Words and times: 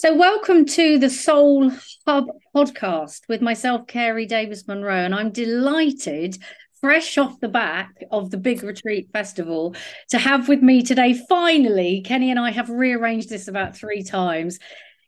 So, 0.00 0.14
welcome 0.14 0.64
to 0.64 0.96
the 0.96 1.10
Soul 1.10 1.72
Hub 2.06 2.28
podcast 2.54 3.22
with 3.28 3.42
myself, 3.42 3.88
Carey 3.88 4.26
Davis 4.26 4.64
Munro, 4.68 4.94
and 4.94 5.12
I'm 5.12 5.32
delighted, 5.32 6.38
fresh 6.80 7.18
off 7.18 7.40
the 7.40 7.48
back 7.48 8.04
of 8.12 8.30
the 8.30 8.36
Big 8.36 8.62
Retreat 8.62 9.08
Festival, 9.12 9.74
to 10.10 10.18
have 10.18 10.48
with 10.48 10.62
me 10.62 10.84
today. 10.84 11.20
Finally, 11.28 12.02
Kenny 12.02 12.30
and 12.30 12.38
I 12.38 12.52
have 12.52 12.70
rearranged 12.70 13.28
this 13.28 13.48
about 13.48 13.76
three 13.76 14.04
times. 14.04 14.60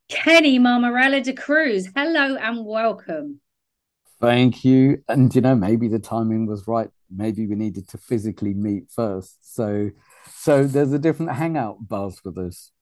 Kenny 0.09 0.59
Mammarella-D'Cruz, 0.59 1.91
hello 1.95 2.35
and 2.35 2.67
welcome. 2.67 3.41
Thank 4.21 4.65
you. 4.65 5.05
And 5.07 5.33
you 5.33 5.41
know, 5.41 5.55
maybe 5.55 5.87
the 5.87 6.01
timing 6.01 6.47
was 6.47 6.67
right. 6.67 6.91
Maybe 7.09 7.47
we 7.47 7.55
needed 7.55 7.89
to 7.91 7.99
physically 7.99 8.55
meet 8.55 8.91
first. 8.91 9.55
So, 9.55 9.91
so 10.35 10.65
there's 10.65 10.93
a 10.93 10.99
different 10.99 11.31
hangout 11.31 11.87
buzz 11.87 12.21
with 12.25 12.37
us. 12.39 12.73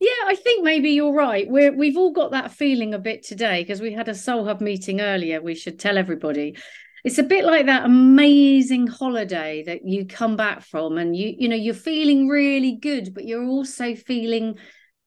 Yeah, 0.00 0.10
I 0.26 0.34
think 0.34 0.64
maybe 0.64 0.90
you're 0.90 1.14
right. 1.14 1.48
We're 1.48 1.72
we've 1.72 1.96
all 1.96 2.12
got 2.12 2.32
that 2.32 2.52
feeling 2.52 2.94
a 2.94 2.98
bit 2.98 3.22
today 3.22 3.62
because 3.62 3.80
we 3.80 3.92
had 3.92 4.08
a 4.08 4.14
Soul 4.14 4.44
Hub 4.44 4.60
meeting 4.60 5.00
earlier. 5.00 5.40
We 5.40 5.54
should 5.54 5.78
tell 5.78 5.98
everybody. 5.98 6.56
It's 7.04 7.18
a 7.18 7.22
bit 7.22 7.44
like 7.44 7.66
that 7.66 7.84
amazing 7.84 8.86
holiday 8.86 9.62
that 9.64 9.86
you 9.86 10.06
come 10.06 10.36
back 10.36 10.62
from 10.62 10.96
and 10.98 11.14
you 11.16 11.34
you 11.38 11.48
know 11.48 11.56
you're 11.56 11.74
feeling 11.74 12.28
really 12.28 12.76
good, 12.76 13.14
but 13.14 13.24
you're 13.24 13.46
also 13.46 13.94
feeling 13.94 14.56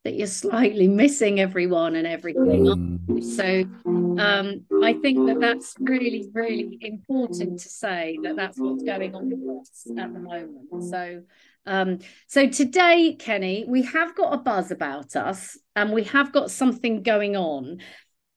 that 0.03 0.15
you're 0.15 0.27
slightly 0.27 0.87
missing 1.03 1.39
everyone 1.39 1.95
and 1.95 2.07
everything. 2.07 2.99
Mm. 3.07 3.23
So 3.23 3.63
um, 3.85 4.65
I 4.83 4.93
think 4.93 5.27
that 5.27 5.39
that's 5.39 5.75
really, 5.79 6.29
really 6.33 6.77
important 6.81 7.59
to 7.59 7.69
say 7.69 8.17
that 8.23 8.35
that's 8.35 8.57
what's 8.57 8.83
going 8.83 9.13
on 9.15 9.29
with 9.29 9.61
us 9.61 9.87
at 9.97 10.13
the 10.13 10.19
moment. 10.19 10.83
So 10.89 11.23
um, 11.67 11.99
so 12.27 12.47
today, 12.47 13.15
Kenny, 13.19 13.65
we 13.67 13.83
have 13.83 14.15
got 14.15 14.33
a 14.33 14.37
buzz 14.37 14.71
about 14.71 15.15
us 15.15 15.57
and 15.75 15.91
we 15.91 16.05
have 16.05 16.31
got 16.31 16.49
something 16.49 17.03
going 17.03 17.35
on. 17.35 17.79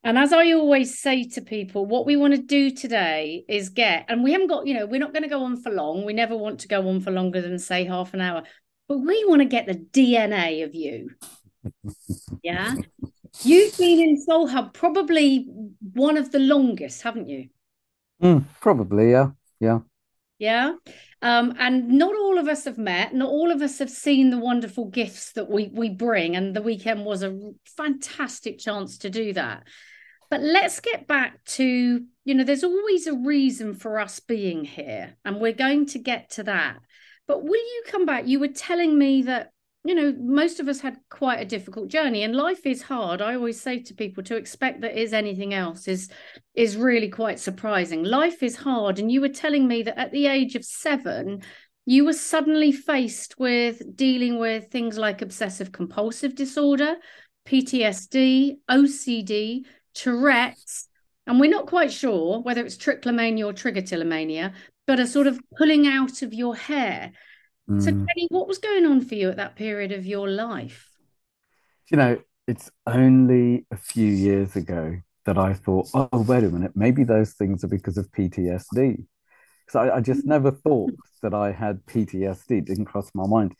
And 0.03 0.19
as 0.19 0.33
I 0.33 0.53
always 0.53 0.99
say 0.99 1.25
to 1.31 1.43
people, 1.43 1.87
what 1.87 2.07
we 2.07 2.17
want 2.17 2.35
to 2.35 2.41
do 2.41 2.71
today 2.71 3.45
is 3.49 3.69
get, 3.69 4.07
and 4.09 4.25
we 4.25 4.33
haven't 4.33 4.49
got, 4.49 4.67
you 4.67 4.75
know, 4.75 4.87
we're 4.87 5.01
not 5.01 5.13
going 5.13 5.23
to 5.23 5.29
go 5.29 5.45
on 5.45 5.63
for 5.63 5.71
long. 5.71 6.05
We 6.05 6.13
never 6.13 6.37
want 6.37 6.61
to 6.61 6.69
go 6.69 6.89
on 6.89 7.01
for 7.01 7.11
longer 7.11 7.41
than, 7.41 7.59
say, 7.59 7.85
half 7.85 8.15
an 8.15 8.21
hour, 8.21 8.43
but 8.89 8.99
we 8.99 9.25
want 9.27 9.43
to 9.43 9.47
get 9.47 9.67
the 9.67 9.75
DNA 9.75 10.65
of 10.65 10.75
you. 10.75 11.11
yeah. 12.43 12.75
You've 13.43 13.77
been 13.79 14.01
in 14.01 14.21
Soul 14.21 14.49
Hub 14.49 14.73
probably 14.73 15.47
one 15.93 16.17
of 16.17 16.33
the 16.33 16.41
longest, 16.41 17.03
haven't 17.03 17.29
you? 17.29 17.51
Mm, 18.23 18.45
probably, 18.61 19.11
yeah. 19.13 19.31
Yeah. 19.61 19.81
Yeah. 20.41 20.73
Um, 21.21 21.55
and 21.59 21.91
not 21.91 22.17
all 22.17 22.39
of 22.39 22.49
us 22.49 22.65
have 22.65 22.79
met, 22.79 23.15
not 23.15 23.29
all 23.29 23.53
of 23.53 23.61
us 23.61 23.79
have 23.79 23.91
seen 23.91 24.31
the 24.31 24.39
wonderful 24.39 24.87
gifts 24.87 25.33
that 25.33 25.51
we 25.51 25.71
we 25.73 25.91
bring. 25.91 26.35
And 26.35 26.57
the 26.57 26.63
weekend 26.63 27.05
was 27.05 27.23
a 27.23 27.53
fantastic 27.77 28.59
chance 28.59 28.99
to 28.99 29.11
do 29.11 29.35
that. 29.35 29.65
But 30.31 30.41
let's 30.41 30.81
get 30.81 31.07
back 31.07 31.45
to, 31.45 32.03
you 32.25 32.35
know, 32.35 32.45
there's 32.45 32.65
always 32.65 33.07
a 33.07 33.15
reason 33.15 33.75
for 33.75 34.01
us 34.01 34.19
being 34.21 34.65
here, 34.65 35.15
and 35.27 35.41
we're 35.41 35.53
going 35.53 35.87
to 35.87 35.99
get 35.99 36.31
to 36.31 36.45
that. 36.45 36.79
But 37.29 37.43
will 37.45 37.55
you 37.55 37.83
come 37.89 38.07
back? 38.07 38.27
You 38.27 38.41
were 38.41 38.49
telling 38.49 38.99
me 38.99 39.23
that 39.23 39.51
you 39.85 39.95
know 39.95 40.15
most 40.19 40.61
of 40.61 40.69
us 40.69 40.81
had 40.81 40.99
quite 41.09 41.41
a 41.41 41.45
difficult 41.45 41.89
journey 41.89 42.23
and 42.23 42.37
life 42.37 42.67
is 42.67 42.83
hard. 42.83 43.23
I 43.23 43.35
always 43.35 43.61
say 43.61 43.79
to 43.81 43.95
people 43.95 44.23
to 44.25 44.37
expect 44.37 44.83
that 44.83 45.01
is 45.01 45.13
anything 45.13 45.55
else 45.55 45.89
is 45.89 46.11
is 46.55 46.77
really 46.77 47.09
quite 47.09 47.41
surprising. 47.41 48.05
Life 48.05 48.43
is 48.43 48.57
hard 48.57 48.99
and 48.99 49.11
you 49.11 49.21
were 49.21 49.29
telling 49.29 49.67
me 49.67 49.83
that 49.83 49.99
at 49.99 50.13
the 50.13 50.27
age 50.27 50.55
of 50.55 50.65
7 50.65 51.43
you 51.87 52.05
were 52.05 52.13
suddenly 52.13 52.73
faced 52.73 53.39
with 53.39 53.97
dealing 53.97 54.39
with 54.39 54.71
things 54.71 54.99
like 54.99 55.23
obsessive 55.23 55.73
compulsive 55.73 56.35
disorder 56.35 56.97
ptsd 57.49 58.59
ocd 58.71 59.65
tourette's 59.95 60.89
and 61.27 61.41
we're 61.41 61.51
not 61.51 61.67
quite 61.67 61.91
sure 61.91 62.41
whether 62.43 62.65
it's 62.65 62.77
trichomania 62.77 63.47
or 63.47 63.53
trichotillomania 63.53 64.53
but 64.87 65.01
a 65.01 65.07
sort 65.07 65.27
of 65.27 65.41
pulling 65.57 65.87
out 65.87 66.23
of 66.23 66.35
your 66.35 66.55
hair 66.55 67.13
Mm. 67.71 67.83
So, 67.83 67.91
Kenny, 67.93 68.27
what 68.31 68.49
was 68.49 68.59
going 68.59 68.85
on 68.85 69.01
for 69.01 69.15
you 69.15 69.31
at 69.31 69.37
that 69.37 69.55
period 69.55 69.93
of 69.93 70.05
your 70.05 70.29
life? 70.29 70.91
You 71.91 71.97
know, 71.97 72.19
it's 72.49 72.71
only 72.87 73.67
a 73.71 73.77
few 73.77 74.09
years 74.09 74.57
ago 74.57 74.97
that 75.25 75.39
I 75.39 75.55
thought, 75.55 75.89
oh, 75.95 76.09
wait 76.13 76.43
a 76.43 76.49
minute, 76.49 76.73
maybe 76.75 77.05
those 77.05 77.33
things 77.35 77.63
are 77.63 77.69
because 77.69 77.97
of 77.97 78.11
PTSD. 78.11 79.05
Because 79.67 79.77
I, 79.77 79.97
I, 79.97 80.01
just 80.01 80.27
never 80.27 80.51
thought 80.51 80.91
that 81.23 81.35
I 81.35 81.53
had 81.53 81.85
PTSD, 81.87 82.59
it 82.59 82.65
didn't 82.65 82.87
cross 82.87 83.11
my 83.15 83.27
mind. 83.27 83.55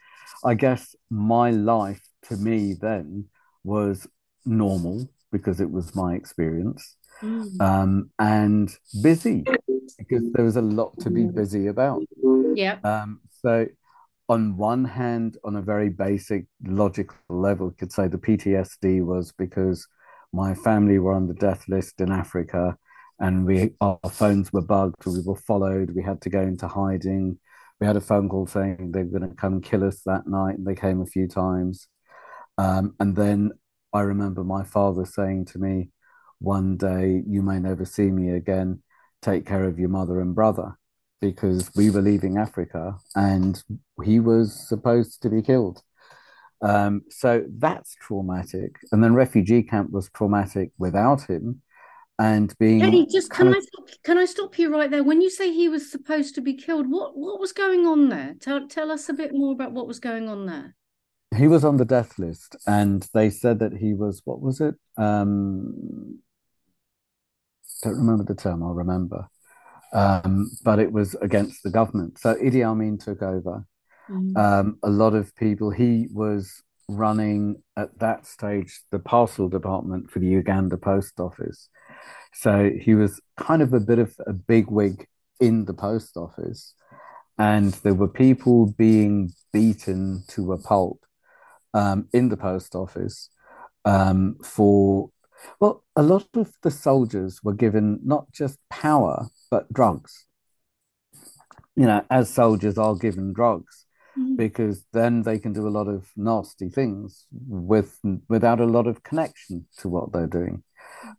I 0.45 0.55
guess 0.55 0.97
my 1.11 1.51
life 1.51 2.03
to 2.23 2.37
me 2.37 2.75
then 2.75 3.27
was 3.63 4.09
normal 4.45 5.09
because 5.31 5.61
it 5.61 5.71
was 5.71 5.95
my 5.95 6.15
experience 6.15 6.97
mm. 7.23 7.61
um, 7.61 8.11
and 8.19 8.75
busy 9.03 9.45
because 9.99 10.23
there 10.33 10.45
was 10.45 10.57
a 10.57 10.63
lot 10.63 10.99
to 11.01 11.11
be 11.11 11.25
busy 11.25 11.69
about. 11.69 12.03
Yeah. 12.55 12.79
Um, 12.83 13.21
so 13.43 13.67
on 14.31 14.57
one 14.57 14.85
hand, 14.85 15.37
on 15.43 15.57
a 15.57 15.61
very 15.61 15.89
basic 15.89 16.47
logical 16.65 17.17
level, 17.29 17.73
could 17.73 17.91
say 17.91 18.07
the 18.07 18.17
PTSD 18.17 19.05
was 19.05 19.33
because 19.33 19.89
my 20.33 20.55
family 20.55 21.01
were 21.01 21.15
on 21.15 21.27
the 21.27 21.35
death 21.35 21.65
list 21.67 22.01
in 22.01 22.13
Africa 22.13 22.79
and 23.19 23.45
we 23.45 23.73
our 23.81 23.99
phones 24.09 24.53
were 24.53 24.63
bugged, 24.63 25.05
we 25.05 25.21
were 25.25 25.35
followed, 25.35 25.91
we 25.97 26.03
had 26.05 26.21
to 26.23 26.31
go 26.31 26.41
into 26.43 26.69
hiding. 26.69 27.41
We 27.81 27.89
had 27.89 27.97
a 27.97 28.01
phone 28.01 28.29
call 28.29 28.47
saying 28.47 28.93
they 28.93 29.03
were 29.03 29.19
going 29.19 29.29
to 29.29 29.35
come 29.35 29.61
kill 29.61 29.83
us 29.83 30.03
that 30.07 30.29
night, 30.29 30.59
and 30.59 30.67
they 30.67 30.77
came 30.77 31.01
a 31.01 31.07
few 31.07 31.27
times. 31.27 31.89
Um, 32.57 32.95
and 33.01 33.17
then 33.17 33.51
I 33.93 34.03
remember 34.03 34.45
my 34.45 34.63
father 34.63 35.07
saying 35.07 35.47
to 35.47 35.59
me 35.59 35.91
one 36.39 36.77
day, 36.77 37.25
You 37.27 37.43
may 37.43 37.59
never 37.59 37.85
see 37.85 38.11
me 38.11 38.31
again. 38.31 38.83
Take 39.23 39.45
care 39.45 39.65
of 39.65 39.79
your 39.81 39.89
mother 39.89 40.21
and 40.21 40.37
brother 40.37 40.79
because 41.21 41.71
we 41.77 41.91
were 41.91 42.03
leaving 42.03 42.39
Africa 42.39 42.97
and 43.15 43.63
he 44.05 44.21
was 44.21 44.69
supposed 44.69 45.23
to 45.23 45.31
be 45.31 45.43
killed. 45.43 45.83
Um, 46.63 47.03
so 47.09 47.45
that's 47.59 47.95
traumatic. 47.95 48.77
And 48.93 49.03
then 49.03 49.15
refugee 49.15 49.63
camp 49.63 49.91
was 49.91 50.11
traumatic 50.11 50.71
without 50.79 51.23
him. 51.23 51.63
And 52.19 52.55
being 52.59 52.83
Eddie, 52.83 53.07
just 53.11 53.31
can 53.31 53.49
of... 53.49 53.55
I 53.55 53.61
stop, 53.61 53.89
can 54.05 54.19
I 54.19 54.27
stop 54.27 54.59
you 54.59 54.71
right 54.71 54.91
there? 54.91 55.03
When 55.03 55.23
you 55.23 55.31
say 55.31 55.53
he 55.53 55.71
was 55.71 55.91
supposed 55.91 56.35
to 56.35 56.43
be 56.43 56.53
killed, 56.53 56.87
what 56.91 57.17
what 57.17 57.41
was 57.41 57.53
going 57.53 57.87
on 57.87 58.11
there? 58.11 58.35
Tell 58.39 58.69
tell 58.69 58.91
us 58.91 59.09
a 59.09 59.15
bit 59.15 59.33
more 59.33 59.53
about 59.53 59.73
what 59.73 59.87
was 59.87 60.01
going 60.01 60.29
on 60.29 60.45
there. 60.45 60.77
He 61.35 61.49
was 61.49 61.65
on 61.65 61.79
the 61.79 61.87
death 61.87 62.19
list, 62.19 62.57
and 62.67 63.09
they 63.15 63.31
said 63.31 63.59
that 63.61 63.73
he 63.73 63.95
was 63.95 64.21
what 64.27 64.43
was 64.43 64.61
it? 64.61 64.75
Um, 64.99 66.19
don't 67.83 67.97
remember 67.97 68.25
the 68.25 68.35
term. 68.35 68.63
I'll 68.63 68.75
remember 68.75 69.27
um, 69.93 70.51
but 70.65 70.79
it 70.79 70.93
was 70.93 71.15
against 71.17 71.63
the 71.63 71.71
government. 71.71 72.19
So 72.19 72.35
Idi 72.35 72.65
Amin 72.65 72.99
took 72.99 73.23
over. 73.23 73.65
Mm. 74.09 74.37
Um, 74.37 74.79
a 74.83 74.91
lot 74.91 75.15
of 75.15 75.35
people, 75.37 75.71
he 75.71 76.09
was 76.13 76.63
running 76.89 77.63
at 77.77 77.97
that 78.01 78.27
stage 78.27 78.81
the 78.91 78.99
parcel 78.99 79.49
department 79.49 80.11
for 80.11 80.19
the 80.19 80.27
Uganda 80.27 80.77
Post 80.77 81.21
Office. 81.21 81.69
So 82.35 82.71
he 82.81 82.95
was 82.95 83.21
kind 83.37 83.63
of 83.63 83.73
a 83.73 83.81
bit 83.81 83.99
of 83.99 84.15
a 84.27 84.33
bigwig 84.33 85.07
in 85.41 85.65
the 85.65 85.75
post 85.75 86.17
office. 86.17 86.75
And 87.39 87.73
there 87.83 87.95
were 87.95 88.09
people 88.09 88.67
being 88.73 89.33
beaten 89.53 90.25
to 90.29 90.53
a 90.53 90.59
pulp 90.59 91.05
um, 91.73 92.09
in 92.13 92.29
the 92.29 92.37
post 92.37 92.75
office 92.75 93.31
um, 93.85 94.37
for 94.45 95.11
well, 95.59 95.85
a 95.97 96.03
lot 96.03 96.29
of 96.35 96.53
the 96.63 96.71
soldiers 96.71 97.41
were 97.43 97.55
given 97.55 97.99
not 98.05 98.31
just 98.31 98.59
power, 98.69 99.29
but 99.51 99.73
drugs. 99.73 100.27
You 101.77 101.87
know, 101.87 102.05
as 102.11 102.33
soldiers 102.33 102.77
are 102.79 102.95
given 102.95 103.33
drugs 103.33 103.87
mm-hmm. 104.19 104.37
because 104.37 104.85
then 104.93 105.23
they 105.23 105.39
can 105.39 105.53
do 105.53 105.67
a 105.67 105.71
lot 105.71 105.89
of 105.89 106.09
nasty 106.17 106.69
things 106.69 107.27
with 107.33 107.99
without 108.29 108.61
a 108.61 108.67
lot 108.67 108.87
of 108.87 109.03
connection 109.03 109.67
to 109.79 109.89
what 109.89 110.13
they're 110.13 110.27
doing. 110.27 110.63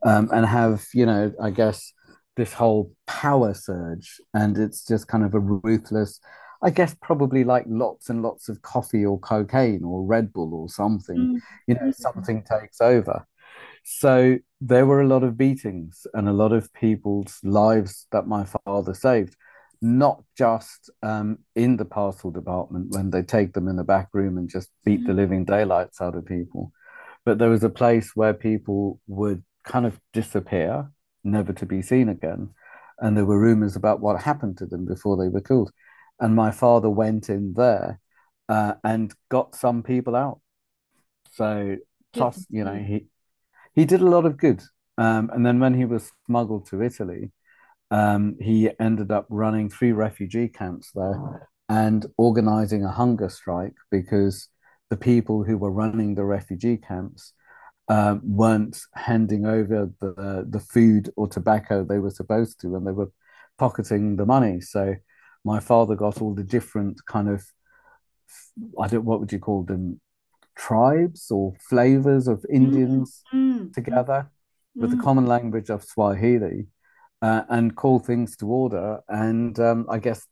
Um, 0.03 0.29
and 0.31 0.45
have, 0.45 0.85
you 0.93 1.05
know, 1.05 1.33
I 1.41 1.49
guess 1.49 1.93
this 2.35 2.53
whole 2.53 2.93
power 3.07 3.53
surge 3.53 4.19
and 4.33 4.57
it's 4.57 4.85
just 4.85 5.07
kind 5.07 5.23
of 5.23 5.33
a 5.33 5.39
ruthless 5.39 6.19
I 6.63 6.69
guess 6.69 6.95
probably 7.01 7.43
like 7.43 7.65
lots 7.67 8.09
and 8.09 8.21
lots 8.21 8.47
of 8.47 8.61
coffee 8.61 9.05
or 9.05 9.19
cocaine 9.19 9.83
or 9.83 10.03
Red 10.03 10.31
Bull 10.31 10.53
or 10.53 10.69
something, 10.69 11.17
mm-hmm. 11.17 11.37
you 11.67 11.75
know, 11.75 11.91
something 11.91 12.43
takes 12.43 12.79
over. 12.81 13.25
So 13.83 14.37
there 14.59 14.85
were 14.85 15.01
a 15.01 15.07
lot 15.07 15.23
of 15.23 15.37
beatings 15.37 16.05
and 16.13 16.29
a 16.29 16.33
lot 16.33 16.51
of 16.51 16.71
people's 16.73 17.39
lives 17.43 18.07
that 18.11 18.27
my 18.27 18.45
father 18.65 18.93
saved, 18.93 19.35
not 19.81 20.23
just 20.37 20.89
um, 21.01 21.39
in 21.55 21.77
the 21.77 21.85
parcel 21.85 22.31
department 22.31 22.91
when 22.91 23.09
they 23.09 23.23
take 23.23 23.53
them 23.53 23.67
in 23.67 23.75
the 23.75 23.83
back 23.83 24.09
room 24.13 24.37
and 24.37 24.49
just 24.49 24.69
beat 24.85 24.99
mm-hmm. 24.99 25.07
the 25.07 25.13
living 25.13 25.45
daylights 25.45 25.99
out 25.99 26.15
of 26.15 26.25
people, 26.25 26.71
but 27.25 27.37
there 27.37 27.49
was 27.49 27.63
a 27.63 27.69
place 27.69 28.11
where 28.15 28.33
people 28.33 28.99
would 29.07 29.43
kind 29.63 29.85
of 29.85 29.99
disappear, 30.13 30.91
never 31.23 31.53
to 31.53 31.65
be 31.65 31.81
seen 31.81 32.09
again. 32.09 32.49
And 32.99 33.17
there 33.17 33.25
were 33.25 33.39
rumors 33.39 33.75
about 33.75 33.99
what 33.99 34.21
happened 34.21 34.57
to 34.59 34.65
them 34.65 34.85
before 34.85 35.17
they 35.17 35.27
were 35.27 35.41
killed. 35.41 35.71
And 36.19 36.35
my 36.35 36.51
father 36.51 36.89
went 36.89 37.29
in 37.29 37.53
there 37.55 37.99
uh, 38.47 38.73
and 38.83 39.11
got 39.29 39.55
some 39.55 39.81
people 39.81 40.15
out. 40.15 40.39
So, 41.31 41.77
plus, 42.13 42.45
you 42.49 42.63
know, 42.63 42.75
he 42.75 43.07
he 43.73 43.85
did 43.85 44.01
a 44.01 44.09
lot 44.09 44.25
of 44.25 44.37
good. 44.37 44.61
Um, 44.97 45.29
and 45.33 45.45
then 45.45 45.59
when 45.59 45.73
he 45.73 45.85
was 45.85 46.11
smuggled 46.25 46.67
to 46.67 46.81
Italy, 46.81 47.31
um, 47.89 48.37
he 48.39 48.69
ended 48.79 49.11
up 49.11 49.25
running 49.29 49.69
three 49.69 49.91
refugee 49.91 50.47
camps 50.47 50.91
there 50.93 51.49
and 51.69 52.05
organizing 52.17 52.83
a 52.83 52.91
hunger 52.91 53.29
strike 53.29 53.73
because 53.89 54.49
the 54.89 54.97
people 54.97 55.43
who 55.43 55.57
were 55.57 55.71
running 55.71 56.15
the 56.15 56.25
refugee 56.25 56.77
camps 56.77 57.33
um, 57.87 58.21
weren't 58.23 58.79
handing 58.95 59.45
over 59.45 59.89
the 59.99 60.45
the 60.49 60.59
food 60.59 61.09
or 61.17 61.27
tobacco 61.27 61.83
they 61.83 61.99
were 61.99 62.09
supposed 62.09 62.59
to, 62.61 62.75
and 62.75 62.85
they 62.85 62.91
were 62.91 63.11
pocketing 63.57 64.15
the 64.15 64.25
money. 64.25 64.61
So 64.61 64.95
my 65.43 65.59
father 65.59 65.95
got 65.95 66.21
all 66.21 66.33
the 66.33 66.43
different 66.43 67.05
kind 67.05 67.29
of 67.29 67.43
I 68.79 68.87
don't 68.87 69.05
what 69.05 69.19
would 69.19 69.31
you 69.31 69.39
call 69.39 69.63
them 69.63 69.99
tribes 70.61 71.31
or 71.31 71.53
flavors 71.59 72.27
of 72.27 72.45
Indians 72.51 73.23
mm, 73.33 73.73
together 73.73 74.29
mm, 74.77 74.81
with 74.81 74.91
the 74.91 75.01
common 75.01 75.25
language 75.25 75.71
of 75.71 75.83
Swahili 75.83 76.67
uh, 77.23 77.41
and 77.49 77.75
call 77.75 77.97
things 77.97 78.37
to 78.37 78.45
order 78.45 78.99
and 79.07 79.59
um, 79.59 79.87
I 79.89 79.97
guess 79.97 80.27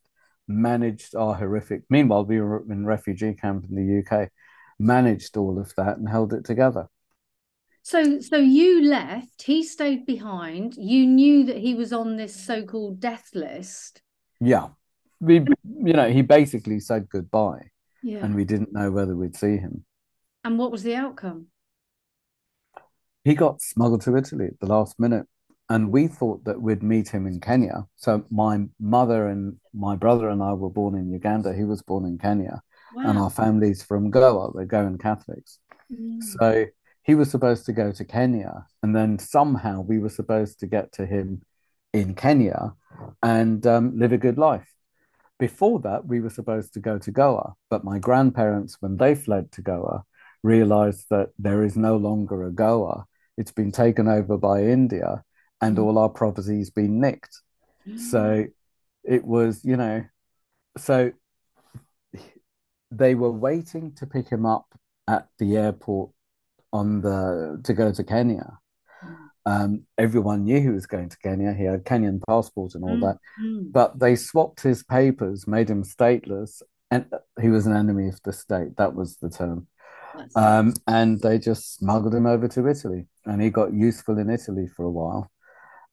managed 0.47 1.15
our 1.15 1.33
horrific 1.33 1.81
meanwhile 1.89 2.25
we 2.25 2.39
were 2.39 2.63
in 2.71 2.85
refugee 2.85 3.33
camp 3.33 3.65
in 3.69 3.75
the 3.75 3.99
UK 4.01 4.29
managed 4.77 5.35
all 5.35 5.59
of 5.59 5.73
that 5.77 5.97
and 5.97 6.07
held 6.07 6.31
it 6.33 6.45
together. 6.45 6.87
So 7.81 8.19
so 8.19 8.37
you 8.37 8.83
left 8.83 9.41
he 9.41 9.63
stayed 9.63 10.05
behind 10.05 10.75
you 10.77 11.07
knew 11.07 11.45
that 11.45 11.57
he 11.57 11.73
was 11.73 11.91
on 11.91 12.17
this 12.17 12.35
so-called 12.35 12.99
death 12.99 13.31
list. 13.33 14.03
Yeah. 14.39 14.67
We 15.19 15.39
you 15.39 15.93
know 15.93 16.09
he 16.11 16.21
basically 16.21 16.79
said 16.79 17.09
goodbye 17.09 17.71
yeah. 18.03 18.23
and 18.23 18.35
we 18.35 18.45
didn't 18.45 18.73
know 18.73 18.91
whether 18.91 19.15
we'd 19.15 19.35
see 19.35 19.57
him 19.57 19.85
and 20.43 20.57
what 20.57 20.71
was 20.71 20.83
the 20.83 20.95
outcome? 20.95 21.47
He 23.23 23.35
got 23.35 23.61
smuggled 23.61 24.01
to 24.01 24.15
Italy 24.15 24.47
at 24.47 24.59
the 24.59 24.67
last 24.67 24.99
minute. 24.99 25.27
And 25.71 25.91
we 25.91 26.07
thought 26.07 26.45
that 26.45 26.59
we'd 26.59 26.81
meet 26.81 27.09
him 27.09 27.27
in 27.27 27.39
Kenya. 27.39 27.85
So 27.95 28.25
my 28.31 28.65
mother 28.79 29.27
and 29.27 29.57
my 29.71 29.95
brother 29.95 30.29
and 30.29 30.41
I 30.41 30.53
were 30.53 30.69
born 30.69 30.95
in 30.95 31.11
Uganda. 31.11 31.53
He 31.53 31.63
was 31.63 31.83
born 31.83 32.05
in 32.05 32.17
Kenya. 32.17 32.63
Wow. 32.95 33.03
And 33.07 33.19
our 33.19 33.29
family's 33.29 33.83
from 33.83 34.09
Goa. 34.09 34.49
We're 34.51 34.65
Goan 34.65 34.97
Catholics. 34.97 35.59
Mm. 35.93 36.23
So 36.23 36.65
he 37.03 37.13
was 37.13 37.29
supposed 37.29 37.67
to 37.67 37.73
go 37.73 37.91
to 37.91 38.03
Kenya. 38.03 38.65
And 38.81 38.95
then 38.95 39.19
somehow 39.19 39.81
we 39.81 39.99
were 39.99 40.09
supposed 40.09 40.59
to 40.61 40.65
get 40.65 40.91
to 40.93 41.05
him 41.05 41.43
in 41.93 42.15
Kenya 42.15 42.73
and 43.21 43.65
um, 43.67 43.99
live 43.99 44.11
a 44.11 44.17
good 44.17 44.39
life. 44.39 44.73
Before 45.37 45.79
that, 45.81 46.05
we 46.05 46.19
were 46.19 46.31
supposed 46.31 46.73
to 46.73 46.79
go 46.79 46.97
to 46.97 47.11
Goa. 47.11 47.53
But 47.69 47.83
my 47.83 47.99
grandparents, 47.99 48.77
when 48.79 48.97
they 48.97 49.13
fled 49.13 49.51
to 49.51 49.61
Goa, 49.61 50.03
realized 50.43 51.05
that 51.09 51.29
there 51.37 51.63
is 51.63 51.75
no 51.75 51.97
longer 51.97 52.45
a 52.45 52.51
Goa. 52.51 53.05
It's 53.37 53.51
been 53.51 53.71
taken 53.71 54.07
over 54.07 54.37
by 54.37 54.63
India 54.63 55.23
and 55.61 55.77
mm. 55.77 55.83
all 55.83 55.97
our 55.97 56.09
property's 56.09 56.69
been 56.69 56.99
nicked. 56.99 57.41
Mm. 57.87 57.99
So 57.99 58.45
it 59.03 59.23
was, 59.23 59.63
you 59.63 59.77
know, 59.77 60.05
so 60.77 61.11
they 62.91 63.15
were 63.15 63.31
waiting 63.31 63.93
to 63.95 64.05
pick 64.05 64.29
him 64.29 64.45
up 64.45 64.67
at 65.07 65.27
the 65.37 65.57
airport 65.57 66.11
on 66.71 67.01
the 67.01 67.59
to 67.63 67.73
go 67.73 67.91
to 67.91 68.03
Kenya. 68.03 68.57
Mm. 69.03 69.15
Um, 69.45 69.83
everyone 69.97 70.43
knew 70.43 70.61
he 70.61 70.69
was 70.69 70.85
going 70.85 71.09
to 71.09 71.17
Kenya. 71.17 71.53
He 71.53 71.63
had 71.63 71.85
Kenyan 71.85 72.21
passport 72.27 72.75
and 72.75 72.83
all 72.83 72.97
mm. 72.97 73.01
that, 73.01 73.17
but 73.71 73.99
they 73.99 74.15
swapped 74.15 74.61
his 74.61 74.83
papers, 74.83 75.47
made 75.47 75.69
him 75.69 75.83
stateless, 75.83 76.61
and 76.91 77.05
he 77.41 77.49
was 77.49 77.65
an 77.65 77.75
enemy 77.75 78.07
of 78.09 78.21
the 78.23 78.33
state. 78.33 78.77
That 78.77 78.95
was 78.95 79.17
the 79.17 79.29
term. 79.29 79.67
Um, 80.35 80.73
and 80.87 81.21
they 81.21 81.39
just 81.39 81.75
smuggled 81.75 82.13
him 82.13 82.25
over 82.25 82.47
to 82.47 82.67
Italy, 82.67 83.07
and 83.25 83.41
he 83.41 83.49
got 83.49 83.73
useful 83.73 84.17
in 84.17 84.29
Italy 84.29 84.67
for 84.75 84.83
a 84.85 84.91
while. 84.91 85.31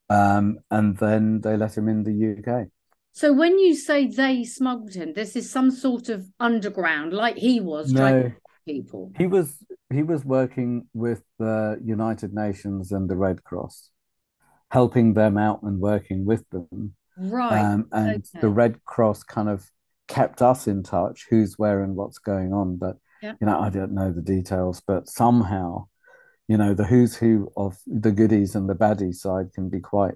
Um, 0.08 0.58
and 0.70 0.96
then 0.98 1.40
they 1.40 1.56
let 1.56 1.76
him 1.76 1.88
in 1.88 2.04
the 2.04 2.38
UK. 2.38 2.68
So 3.12 3.32
when 3.32 3.58
you 3.58 3.74
say 3.74 4.06
they 4.06 4.44
smuggled 4.44 4.94
him, 4.94 5.14
this 5.14 5.36
is 5.36 5.50
some 5.50 5.70
sort 5.70 6.08
of 6.08 6.26
underground, 6.38 7.12
like 7.12 7.36
he 7.36 7.60
was 7.60 7.90
no, 7.90 8.32
people. 8.66 9.12
He 9.16 9.26
was 9.26 9.56
he 9.90 10.02
was 10.02 10.24
working 10.24 10.88
with 10.92 11.22
the 11.38 11.80
United 11.82 12.34
Nations 12.34 12.92
and 12.92 13.08
the 13.08 13.16
Red 13.16 13.42
Cross, 13.42 13.90
helping 14.70 15.14
them 15.14 15.38
out 15.38 15.62
and 15.62 15.80
working 15.80 16.26
with 16.26 16.48
them. 16.50 16.94
Right. 17.16 17.58
Um, 17.58 17.88
and 17.92 18.16
okay. 18.16 18.40
the 18.40 18.48
Red 18.48 18.84
Cross 18.84 19.22
kind 19.22 19.48
of 19.48 19.70
kept 20.08 20.42
us 20.42 20.66
in 20.66 20.82
touch, 20.82 21.26
who's 21.30 21.58
where 21.58 21.82
and 21.82 21.96
what's 21.96 22.18
going 22.18 22.52
on. 22.52 22.76
But 22.76 22.98
yeah. 23.26 23.32
You 23.40 23.46
know, 23.46 23.58
I 23.60 23.70
don't 23.70 23.92
know 23.92 24.12
the 24.12 24.22
details, 24.22 24.80
but 24.86 25.08
somehow, 25.08 25.86
you 26.48 26.56
know, 26.56 26.74
the 26.74 26.84
who's 26.84 27.16
who 27.16 27.50
of 27.56 27.76
the 27.86 28.12
goodies 28.12 28.54
and 28.54 28.68
the 28.68 28.74
baddies 28.74 29.16
side 29.16 29.52
can 29.52 29.68
be 29.68 29.80
quite 29.80 30.14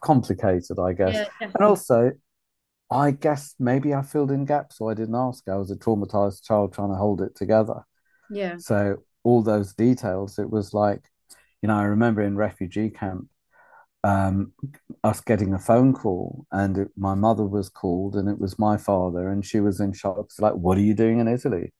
complicated, 0.00 0.78
I 0.78 0.92
guess. 0.92 1.14
Yeah, 1.14 1.50
and 1.54 1.64
also, 1.64 2.12
I 2.90 3.10
guess 3.10 3.54
maybe 3.58 3.92
I 3.92 4.02
filled 4.02 4.30
in 4.30 4.44
gaps, 4.44 4.80
or 4.80 4.90
I 4.90 4.94
didn't 4.94 5.16
ask. 5.16 5.48
I 5.48 5.56
was 5.56 5.70
a 5.70 5.76
traumatized 5.76 6.44
child 6.44 6.72
trying 6.72 6.90
to 6.90 6.96
hold 6.96 7.22
it 7.22 7.34
together. 7.34 7.84
Yeah. 8.30 8.56
So 8.58 8.98
all 9.24 9.42
those 9.42 9.74
details, 9.74 10.38
it 10.38 10.48
was 10.48 10.72
like, 10.72 11.02
you 11.60 11.66
know, 11.68 11.76
I 11.76 11.84
remember 11.84 12.22
in 12.22 12.36
refugee 12.36 12.90
camp, 12.90 13.28
um, 14.02 14.52
us 15.04 15.20
getting 15.20 15.52
a 15.52 15.58
phone 15.58 15.92
call, 15.92 16.46
and 16.52 16.78
it, 16.78 16.88
my 16.96 17.14
mother 17.14 17.44
was 17.44 17.68
called, 17.68 18.14
and 18.16 18.28
it 18.28 18.38
was 18.38 18.58
my 18.58 18.76
father, 18.76 19.28
and 19.28 19.44
she 19.44 19.60
was 19.60 19.80
in 19.80 19.92
shock. 19.92 20.16
It's 20.20 20.40
like, 20.40 20.54
what 20.54 20.78
are 20.78 20.82
you 20.82 20.94
doing 20.94 21.18
in 21.18 21.28
Italy? 21.28 21.72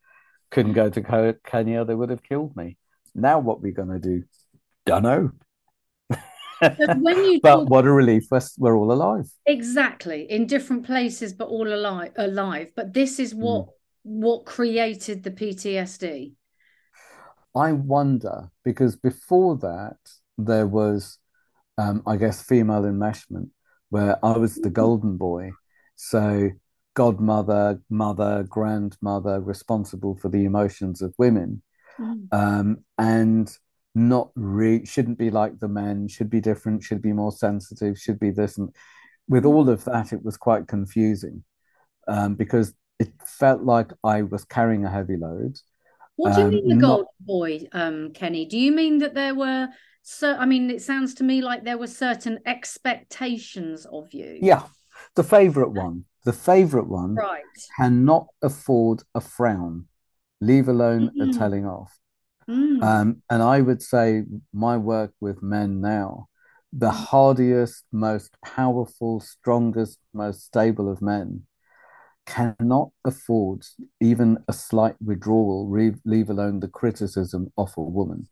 Couldn't 0.51 0.73
go 0.73 0.91
to 0.91 1.37
Kenya; 1.45 1.85
they 1.85 1.95
would 1.95 2.11
have 2.11 2.23
killed 2.23 2.57
me. 2.57 2.77
Now, 3.15 3.39
what 3.39 3.61
we're 3.61 3.73
going 3.73 3.89
to 3.89 3.99
do? 3.99 4.25
Don't 4.87 5.03
know. 5.03 5.31
but, 6.61 7.41
but 7.43 7.67
what 7.67 7.87
a 7.87 7.91
relief 7.91 8.25
we're, 8.31 8.41
we're 8.59 8.77
all 8.77 8.93
alive 8.93 9.25
exactly 9.47 10.31
in 10.31 10.47
different 10.47 10.85
places 10.85 11.33
but 11.33 11.49
all 11.49 11.73
alive 11.73 12.13
alive 12.17 12.71
but 12.77 12.93
this 12.93 13.19
is 13.19 13.35
what 13.35 13.65
mm. 13.65 13.73
what 14.03 14.45
created 14.45 15.23
the 15.23 15.31
ptsd 15.31 16.35
i 17.55 17.73
wonder 17.73 18.51
because 18.63 18.95
before 18.95 19.57
that 19.57 19.97
there 20.37 20.67
was 20.67 21.19
um, 21.81 22.03
I 22.07 22.17
guess, 22.17 22.43
female 22.43 22.83
enmeshment, 22.83 23.49
where 23.89 24.25
I 24.25 24.37
was 24.37 24.57
the 24.57 24.71
golden 24.71 25.17
boy. 25.17 25.53
So, 25.97 26.51
godmother, 27.01 27.81
mother, 27.89 28.45
grandmother, 28.47 29.41
responsible 29.41 30.15
for 30.17 30.29
the 30.29 30.45
emotions 30.45 31.01
of 31.01 31.15
women. 31.17 31.63
Mm. 31.99 32.29
Um, 32.31 32.79
and 32.99 33.51
not 33.95 34.33
really, 34.35 34.85
shouldn't 34.85 35.17
be 35.17 35.31
like 35.31 35.59
the 35.59 35.67
men, 35.67 36.09
should 36.09 36.29
be 36.29 36.43
different, 36.43 36.83
should 36.83 37.01
be 37.01 37.15
more 37.15 37.33
sensitive, 37.33 37.99
should 37.99 38.21
be 38.21 38.31
this. 38.31 38.59
And 38.59 38.69
with 39.27 39.47
all 39.47 39.71
of 39.71 39.83
that, 39.85 40.13
it 40.13 40.23
was 40.23 40.37
quite 40.37 40.69
confusing 40.69 41.43
um, 42.07 42.35
because 42.35 42.75
it 42.99 43.09
felt 43.25 43.63
like 43.63 43.93
I 44.05 44.21
was 44.21 44.45
carrying 44.45 44.85
a 44.85 44.91
heavy 44.91 45.17
load. 45.17 45.57
What 46.17 46.35
do 46.35 46.41
you 46.41 46.47
um, 46.49 46.51
mean, 46.51 46.69
the 46.69 46.77
golden 46.77 47.07
boy, 47.21 47.61
um, 47.73 48.13
Kenny? 48.13 48.45
Do 48.45 48.59
you 48.59 48.73
mean 48.73 48.99
that 48.99 49.15
there 49.15 49.35
were 49.35 49.69
so 50.03 50.35
i 50.37 50.47
mean 50.47 50.71
it 50.71 50.81
sounds 50.81 51.13
to 51.13 51.23
me 51.23 51.43
like 51.43 51.63
there 51.63 51.77
were 51.77 51.87
certain 51.87 52.39
expectations 52.47 53.87
of 53.93 54.15
you 54.15 54.39
yeah 54.41 54.63
the 55.15 55.23
favorite 55.23 55.69
one 55.69 56.07
the 56.25 56.33
favorite 56.33 56.89
one 56.89 57.15
right 57.15 57.43
cannot 57.77 58.27
afford 58.43 59.03
a 59.15 59.21
frown 59.21 59.87
leave 60.41 60.69
alone 60.69 61.11
mm-hmm. 61.11 61.31
a 61.31 61.33
telling 61.33 61.67
off 61.67 61.99
mm. 62.49 62.83
um, 62.83 63.23
and 63.31 63.43
i 63.43 63.61
would 63.61 63.83
say 63.83 64.23
my 64.53 64.77
work 64.77 65.13
with 65.21 65.43
men 65.43 65.81
now 65.81 66.27
the 66.73 66.91
hardiest 66.91 67.85
most 67.93 68.31
powerful 68.45 69.21
strongest 69.21 69.99
most 70.15 70.45
stable 70.45 70.91
of 70.91 71.03
men 71.03 71.43
cannot 72.27 72.91
afford 73.05 73.65
even 74.01 74.39
a 74.47 74.53
slight 74.53 74.95
withdrawal 75.05 75.69
leave 76.05 76.31
alone 76.31 76.61
the 76.61 76.69
criticism 76.69 77.53
of 77.59 77.73
a 77.77 77.83
woman 77.83 78.29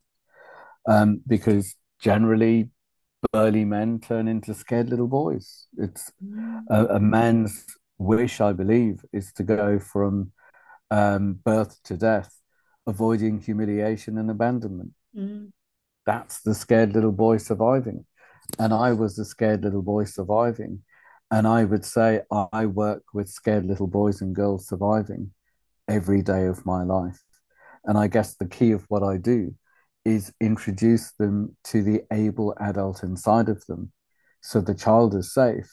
um, 0.89 1.21
because 1.27 1.75
generally 1.99 2.71
burly 3.33 3.65
men 3.65 4.01
turn 4.01 4.29
into 4.29 4.55
scared 4.55 4.89
little 4.89 5.09
boys. 5.09 5.67
It's 5.77 6.13
a, 6.71 6.87
a 6.87 7.01
man's 7.01 7.65
wish, 7.99 8.41
I 8.41 8.53
believe, 8.53 9.05
is 9.13 9.33
to 9.35 9.43
go 9.43 9.79
from 9.79 10.33
um, 10.91 11.35
birth 11.45 11.79
to 11.85 11.97
death, 11.97 12.35
avoiding 12.87 13.41
humiliation 13.41 14.19
and 14.19 14.31
abandonment. 14.31 14.93
Mm. 15.17 15.51
That's 16.07 16.41
the 16.41 16.55
scared 16.55 16.95
little 16.95 17.13
boy 17.13 17.39
surviving. 17.39 18.07
And 18.59 18.73
I 18.73 18.93
was 18.93 19.17
the 19.17 19.25
scared 19.25 19.63
little 19.63 19.83
boy 19.83 20.05
surviving. 20.05 20.83
And 21.31 21.47
I 21.47 21.65
would 21.65 21.85
say 21.85 22.23
I 22.53 22.67
work 22.67 23.03
with 23.13 23.29
scared 23.29 23.67
little 23.67 23.87
boys 23.87 24.23
and 24.23 24.35
girls 24.35 24.67
surviving 24.67 25.33
every 25.87 26.23
day 26.23 26.47
of 26.47 26.65
my 26.65 26.83
life. 26.83 27.23
And 27.85 27.99
I 27.99 28.07
guess 28.07 28.35
the 28.35 28.47
key 28.47 28.73
of 28.73 28.85
what 28.89 29.03
I 29.03 29.19
do 29.19 29.55
is 30.09 30.33
introduce 30.41 31.13
them 31.13 31.55
to 31.63 31.83
the 31.83 32.03
able 32.11 32.55
adult 32.59 33.03
inside 33.03 33.49
of 33.51 33.65
them 33.67 33.93
so 34.41 34.61
the 34.61 34.75
child 34.75 35.15
is 35.15 35.35
safe 35.35 35.71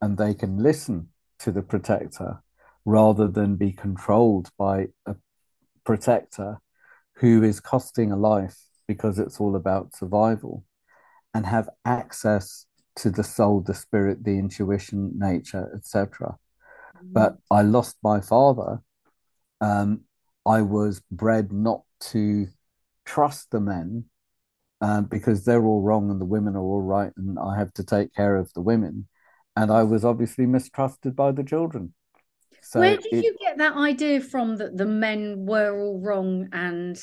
and 0.00 0.18
they 0.18 0.34
can 0.34 0.58
listen 0.58 1.08
to 1.38 1.52
the 1.52 1.62
protector 1.62 2.42
rather 2.84 3.28
than 3.28 3.54
be 3.54 3.72
controlled 3.72 4.48
by 4.58 4.88
a 5.06 5.14
protector 5.84 6.58
who 7.14 7.44
is 7.44 7.60
costing 7.60 8.10
a 8.10 8.16
life 8.16 8.56
because 8.88 9.20
it's 9.20 9.38
all 9.38 9.54
about 9.54 9.94
survival 9.94 10.64
and 11.32 11.46
have 11.46 11.68
access 11.84 12.66
to 12.96 13.08
the 13.08 13.22
soul, 13.22 13.60
the 13.60 13.74
spirit, 13.74 14.24
the 14.24 14.36
intuition, 14.36 15.12
nature, 15.16 15.70
etc. 15.76 16.36
Mm. 16.96 17.12
But 17.12 17.36
I 17.50 17.62
lost 17.62 17.98
my 18.02 18.20
father. 18.20 18.80
Um, 19.60 20.00
I 20.44 20.62
was 20.62 21.02
bred 21.12 21.52
not 21.52 21.82
to 22.12 22.48
trust 23.04 23.50
the 23.50 23.60
men 23.60 24.04
um, 24.80 25.04
because 25.04 25.44
they're 25.44 25.64
all 25.64 25.82
wrong 25.82 26.10
and 26.10 26.20
the 26.20 26.26
women 26.26 26.56
are 26.56 26.62
all 26.62 26.82
right, 26.82 27.12
and 27.16 27.38
I 27.38 27.58
have 27.58 27.72
to 27.74 27.84
take 27.84 28.14
care 28.14 28.36
of 28.36 28.52
the 28.54 28.62
women. 28.62 29.08
And 29.56 29.70
I 29.70 29.82
was 29.82 30.04
obviously 30.04 30.46
mistrusted 30.46 31.14
by 31.16 31.32
the 31.32 31.42
children. 31.42 31.92
So 32.62 32.80
Where 32.80 32.96
did 32.96 33.12
it, 33.12 33.24
you 33.24 33.36
get 33.40 33.58
that 33.58 33.76
idea 33.76 34.20
from 34.20 34.56
that 34.56 34.76
the 34.76 34.86
men 34.86 35.46
were 35.46 35.78
all 35.78 36.00
wrong 36.00 36.48
and 36.52 36.96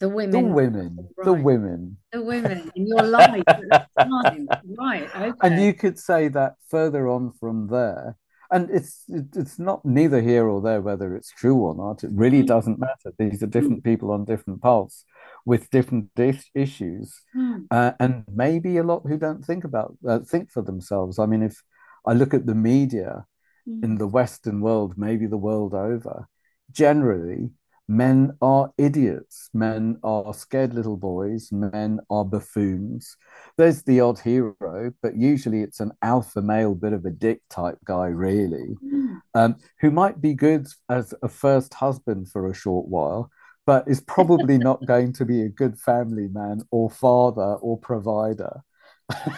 the 0.00 0.08
women? 0.08 0.30
The 0.30 0.52
women. 0.52 0.96
Right. 1.16 1.24
The 1.24 1.32
women. 1.32 1.96
The 2.12 2.22
women 2.22 2.72
in 2.74 2.86
your 2.86 3.02
life 3.02 3.44
at 3.46 3.60
the 3.60 3.86
time. 3.98 4.48
Right. 4.78 5.08
Okay. 5.14 5.32
And 5.42 5.62
you 5.62 5.74
could 5.74 5.98
say 5.98 6.28
that 6.28 6.54
further 6.68 7.08
on 7.08 7.32
from 7.38 7.68
there. 7.68 8.16
And 8.50 8.68
it's 8.70 9.04
it's 9.08 9.58
not 9.58 9.84
neither 9.84 10.20
here 10.20 10.46
or 10.46 10.60
there 10.60 10.82
whether 10.82 11.16
it's 11.16 11.30
true 11.30 11.56
or 11.56 11.74
not. 11.74 12.04
It 12.04 12.10
really 12.12 12.42
mm. 12.42 12.46
doesn't 12.46 12.78
matter. 12.78 13.12
These 13.18 13.42
are 13.42 13.46
different 13.46 13.80
mm. 13.80 13.84
people 13.84 14.10
on 14.10 14.24
different 14.24 14.60
paths 14.60 15.04
with 15.44 15.70
different 15.70 16.10
is- 16.16 16.50
issues, 16.54 17.20
mm. 17.36 17.66
uh, 17.70 17.92
and 17.98 18.24
maybe 18.32 18.76
a 18.76 18.82
lot 18.82 19.02
who 19.06 19.18
don't 19.18 19.44
think 19.44 19.64
about 19.64 19.96
uh, 20.08 20.20
think 20.20 20.50
for 20.50 20.62
themselves. 20.62 21.18
I 21.18 21.26
mean, 21.26 21.42
if 21.42 21.62
I 22.06 22.12
look 22.12 22.34
at 22.34 22.46
the 22.46 22.54
media 22.54 23.26
mm. 23.68 23.82
in 23.84 23.96
the 23.96 24.06
Western 24.06 24.60
world, 24.60 24.94
maybe 24.96 25.26
the 25.26 25.36
world 25.36 25.74
over, 25.74 26.28
generally 26.70 27.50
men 27.88 28.36
are 28.40 28.72
idiots, 28.78 29.50
men 29.52 29.98
are 30.02 30.32
scared 30.32 30.72
little 30.72 30.96
boys, 30.96 31.50
men 31.52 32.00
are 32.10 32.24
buffoons. 32.24 33.16
There's 33.58 33.82
the 33.82 34.00
odd 34.00 34.18
hero, 34.18 34.92
but 35.02 35.16
usually 35.16 35.62
it's 35.62 35.80
an 35.80 35.92
alpha 36.00 36.40
male, 36.40 36.74
bit 36.74 36.92
of 36.92 37.04
a 37.04 37.10
dick 37.10 37.42
type 37.50 37.78
guy, 37.84 38.06
really, 38.06 38.76
mm. 38.82 39.20
um, 39.34 39.56
who 39.80 39.90
might 39.90 40.20
be 40.20 40.34
good 40.34 40.66
as 40.88 41.12
a 41.22 41.28
first 41.28 41.74
husband 41.74 42.28
for 42.30 42.48
a 42.48 42.54
short 42.54 42.88
while, 42.88 43.30
but 43.66 43.84
is 43.86 44.00
probably 44.00 44.58
not 44.58 44.84
going 44.86 45.12
to 45.14 45.24
be 45.24 45.42
a 45.42 45.48
good 45.48 45.78
family 45.78 46.28
man 46.28 46.62
or 46.70 46.90
father 46.90 47.54
or 47.60 47.78
provider. 47.78 48.62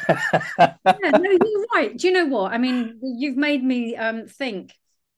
yeah, 0.08 0.76
no, 0.84 1.30
you're 1.30 1.66
right. 1.74 1.96
Do 1.96 2.06
you 2.06 2.12
know 2.12 2.26
what? 2.26 2.52
I 2.52 2.58
mean, 2.58 2.98
you've 3.02 3.36
made 3.36 3.62
me 3.62 3.96
um, 3.96 4.26
think. 4.26 4.72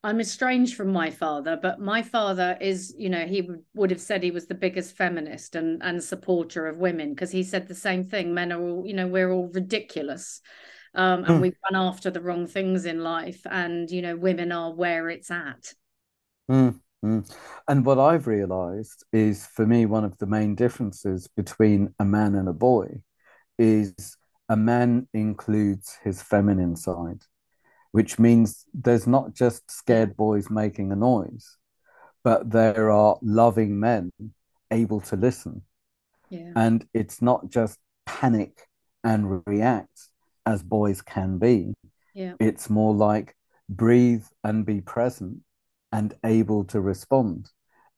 I'm 0.04 0.20
estranged 0.20 0.76
from 0.76 0.92
my 0.92 1.10
father, 1.10 1.58
but 1.60 1.80
my 1.80 2.00
father 2.00 2.56
is, 2.60 2.94
you 2.96 3.08
know, 3.08 3.26
he 3.26 3.50
would 3.74 3.90
have 3.90 4.00
said 4.00 4.22
he 4.22 4.30
was 4.30 4.46
the 4.46 4.54
biggest 4.54 4.96
feminist 4.96 5.56
and 5.56 5.82
and 5.82 6.02
supporter 6.02 6.68
of 6.68 6.76
women 6.76 7.10
because 7.10 7.32
he 7.32 7.42
said 7.42 7.66
the 7.66 7.74
same 7.74 8.04
thing. 8.04 8.32
Men 8.32 8.52
are 8.52 8.62
all, 8.62 8.86
you 8.86 8.94
know, 8.94 9.08
we're 9.08 9.32
all 9.32 9.50
ridiculous. 9.52 10.40
Um, 10.94 11.24
and 11.24 11.38
mm. 11.38 11.40
we 11.40 11.52
run 11.64 11.88
after 11.88 12.10
the 12.10 12.22
wrong 12.22 12.46
things 12.46 12.86
in 12.86 13.02
life, 13.02 13.40
and 13.50 13.90
you 13.90 14.00
know, 14.00 14.16
women 14.16 14.52
are 14.52 14.72
where 14.72 15.10
it's 15.10 15.30
at. 15.30 15.74
Mm. 16.50 16.80
Mm. 17.06 17.36
And 17.68 17.86
what 17.86 17.98
I've 17.98 18.26
realized 18.26 19.04
is 19.12 19.46
for 19.46 19.64
me, 19.66 19.86
one 19.86 20.04
of 20.04 20.18
the 20.18 20.26
main 20.26 20.54
differences 20.54 21.28
between 21.28 21.94
a 22.00 22.04
man 22.04 22.34
and 22.34 22.48
a 22.48 22.52
boy 22.52 23.02
is 23.58 23.94
a 24.48 24.56
man 24.56 25.08
includes 25.14 25.98
his 26.02 26.20
feminine 26.22 26.74
side, 26.74 27.22
which 27.92 28.18
means 28.18 28.66
there's 28.74 29.06
not 29.06 29.34
just 29.34 29.70
scared 29.70 30.16
boys 30.16 30.50
making 30.50 30.90
a 30.90 30.96
noise, 30.96 31.56
but 32.24 32.50
there 32.50 32.90
are 32.90 33.18
loving 33.22 33.78
men 33.78 34.10
able 34.72 35.00
to 35.02 35.16
listen. 35.16 35.62
Yeah. 36.28 36.52
And 36.56 36.86
it's 36.92 37.22
not 37.22 37.50
just 37.50 37.78
panic 38.04 38.66
and 39.04 39.42
react 39.46 40.08
as 40.44 40.62
boys 40.62 41.02
can 41.02 41.38
be. 41.38 41.72
Yeah. 42.14 42.34
It's 42.40 42.68
more 42.68 42.94
like 42.94 43.36
breathe 43.68 44.24
and 44.42 44.66
be 44.66 44.80
present 44.80 45.42
and 45.96 46.12
able 46.24 46.62
to 46.62 46.78
respond. 46.78 47.48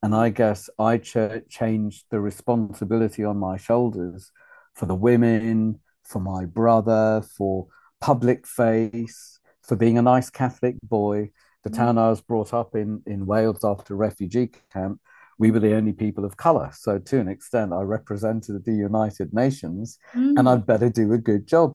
And 0.04 0.14
I 0.14 0.28
guess 0.28 0.70
I 0.78 0.98
ch- 0.98 1.42
changed 1.48 2.04
the 2.10 2.20
responsibility 2.20 3.24
on 3.24 3.36
my 3.38 3.56
shoulders 3.56 4.30
for 4.74 4.86
the 4.86 4.94
women, 4.94 5.80
for 6.04 6.20
my 6.20 6.44
brother, 6.44 7.24
for 7.36 7.66
public 8.00 8.46
face, 8.46 9.40
for 9.62 9.74
being 9.74 9.98
a 9.98 10.02
nice 10.02 10.30
Catholic 10.30 10.76
boy. 10.80 11.30
The 11.64 11.70
town 11.70 11.98
I 11.98 12.08
was 12.08 12.20
brought 12.20 12.54
up 12.54 12.76
in 12.76 13.02
in 13.04 13.26
Wales 13.26 13.64
after 13.64 13.96
refugee 13.96 14.52
camp, 14.72 15.00
we 15.40 15.50
were 15.50 15.58
the 15.58 15.74
only 15.74 15.92
people 15.92 16.24
of 16.24 16.36
color. 16.36 16.70
So 16.72 17.00
to 17.00 17.18
an 17.18 17.26
extent, 17.26 17.72
I 17.72 17.82
represented 17.82 18.64
the 18.64 18.78
United 18.90 19.34
Nations, 19.34 19.98
mm. 20.14 20.38
and 20.38 20.48
I'd 20.48 20.66
better 20.66 20.88
do 20.88 21.12
a 21.12 21.18
good 21.30 21.48
job. 21.48 21.72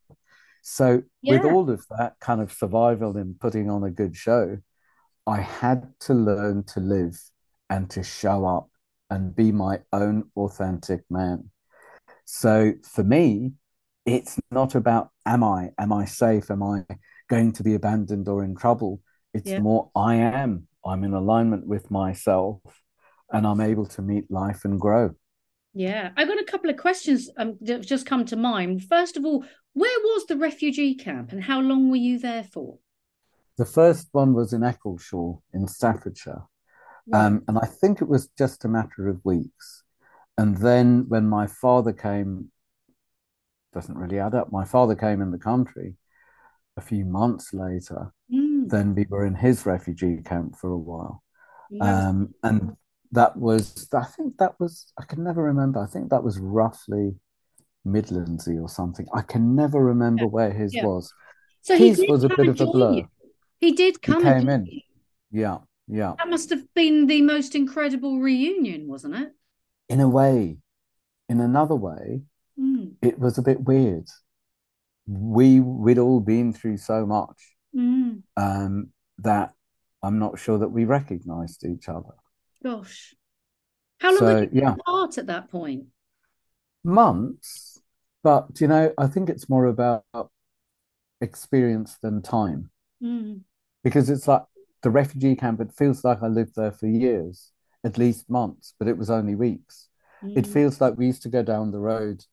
So 0.61 1.03
yeah. 1.21 1.33
with 1.33 1.51
all 1.51 1.69
of 1.69 1.85
that 1.97 2.13
kind 2.21 2.39
of 2.39 2.53
survival 2.53 3.17
and 3.17 3.37
putting 3.37 3.69
on 3.69 3.83
a 3.83 3.91
good 3.91 4.15
show, 4.15 4.59
I 5.25 5.41
had 5.41 5.87
to 6.01 6.13
learn 6.13 6.63
to 6.65 6.79
live 6.79 7.19
and 7.69 7.89
to 7.91 8.03
show 8.03 8.45
up 8.45 8.69
and 9.09 9.35
be 9.35 9.51
my 9.51 9.79
own 9.91 10.29
authentic 10.35 11.01
man. 11.09 11.49
So 12.25 12.73
for 12.83 13.03
me, 13.03 13.53
it's 14.05 14.37
not 14.51 14.75
about 14.75 15.09
am 15.25 15.43
I, 15.43 15.69
am 15.77 15.93
I 15.93 16.05
safe? 16.05 16.51
Am 16.51 16.61
I 16.63 16.83
going 17.29 17.53
to 17.53 17.63
be 17.63 17.75
abandoned 17.75 18.27
or 18.27 18.43
in 18.43 18.55
trouble? 18.55 19.01
It's 19.33 19.49
yeah. 19.49 19.59
more 19.59 19.89
I 19.95 20.15
am. 20.15 20.67
I'm 20.85 21.03
in 21.03 21.13
alignment 21.13 21.65
with 21.65 21.89
myself 21.89 22.59
and 23.31 23.47
I'm 23.47 23.61
able 23.61 23.85
to 23.87 24.01
meet 24.01 24.29
life 24.29 24.65
and 24.65 24.79
grow. 24.79 25.15
Yeah, 25.73 26.11
I've 26.15 26.27
got 26.27 26.39
a 26.39 26.45
couple 26.45 26.69
of 26.69 26.77
questions 26.77 27.29
um, 27.37 27.57
that 27.61 27.73
have 27.73 27.85
just 27.85 28.05
come 28.05 28.25
to 28.25 28.35
mind. 28.35 28.83
First 28.83 29.17
of 29.17 29.25
all, 29.25 29.43
where 29.73 29.99
was 29.99 30.25
the 30.27 30.37
refugee 30.37 30.93
camp 30.95 31.31
and 31.31 31.43
how 31.43 31.61
long 31.61 31.89
were 31.89 31.95
you 31.95 32.19
there 32.19 32.43
for? 32.43 32.77
The 33.57 33.65
first 33.65 34.09
one 34.11 34.33
was 34.33 34.53
in 34.53 34.61
Eccleshall 34.61 35.41
in 35.53 35.67
Staffordshire. 35.67 36.43
Um, 37.13 37.43
and 37.47 37.57
I 37.57 37.65
think 37.65 38.01
it 38.01 38.07
was 38.07 38.29
just 38.37 38.63
a 38.63 38.69
matter 38.69 39.09
of 39.09 39.23
weeks. 39.25 39.83
And 40.37 40.57
then 40.57 41.05
when 41.09 41.27
my 41.27 41.47
father 41.47 41.91
came, 41.91 42.49
doesn't 43.73 43.97
really 43.97 44.19
add 44.19 44.33
up, 44.33 44.51
my 44.51 44.65
father 44.65 44.95
came 44.95 45.21
in 45.21 45.31
the 45.31 45.37
country 45.37 45.95
a 46.77 46.81
few 46.81 47.05
months 47.05 47.53
later. 47.53 48.13
Mm. 48.33 48.69
Then 48.69 48.95
we 48.95 49.05
were 49.09 49.25
in 49.25 49.35
his 49.35 49.65
refugee 49.65 50.21
camp 50.23 50.57
for 50.57 50.71
a 50.71 50.77
while. 50.77 51.21
Um, 51.81 52.33
and 52.43 52.77
that 53.11 53.35
was, 53.35 53.87
I 53.93 54.05
think 54.05 54.37
that 54.37 54.59
was, 54.59 54.91
I 54.97 55.03
can 55.03 55.23
never 55.23 55.43
remember. 55.43 55.79
I 55.79 55.87
think 55.87 56.09
that 56.09 56.23
was 56.23 56.39
roughly 56.39 57.15
Midlandsy 57.85 58.57
or 58.61 58.69
something. 58.69 59.07
I 59.13 59.21
can 59.21 59.55
never 59.55 59.83
remember 59.83 60.23
yeah. 60.23 60.29
where 60.29 60.51
his 60.51 60.73
yeah. 60.73 60.85
was. 60.85 61.13
So 61.61 61.77
his 61.77 62.03
was 62.07 62.23
a 62.23 62.29
bit 62.29 62.47
of 62.47 62.61
a 62.61 62.65
blur. 62.65 63.03
He 63.63 63.71
did 63.71 64.01
come. 64.01 64.25
He 64.25 64.29
came 64.29 64.49
in. 64.49 64.81
Yeah, 65.31 65.59
yeah. 65.87 66.15
That 66.17 66.27
must 66.27 66.49
have 66.49 66.65
been 66.73 67.07
the 67.07 67.21
most 67.21 67.55
incredible 67.55 68.19
reunion, 68.19 68.89
wasn't 68.89 69.15
it? 69.15 69.31
In 69.87 70.01
a 70.01 70.09
way. 70.09 70.57
In 71.29 71.39
another 71.39 71.75
way, 71.75 72.23
mm. 72.59 72.91
it 73.01 73.17
was 73.17 73.37
a 73.37 73.41
bit 73.41 73.61
weird. 73.61 74.09
We 75.07 75.61
we'd 75.61 75.97
all 75.97 76.19
been 76.19 76.51
through 76.51 76.75
so 76.75 77.05
much 77.05 77.55
mm. 77.73 78.21
um, 78.35 78.89
that 79.19 79.53
I'm 80.03 80.19
not 80.19 80.39
sure 80.39 80.57
that 80.57 80.67
we 80.67 80.83
recognised 80.83 81.65
each 81.65 81.87
other. 81.87 82.15
Gosh, 82.61 83.15
how 83.99 84.09
long 84.09 84.17
so, 84.17 84.25
were 84.25 84.43
you 84.43 84.49
yeah. 84.51 84.73
apart 84.73 85.17
at 85.17 85.27
that 85.27 85.49
point? 85.49 85.85
Months, 86.83 87.81
but 88.23 88.59
you 88.59 88.67
know, 88.67 88.93
I 88.97 89.07
think 89.07 89.29
it's 89.29 89.47
more 89.47 89.67
about 89.67 90.03
experience 91.21 91.97
than 92.01 92.21
time. 92.21 92.69
Mm 93.01 93.43
because 93.83 94.09
it's 94.09 94.27
like 94.27 94.43
the 94.81 94.89
refugee 94.89 95.35
camp. 95.35 95.59
It 95.59 95.71
feels 95.71 96.03
like 96.03 96.21
I 96.21 96.27
lived 96.27 96.55
there 96.55 96.71
for 96.71 96.87
years, 96.87 97.51
at 97.83 97.97
least 97.97 98.29
months, 98.29 98.73
but 98.79 98.87
it 98.87 98.97
was 98.97 99.09
only 99.09 99.35
weeks. 99.35 99.89
Mm. 100.23 100.37
It 100.37 100.47
feels 100.47 100.79
like 100.79 100.97
we 100.97 101.07
used 101.07 101.23
to 101.23 101.29
go 101.29 101.43
down 101.43 101.71
the 101.71 101.79
road 101.79 102.23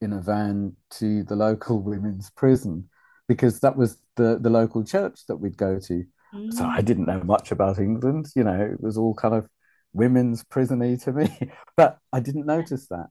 in 0.00 0.12
a 0.12 0.20
van 0.20 0.76
to 0.90 1.22
the 1.24 1.36
local 1.36 1.82
women's 1.82 2.30
prison 2.30 2.88
because 3.28 3.60
that 3.60 3.76
was 3.76 3.98
the 4.16 4.38
the 4.40 4.50
local 4.50 4.84
church 4.84 5.26
that 5.28 5.36
we'd 5.36 5.56
go 5.56 5.78
to. 5.78 6.04
Mm. 6.34 6.52
So 6.52 6.64
I 6.64 6.80
didn't 6.80 7.06
know 7.06 7.22
much 7.22 7.52
about 7.52 7.78
England. 7.78 8.28
You 8.34 8.44
know, 8.44 8.60
it 8.60 8.80
was 8.80 8.96
all 8.96 9.14
kind 9.14 9.34
of 9.34 9.48
women's 9.92 10.44
prisony 10.44 11.02
to 11.04 11.12
me, 11.12 11.50
but 11.76 11.98
I 12.12 12.20
didn't 12.20 12.46
notice 12.46 12.86
that, 12.88 13.08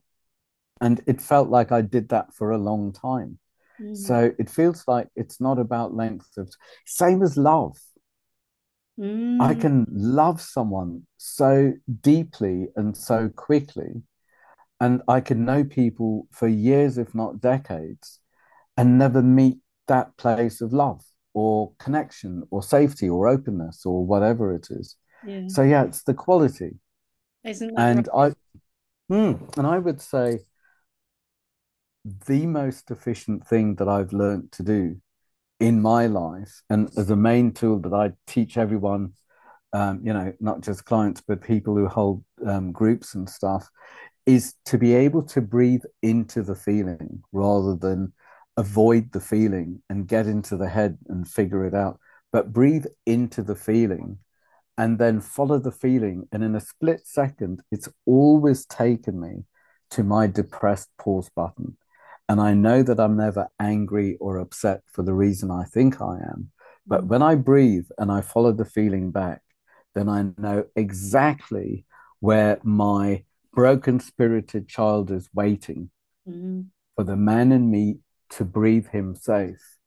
and 0.80 1.00
it 1.06 1.20
felt 1.20 1.48
like 1.48 1.72
I 1.72 1.82
did 1.82 2.08
that 2.10 2.34
for 2.34 2.50
a 2.50 2.58
long 2.58 2.92
time. 2.92 3.38
Mm. 3.80 3.96
So 3.96 4.32
it 4.38 4.48
feels 4.48 4.84
like 4.86 5.08
it's 5.16 5.40
not 5.40 5.58
about 5.58 5.94
length 5.94 6.36
of 6.36 6.52
same 6.84 7.22
as 7.22 7.36
love. 7.36 7.76
Mm. 8.98 9.40
I 9.40 9.54
can 9.54 9.86
love 9.90 10.40
someone 10.40 11.06
so 11.18 11.74
deeply 12.00 12.68
and 12.76 12.96
so 12.96 13.28
quickly, 13.28 14.02
and 14.80 15.02
I 15.08 15.20
can 15.20 15.44
know 15.44 15.64
people 15.64 16.26
for 16.30 16.48
years, 16.48 16.96
if 16.98 17.14
not 17.14 17.40
decades, 17.40 18.20
and 18.76 18.98
never 18.98 19.22
meet 19.22 19.58
that 19.88 20.16
place 20.16 20.60
of 20.60 20.72
love 20.72 21.02
or 21.34 21.72
connection 21.78 22.42
or 22.50 22.62
safety 22.62 23.08
or 23.08 23.28
openness 23.28 23.84
or 23.84 24.04
whatever 24.04 24.54
it 24.54 24.68
is. 24.70 24.96
Yeah. 25.26 25.42
So 25.48 25.62
yeah, 25.62 25.84
it's 25.84 26.02
the 26.02 26.14
quality. 26.14 26.76
Isn't 27.44 27.76
and 27.76 28.08
right? 28.14 28.34
I, 29.10 29.12
mm, 29.12 29.58
and 29.58 29.66
I 29.66 29.78
would 29.78 30.00
say 30.00 30.40
the 32.26 32.46
most 32.46 32.90
efficient 32.90 33.46
thing 33.46 33.74
that 33.76 33.88
I've 33.88 34.12
learned 34.12 34.52
to 34.52 34.62
do 34.62 35.00
in 35.58 35.80
my 35.80 36.06
life, 36.06 36.62
and 36.70 36.90
as 36.96 37.10
a 37.10 37.16
main 37.16 37.52
tool 37.52 37.80
that 37.80 37.92
I 37.92 38.12
teach 38.26 38.56
everyone, 38.56 39.12
um, 39.72 40.00
you 40.04 40.12
know, 40.12 40.32
not 40.38 40.60
just 40.60 40.84
clients, 40.84 41.20
but 41.20 41.40
people 41.40 41.74
who 41.74 41.88
hold 41.88 42.24
um, 42.46 42.72
groups 42.72 43.14
and 43.14 43.28
stuff, 43.28 43.68
is 44.26 44.54
to 44.66 44.78
be 44.78 44.94
able 44.94 45.22
to 45.22 45.40
breathe 45.40 45.84
into 46.02 46.42
the 46.42 46.54
feeling 46.54 47.22
rather 47.32 47.74
than 47.74 48.12
avoid 48.56 49.12
the 49.12 49.20
feeling 49.20 49.82
and 49.88 50.08
get 50.08 50.26
into 50.26 50.56
the 50.56 50.68
head 50.68 50.98
and 51.08 51.28
figure 51.28 51.64
it 51.64 51.74
out, 51.74 51.98
but 52.32 52.52
breathe 52.52 52.86
into 53.06 53.42
the 53.42 53.54
feeling 53.54 54.18
and 54.78 54.98
then 54.98 55.20
follow 55.20 55.58
the 55.58 55.72
feeling. 55.72 56.28
And 56.32 56.44
in 56.44 56.54
a 56.54 56.60
split 56.60 57.06
second, 57.06 57.62
it's 57.70 57.88
always 58.04 58.66
taken 58.66 59.20
me 59.20 59.44
to 59.90 60.02
my 60.02 60.26
depressed 60.26 60.90
pause 60.98 61.30
button. 61.34 61.76
And 62.28 62.40
I 62.40 62.54
know 62.54 62.82
that 62.82 62.98
I'm 62.98 63.16
never 63.16 63.48
angry 63.60 64.16
or 64.20 64.38
upset 64.38 64.82
for 64.90 65.02
the 65.02 65.14
reason 65.14 65.50
I 65.50 65.64
think 65.64 66.00
I 66.00 66.16
am. 66.16 66.50
But 66.86 67.02
mm. 67.02 67.08
when 67.08 67.22
I 67.22 67.34
breathe 67.34 67.86
and 67.98 68.10
I 68.10 68.20
follow 68.20 68.52
the 68.52 68.64
feeling 68.64 69.10
back, 69.10 69.42
then 69.94 70.08
I 70.08 70.26
know 70.36 70.64
exactly 70.74 71.84
where 72.20 72.58
my 72.62 73.24
broken 73.52 74.00
spirited 74.00 74.68
child 74.68 75.10
is 75.10 75.28
waiting 75.32 75.90
mm-hmm. 76.28 76.62
for 76.94 77.04
the 77.04 77.16
man 77.16 77.52
in 77.52 77.70
me 77.70 77.98
to 78.30 78.44
breathe 78.44 78.88
him 78.88 79.14
safe 79.14 79.78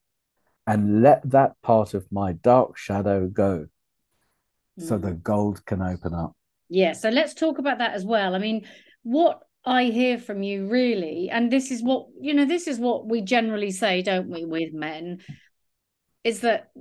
and 0.65 1.01
let 1.01 1.29
that 1.29 1.61
part 1.61 1.93
of 1.93 2.11
my 2.11 2.33
dark 2.33 2.77
shadow 2.77 3.27
go 3.27 3.67
mm. 4.79 4.83
so 4.83 4.97
the 4.97 5.11
gold 5.13 5.65
can 5.65 5.81
open 5.81 6.13
up. 6.13 6.33
Yeah, 6.69 6.93
so 6.93 7.09
let's 7.09 7.33
talk 7.33 7.57
about 7.57 7.79
that 7.79 7.93
as 7.93 8.05
well. 8.05 8.35
I 8.35 8.39
mean, 8.39 8.65
what 9.03 9.41
I 9.65 9.85
hear 9.85 10.17
from 10.17 10.41
you 10.41 10.67
really, 10.67 11.29
and 11.29 11.51
this 11.51 11.69
is 11.69 11.83
what, 11.83 12.07
you 12.19 12.33
know, 12.33 12.45
this 12.45 12.67
is 12.67 12.79
what 12.79 13.07
we 13.07 13.21
generally 13.21 13.71
say, 13.71 14.01
don't 14.01 14.29
we, 14.29 14.45
with 14.45 14.73
men, 14.73 15.19
is 16.23 16.41
that 16.41 16.71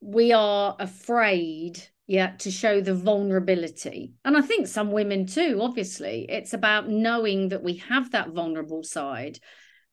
we 0.00 0.32
are 0.32 0.76
afraid, 0.78 1.82
yeah, 2.06 2.32
to 2.38 2.50
show 2.50 2.80
the 2.80 2.94
vulnerability. 2.94 4.12
And 4.24 4.36
I 4.36 4.42
think 4.42 4.66
some 4.66 4.92
women 4.92 5.26
too, 5.26 5.58
obviously. 5.62 6.26
It's 6.28 6.52
about 6.52 6.88
knowing 6.88 7.48
that 7.48 7.62
we 7.62 7.76
have 7.88 8.10
that 8.10 8.30
vulnerable 8.30 8.82
side 8.82 9.38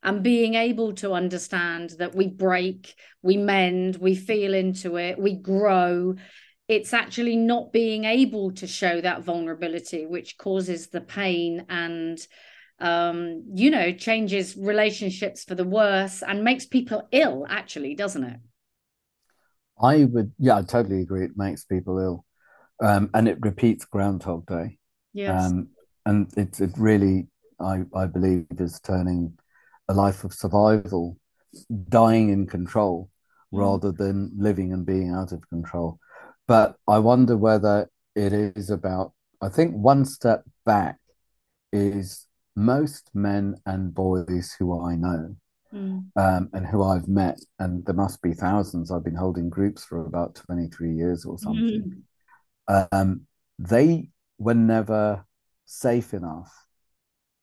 and 0.04 0.24
being 0.24 0.56
able 0.56 0.94
to 0.96 1.14
understand 1.14 1.92
that 2.00 2.16
we 2.16 2.28
break, 2.28 2.96
we 3.22 3.38
mend, 3.38 3.98
we 3.98 4.16
feel 4.16 4.54
into 4.54 4.98
it, 4.98 5.20
we 5.20 5.36
grow 5.36 6.16
it's 6.70 6.94
actually 6.94 7.36
not 7.36 7.74
being 7.74 8.06
able 8.06 8.52
to 8.52 8.68
show 8.68 9.02
that 9.02 9.24
vulnerability 9.24 10.06
which 10.06 10.38
causes 10.38 10.88
the 10.88 11.02
pain 11.02 11.66
and 11.68 12.20
um, 12.80 13.44
you 13.54 13.70
know 13.72 13.92
changes 13.92 14.56
relationships 14.56 15.44
for 15.44 15.56
the 15.56 15.66
worse 15.66 16.24
and 16.24 16.44
makes 16.44 16.66
people 16.66 17.06
ill 17.12 17.46
actually 17.50 17.96
doesn't 17.96 18.24
it? 18.24 18.40
I 19.82 20.06
would 20.06 20.32
yeah 20.38 20.58
i 20.58 20.62
totally 20.62 21.02
agree. 21.02 21.26
It 21.26 21.36
makes 21.36 21.66
people 21.66 22.00
ill. 22.00 22.26
Um, 22.82 23.10
and 23.14 23.28
it 23.28 23.38
repeats 23.42 23.84
groundhog 23.84 24.46
day. 24.46 24.78
Yes. 25.12 25.52
Um, 25.52 25.70
and 26.06 26.32
it, 26.38 26.62
it 26.62 26.72
really 26.78 27.28
i 27.60 27.82
i 27.94 28.06
believe 28.06 28.46
is 28.58 28.80
turning 28.80 29.38
a 29.90 29.94
life 29.94 30.24
of 30.24 30.34
survival 30.34 31.18
dying 31.90 32.30
in 32.30 32.46
control 32.48 33.10
mm. 33.54 33.60
rather 33.60 33.92
than 33.92 34.32
living 34.38 34.72
and 34.72 34.86
being 34.86 35.10
out 35.12 35.32
of 35.34 35.50
control 35.50 36.00
but 36.50 36.78
I 36.88 36.98
wonder 36.98 37.38
whether 37.38 37.92
it 38.16 38.34
is 38.34 38.72
about, 38.72 39.14
I 39.40 39.50
think 39.50 39.76
one 39.76 40.04
step 40.04 40.42
back 40.66 40.98
is 41.72 42.26
most 42.56 43.12
men 43.14 43.58
and 43.68 43.94
boys 43.94 44.56
who 44.58 44.84
I 44.84 44.96
know 44.96 45.36
mm. 45.72 46.06
um, 46.16 46.50
and 46.52 46.66
who 46.66 46.84
I've 46.84 47.08
met, 47.08 47.40
and 47.60 47.86
there 47.86 47.94
must 47.94 48.24
be 48.24 48.34
thousands, 48.34 48.90
I've 48.90 49.04
been 49.04 49.14
holding 49.14 49.52
groups 49.52 49.86
for 49.86 50.04
about 50.04 50.34
23 50.48 50.92
years 50.92 51.24
or 51.24 51.38
something. 51.38 52.04
Mm. 52.68 52.88
Um, 52.92 53.28
they 53.60 54.10
were 54.40 54.56
never 54.56 55.28
safe 55.66 56.16
enough 56.16 56.52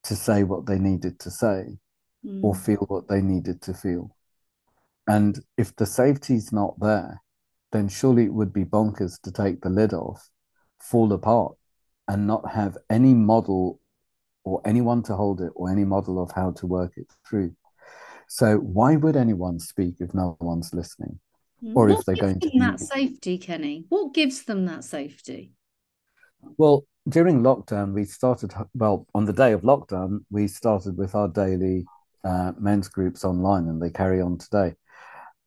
to 0.02 0.16
say 0.16 0.42
what 0.42 0.66
they 0.66 0.81
needed 0.81 1.20
to 1.20 1.31
say 1.31 1.78
mm. 2.26 2.42
or 2.42 2.57
feel 2.57 2.85
what 2.88 3.07
they 3.07 3.20
needed 3.20 3.62
to 3.62 3.72
feel. 3.72 4.16
And 5.07 5.38
if 5.57 5.76
the 5.76 5.87
safety's 5.87 6.52
not 6.52 6.74
there, 6.81 7.22
then 7.72 7.88
surely 7.88 8.24
it 8.24 8.33
would 8.33 8.52
be 8.52 8.64
bonkers 8.64 9.20
to 9.22 9.33
take 9.33 9.61
the 9.61 9.68
lid 9.68 9.92
off, 9.92 10.29
fall 10.81 11.12
apart, 11.12 11.55
and 12.09 12.26
not 12.26 12.50
have 12.52 12.76
any 12.88 13.14
model 13.14 13.81
or 14.44 14.61
anyone 14.64 15.02
to 15.02 15.14
hold 15.14 15.40
it 15.40 15.52
or 15.57 15.70
any 15.70 15.85
model 15.85 16.22
of 16.22 16.31
how 16.33 16.52
to 16.52 16.66
work 16.66 16.92
it 16.96 17.07
through. 17.29 17.52
So 18.29 18.57
why 18.59 18.96
would 18.96 19.16
anyone 19.16 19.59
speak 19.59 19.96
if 20.00 20.14
no 20.14 20.37
one's 20.40 20.72
listening? 20.72 21.18
Or 21.74 21.88
what 21.88 21.98
if 21.98 22.05
they're 22.05 22.16
going 22.16 22.40
to 22.40 22.50
that 22.59 22.81
safety, 22.81 23.38
Kenny? 23.38 23.87
What 23.88 24.14
gives 24.14 24.44
them 24.44 24.66
that 24.66 24.85
safety? 24.85 25.52
Well, 26.59 26.85
during 27.09 27.42
lockdown, 27.42 27.92
we 27.92 28.05
started 28.05 28.52
well 28.74 29.07
on 29.14 29.24
the 29.24 29.33
day 29.33 29.52
of 29.52 29.62
lockdown, 29.62 30.24
we 30.31 30.48
started 30.48 30.96
with 30.96 31.14
our 31.14 31.29
daily 31.29 31.87
uh, 32.24 32.52
men's 32.59 32.88
groups 32.88 33.24
online, 33.24 33.68
and 33.68 33.81
they 33.81 33.90
carry 33.90 34.20
on 34.20 34.38
today. 34.38 34.74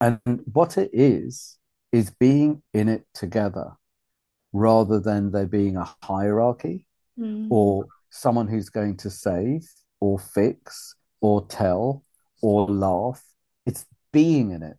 And 0.01 0.19
what 0.51 0.77
it 0.77 0.89
is 0.93 1.58
is 1.91 2.11
being 2.11 2.61
in 2.73 2.87
it 2.87 3.05
together 3.13 3.71
rather 4.53 4.99
than 4.99 5.31
there 5.31 5.47
being 5.47 5.77
a 5.77 5.89
hierarchy 6.03 6.85
mm. 7.17 7.47
or 7.49 7.85
someone 8.09 8.47
who's 8.47 8.69
going 8.69 8.97
to 8.97 9.09
save 9.09 9.67
or 9.99 10.17
fix 10.19 10.95
or 11.21 11.45
tell 11.47 12.03
or 12.41 12.67
laugh. 12.67 13.23
It's 13.65 13.85
being 14.11 14.51
in 14.51 14.63
it. 14.63 14.77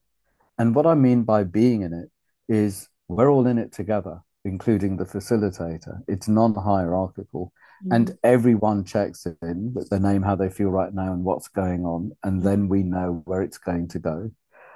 And 0.59 0.75
what 0.75 0.87
I 0.87 0.95
mean 0.95 1.23
by 1.23 1.45
being 1.45 1.83
in 1.83 1.93
it 1.93 2.11
is 2.53 2.89
we're 3.09 3.31
all 3.31 3.47
in 3.47 3.59
it 3.59 3.73
together, 3.73 4.21
including 4.45 4.97
the 4.97 5.05
facilitator. 5.05 6.01
It's 6.09 6.29
non 6.29 6.55
hierarchical. 6.55 7.53
Mm. 7.87 7.97
And 7.97 8.19
everyone 8.23 8.85
checks 8.85 9.27
in 9.43 9.73
with 9.75 9.89
their 9.89 10.01
name, 10.01 10.23
how 10.23 10.37
they 10.37 10.51
feel 10.51 10.71
right 10.71 10.93
now, 10.93 11.13
and 11.13 11.25
what's 11.25 11.49
going 11.49 11.85
on. 11.85 12.13
And 12.23 12.41
mm. 12.41 12.45
then 12.45 12.69
we 12.69 12.83
know 12.83 13.23
where 13.25 13.43
it's 13.43 13.59
going 13.59 13.89
to 13.89 13.99
go. 13.99 14.31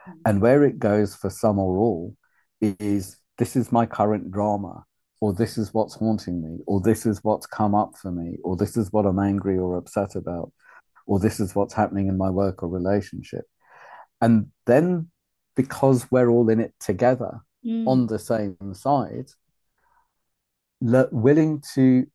Mm. 0.09 0.12
And 0.27 0.40
where 0.40 0.64
it 0.64 0.79
goes 0.79 1.14
for 1.14 1.31
some 1.31 1.59
or 1.59 1.77
all 1.79 2.16
is 2.79 3.16
this 3.38 3.57
is 3.57 3.72
my 3.72 3.87
current 3.87 4.31
drama, 4.31 4.85
or 5.20 5.33
this 5.33 5.59
is 5.59 5.72
what's 5.74 5.94
haunting 5.94 6.42
me, 6.42 6.59
or 6.66 6.81
this 6.81 7.07
is 7.07 7.22
what's 7.22 7.46
come 7.46 7.74
up 7.74 7.96
for 7.96 8.11
me, 8.11 8.37
or 8.44 8.57
this 8.57 8.77
is 8.77 8.92
what 8.92 9.07
I'm 9.07 9.18
angry 9.18 9.59
or 9.59 9.77
upset 9.77 10.14
about, 10.14 10.53
or 11.07 11.18
this 11.18 11.40
is 11.40 11.55
what's 11.55 11.74
happening 11.74 12.09
in 12.09 12.16
my 12.16 12.31
work 12.31 12.62
or 12.62 12.68
relationship. 12.68 13.44
And 14.20 14.48
then 14.66 15.09
because 15.57 16.11
we're 16.11 16.29
all 16.29 16.48
in 16.48 16.61
it 16.61 16.74
together 16.81 17.40
mm. 17.64 17.87
on 17.87 18.07
the 18.07 18.18
same 18.18 18.57
side, 18.72 19.31
le- 20.81 21.09
willing 21.11 21.62
to 21.74 22.07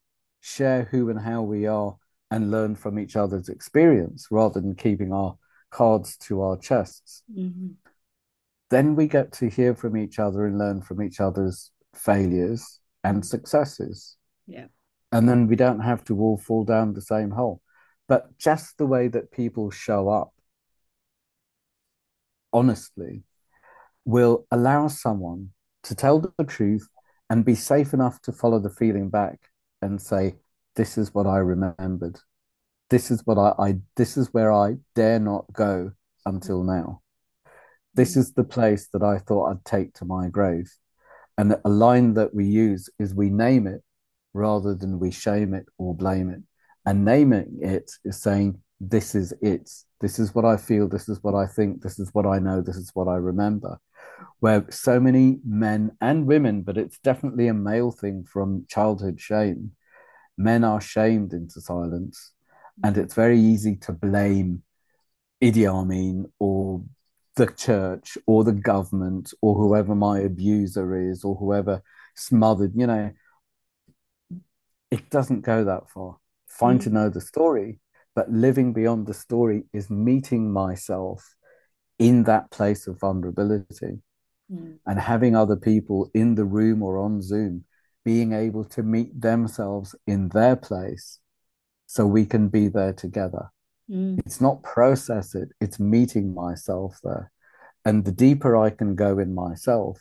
share 0.42 0.88
who 0.92 1.10
and 1.10 1.20
how 1.20 1.42
we 1.42 1.68
are 1.68 1.96
and 2.32 2.52
learn 2.52 2.76
from 2.76 3.00
each 3.00 3.16
other's 3.16 3.50
experience 3.50 4.28
rather 4.32 4.62
than 4.62 4.76
keeping 4.76 5.12
our 5.12 5.36
cards 5.72 6.16
to 6.18 6.42
our 6.42 6.58
chests. 6.58 7.24
Mm-hmm 7.36 7.70
then 8.70 8.96
we 8.96 9.08
get 9.08 9.32
to 9.34 9.50
hear 9.50 9.74
from 9.76 9.98
each 9.98 10.20
other 10.20 10.46
and 10.46 10.58
learn 10.58 10.82
from 10.82 11.02
each 11.02 11.20
other's 11.20 11.72
failures 11.96 12.80
and 13.04 13.26
successes. 13.26 14.18
Yeah. 14.48 14.68
And 15.12 15.28
then 15.28 15.48
we 15.48 15.56
don't 15.56 15.80
have 15.80 16.04
to 16.06 16.20
all 16.20 16.38
fall 16.38 16.64
down 16.64 16.94
the 16.94 17.02
same 17.02 17.32
hole. 17.32 17.62
But 18.08 18.38
just 18.38 18.78
the 18.78 18.86
way 18.86 19.08
that 19.08 19.32
people 19.32 19.72
show 19.72 20.10
up 20.10 20.34
honestly 22.54 23.24
will 24.06 24.46
allow 24.52 24.88
someone 24.88 25.50
to 25.84 25.96
tell 25.96 26.20
the 26.20 26.44
truth 26.44 26.88
and 27.30 27.46
be 27.46 27.56
safe 27.56 27.94
enough 27.94 28.22
to 28.24 28.32
follow 28.32 28.60
the 28.60 28.70
feeling 28.70 29.10
back 29.10 29.40
and 29.82 30.02
say, 30.02 30.36
This 30.76 30.98
is 30.98 31.14
what 31.14 31.28
I 31.28 31.38
remembered. 31.38 32.20
This 32.90 33.12
is 33.12 33.22
what 33.26 33.38
I, 33.38 33.54
I 33.60 33.76
this 33.96 34.18
is 34.18 34.34
where 34.34 34.52
I 34.52 34.78
dare 34.96 35.20
not 35.20 35.46
go 35.54 35.92
until 36.26 36.64
now. 36.64 37.02
This 38.00 38.16
is 38.16 38.32
the 38.32 38.46
place 38.46 38.88
that 38.94 39.04
I 39.04 39.18
thought 39.18 39.52
I'd 39.52 39.66
take 39.66 39.94
to 39.96 40.06
my 40.06 40.30
grave. 40.30 40.72
And 41.38 41.58
a 41.66 41.70
line 41.70 42.14
that 42.14 42.34
we 42.34 42.46
use 42.46 42.90
is 42.98 43.14
we 43.14 43.30
name 43.30 43.68
it 43.68 43.84
rather 44.34 44.74
than 44.74 45.00
we 45.00 45.12
shame 45.12 45.54
it 45.54 45.66
or 45.78 45.94
blame 45.94 46.30
it. 46.30 46.40
And 46.86 47.04
naming 47.04 47.60
it 47.62 47.92
is 48.06 48.22
saying, 48.22 48.62
This 48.80 49.16
is 49.16 49.34
it. 49.42 49.70
This 50.00 50.18
is 50.18 50.34
what 50.34 50.46
I 50.46 50.56
feel. 50.56 50.88
This 50.88 51.10
is 51.10 51.22
what 51.22 51.36
I 51.36 51.46
think. 51.46 51.82
This 51.82 52.00
is 52.00 52.10
what 52.14 52.26
I 52.26 52.40
know. 52.40 52.62
This 52.62 52.78
is 52.78 52.90
what 52.94 53.10
I 53.10 53.18
remember. 53.18 53.82
Where 54.40 54.66
so 54.70 55.02
many 55.02 55.40
men 55.46 55.92
and 56.00 56.26
women, 56.26 56.62
but 56.62 56.78
it's 56.78 57.00
definitely 57.00 57.50
a 57.50 57.54
male 57.54 57.92
thing 57.92 58.24
from 58.24 58.66
childhood 58.70 59.20
shame, 59.20 59.72
men 60.38 60.64
are 60.64 60.80
shamed 60.80 61.34
into 61.34 61.60
silence. 61.60 62.32
And 62.82 62.98
it's 62.98 63.14
very 63.14 63.42
easy 63.42 63.76
to 63.76 63.92
blame 63.92 64.64
Idi 65.44 65.70
Amin 65.70 66.28
or 66.40 66.82
the 67.40 67.48
church 67.48 68.18
or 68.28 68.44
the 68.44 68.52
government 68.52 69.34
or 69.42 69.56
whoever 69.56 69.96
my 69.96 70.20
abuser 70.20 71.10
is 71.10 71.24
or 71.24 71.36
whoever 71.36 71.82
smothered, 72.14 72.74
you 72.76 72.86
know, 72.86 73.12
it 74.92 75.10
doesn't 75.10 75.42
go 75.42 75.64
that 75.64 75.90
far. 75.90 76.18
Fine 76.48 76.80
mm. 76.80 76.84
to 76.84 76.90
know 76.90 77.10
the 77.10 77.22
story, 77.22 77.80
But 78.14 78.30
living 78.30 78.74
beyond 78.74 79.08
the 79.08 79.14
story 79.14 79.64
is 79.72 79.90
meeting 79.90 80.52
myself 80.52 81.36
in 81.98 82.24
that 82.24 82.52
place 82.52 82.88
of 82.88 83.00
vulnerability 83.00 84.02
mm. 84.52 84.78
and 84.86 85.00
having 85.00 85.34
other 85.34 85.56
people 85.56 86.12
in 86.14 86.36
the 86.36 86.46
room 86.46 86.84
or 86.84 86.98
on 86.98 87.22
Zoom 87.22 87.64
being 88.04 88.34
able 88.34 88.66
to 88.66 88.84
meet 88.84 89.22
themselves 89.22 89.96
in 90.06 90.30
their 90.30 90.58
place 90.58 91.20
so 91.86 92.06
we 92.06 92.26
can 92.26 92.50
be 92.50 92.68
there 92.68 92.94
together. 92.94 93.50
Mm. 93.90 94.20
It's 94.20 94.40
not 94.40 94.64
process 94.64 95.36
it, 95.36 95.50
it's 95.60 95.80
meeting 95.80 96.34
myself 96.34 97.00
there. 97.04 97.32
And 97.86 98.06
the 98.06 98.12
deeper 98.12 98.56
I 98.56 98.70
can 98.70 98.96
go 98.96 99.20
in 99.20 99.34
myself, 99.34 100.00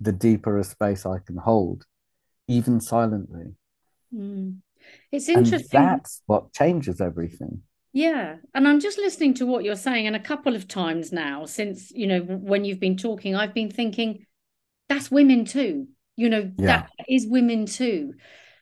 the 0.00 0.12
deeper 0.12 0.58
a 0.58 0.64
space 0.64 1.04
I 1.04 1.18
can 1.18 1.36
hold, 1.36 1.84
even 2.48 2.80
silently. 2.80 3.54
Mm. 4.14 4.58
It's 5.12 5.28
interesting. 5.28 5.80
And 5.80 5.88
that's 5.88 6.22
what 6.26 6.52
changes 6.54 7.00
everything. 7.00 7.62
Yeah. 7.92 8.36
And 8.54 8.66
I'm 8.66 8.80
just 8.80 8.98
listening 8.98 9.34
to 9.34 9.46
what 9.46 9.64
you're 9.64 9.76
saying. 9.76 10.06
And 10.06 10.16
a 10.16 10.20
couple 10.20 10.54
of 10.54 10.68
times 10.68 11.12
now, 11.12 11.44
since, 11.44 11.90
you 11.90 12.06
know, 12.06 12.20
when 12.20 12.64
you've 12.64 12.80
been 12.80 12.96
talking, 12.96 13.34
I've 13.34 13.54
been 13.54 13.70
thinking, 13.70 14.24
that's 14.88 15.10
women 15.10 15.44
too. 15.44 15.88
You 16.16 16.28
know, 16.28 16.52
yeah. 16.56 16.66
that 16.66 16.90
is 17.08 17.26
women 17.28 17.66
too 17.66 18.14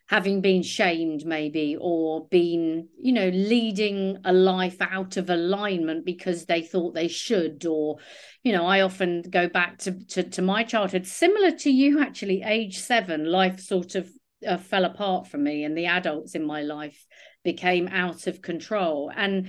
having 0.09 0.41
been 0.41 0.63
shamed 0.63 1.27
maybe 1.27 1.77
or 1.81 2.27
been 2.29 2.89
you 3.01 3.13
know 3.13 3.29
leading 3.29 4.19
a 4.25 4.33
life 4.33 4.77
out 4.81 5.17
of 5.17 5.31
alignment 5.31 6.05
because 6.05 6.47
they 6.47 6.63
thought 6.63 6.95
they 6.95 7.09
should 7.09 7.65
or 7.67 7.97
you 8.43 8.53
know 8.53 8.67
i 8.67 8.81
often 8.81 9.23
go 9.31 9.49
back 9.49 9.79
to 9.79 9.93
to, 10.07 10.23
to 10.23 10.43
my 10.43 10.65
childhood 10.65 11.07
similar 11.07 11.51
to 11.51 11.71
you 11.71 12.01
actually 12.01 12.43
age 12.43 12.79
7 12.79 13.25
life 13.25 13.61
sort 13.61 13.95
of 13.95 14.09
uh, 14.47 14.57
fell 14.57 14.85
apart 14.85 15.27
for 15.27 15.37
me 15.37 15.65
and 15.65 15.77
the 15.77 15.87
adults 15.87 16.35
in 16.35 16.45
my 16.45 16.63
life 16.63 17.07
became 17.45 17.89
out 17.89 18.27
of 18.27 18.43
control. 18.43 19.11
And 19.15 19.49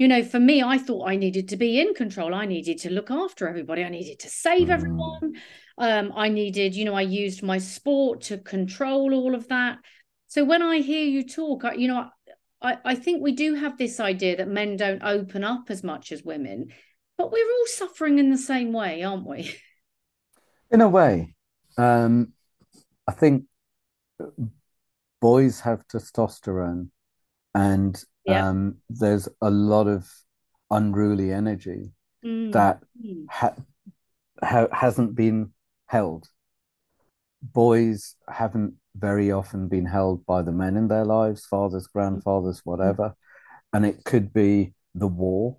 you 0.00 0.08
know 0.08 0.24
for 0.24 0.40
me 0.40 0.60
i 0.60 0.76
thought 0.76 1.08
i 1.08 1.14
needed 1.14 1.48
to 1.48 1.56
be 1.56 1.80
in 1.80 1.94
control 1.94 2.34
i 2.34 2.44
needed 2.44 2.78
to 2.78 2.90
look 2.90 3.12
after 3.12 3.46
everybody 3.46 3.84
i 3.84 3.88
needed 3.88 4.18
to 4.18 4.28
save 4.28 4.66
mm. 4.66 4.72
everyone 4.72 5.34
um, 5.80 6.12
I 6.14 6.28
needed, 6.28 6.76
you 6.76 6.84
know, 6.84 6.94
I 6.94 7.00
used 7.00 7.42
my 7.42 7.56
sport 7.56 8.20
to 8.24 8.36
control 8.36 9.14
all 9.14 9.34
of 9.34 9.48
that. 9.48 9.78
So 10.26 10.44
when 10.44 10.60
I 10.60 10.80
hear 10.80 11.06
you 11.06 11.26
talk, 11.26 11.64
I, 11.64 11.72
you 11.72 11.88
know, 11.88 12.06
I, 12.60 12.76
I 12.84 12.94
think 12.94 13.22
we 13.22 13.32
do 13.32 13.54
have 13.54 13.78
this 13.78 13.98
idea 13.98 14.36
that 14.36 14.46
men 14.46 14.76
don't 14.76 15.02
open 15.02 15.42
up 15.42 15.70
as 15.70 15.82
much 15.82 16.12
as 16.12 16.22
women, 16.22 16.68
but 17.16 17.32
we're 17.32 17.50
all 17.50 17.66
suffering 17.66 18.18
in 18.18 18.30
the 18.30 18.36
same 18.36 18.74
way, 18.74 19.02
aren't 19.02 19.26
we? 19.26 19.56
In 20.70 20.82
a 20.82 20.88
way. 20.88 21.34
Um, 21.78 22.34
I 23.08 23.12
think 23.12 23.46
boys 25.20 25.60
have 25.60 25.88
testosterone 25.88 26.90
and 27.54 28.04
yeah. 28.24 28.48
um, 28.48 28.76
there's 28.88 29.28
a 29.40 29.50
lot 29.50 29.86
of 29.86 30.08
unruly 30.70 31.32
energy 31.32 31.92
mm. 32.24 32.52
that 32.52 32.80
mm. 33.04 33.24
ha- 33.28 33.56
ha- 34.42 34.68
hasn't 34.72 35.14
been 35.14 35.52
held. 35.86 36.28
Boys 37.42 38.16
haven't 38.28 38.74
very 38.94 39.30
often 39.30 39.68
been 39.68 39.86
held 39.86 40.24
by 40.26 40.42
the 40.42 40.52
men 40.52 40.76
in 40.76 40.88
their 40.88 41.04
lives, 41.04 41.46
fathers, 41.46 41.86
grandfathers, 41.86 42.60
whatever. 42.64 43.14
And 43.72 43.86
it 43.86 44.04
could 44.04 44.32
be 44.32 44.74
the 44.94 45.06
war 45.06 45.56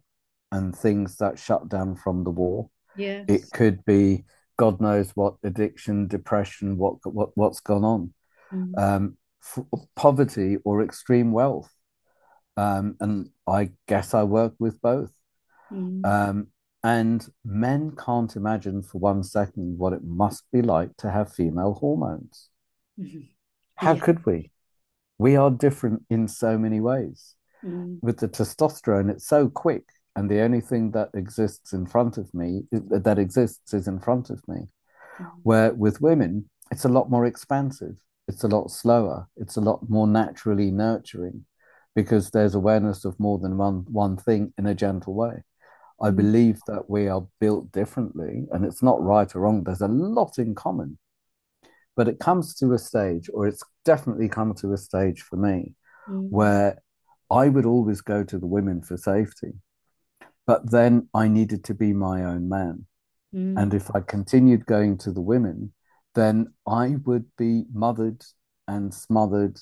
and 0.52 0.76
things 0.76 1.18
that 1.18 1.40
shut 1.40 1.70
down 1.70 1.96
from 1.96 2.24
the 2.24 2.30
war. 2.30 2.70
Yes. 2.96 3.26
It 3.28 3.42
could 3.54 3.84
be 3.86 4.26
God 4.58 4.82
knows 4.82 5.12
what 5.16 5.36
addiction, 5.44 6.08
depression, 6.08 6.78
what 6.78 6.96
what 7.04 7.30
what's 7.36 7.62
gone 7.62 7.84
on, 7.84 8.14
mm. 8.54 8.78
um, 8.78 9.18
poverty 9.96 10.58
or 10.64 10.84
extreme 10.84 11.32
wealth. 11.32 11.74
Um, 12.58 12.96
and 13.00 13.30
I 13.48 13.72
guess 13.88 14.14
I 14.14 14.24
work 14.24 14.54
with 14.60 14.82
both. 14.82 15.12
Mm. 15.72 16.06
Um, 16.06 16.48
and 16.84 17.28
men 17.46 17.96
can't 17.96 18.36
imagine 18.36 18.82
for 18.82 18.98
one 18.98 19.24
second 19.24 19.78
what 19.78 19.94
it 19.94 20.04
must 20.04 20.44
be 20.52 20.62
like 20.62 20.98
to 20.98 21.12
have 21.12 21.32
female 21.32 21.74
hormones. 21.74 22.50
Mm-hmm. 23.00 23.20
How 23.76 23.94
yeah. 23.94 24.00
could 24.00 24.26
we? 24.26 24.52
We 25.18 25.36
are 25.36 25.52
different 25.52 26.04
in 26.10 26.28
so 26.28 26.58
many 26.58 26.80
ways. 26.80 27.36
Mm. 27.64 28.00
With 28.02 28.18
the 28.18 28.28
testosterone, 28.28 29.12
it's 29.12 29.28
so 29.28 29.48
quick, 29.48 29.84
and 30.16 30.30
the 30.30 30.42
only 30.42 30.62
thing 30.62 30.92
that 30.92 31.10
exists 31.14 31.74
in 31.74 31.86
front 31.86 32.18
of 32.18 32.34
me 32.34 32.64
that 32.72 33.20
exists 33.20 33.74
is 33.74 33.88
in 33.88 34.00
front 34.00 34.32
of 34.32 34.42
me. 34.48 34.70
Mm. 35.20 35.32
Where 35.44 35.74
with 35.74 36.02
women, 36.02 36.50
it's 36.72 36.86
a 36.86 36.90
lot 36.90 37.12
more 37.12 37.26
expansive, 37.26 37.98
it's 38.28 38.44
a 38.44 38.48
lot 38.48 38.72
slower, 38.72 39.28
it's 39.38 39.58
a 39.58 39.62
lot 39.62 39.88
more 39.88 40.08
naturally 40.08 40.72
nurturing 40.72 41.46
because 41.96 42.30
there's 42.30 42.56
awareness 42.56 43.06
of 43.06 43.20
more 43.20 43.38
than 43.40 43.58
one 43.58 43.86
one 43.90 44.18
thing 44.18 44.54
in 44.58 44.66
a 44.66 44.76
gentle 44.76 45.14
way. 45.14 45.44
I 46.02 46.10
mm. 46.10 46.16
believe 46.16 46.60
that 46.68 46.90
we 46.90 47.08
are 47.08 47.28
built 47.40 47.72
differently, 47.72 48.48
and 48.52 48.66
it's 48.66 48.82
not 48.82 49.02
right 49.02 49.34
or 49.36 49.42
wrong. 49.42 49.64
There's 49.64 49.82
a 49.82 49.88
lot 49.88 50.38
in 50.38 50.56
common, 50.56 50.98
but 51.96 52.08
it 52.08 52.20
comes 52.20 52.56
to 52.56 52.74
a 52.74 52.80
stage, 52.80 53.30
or 53.34 53.48
it's 53.48 53.64
definitely 53.86 54.30
come 54.30 54.54
to 54.56 54.74
a 54.74 54.78
stage 54.78 55.22
for 55.22 55.36
me, 55.36 55.76
mm. 56.10 56.30
where 56.30 56.82
I 57.30 57.48
would 57.48 57.66
always 57.66 58.02
go 58.02 58.24
to 58.24 58.38
the 58.38 58.48
women 58.48 58.82
for 58.82 58.98
safety, 58.98 59.54
but 60.46 60.70
then 60.72 61.08
I 61.14 61.28
needed 61.28 61.64
to 61.66 61.74
be 61.74 61.94
my 61.94 62.24
own 62.24 62.50
man. 62.50 62.86
Mm. 63.34 63.62
And 63.62 63.74
if 63.74 63.94
I 63.96 64.02
continued 64.02 64.66
going 64.66 64.98
to 65.00 65.12
the 65.12 65.22
women, 65.22 65.74
then 66.16 66.54
I 66.68 66.98
would 67.06 67.26
be 67.38 67.64
mothered 67.74 68.22
and 68.68 68.94
smothered 68.94 69.60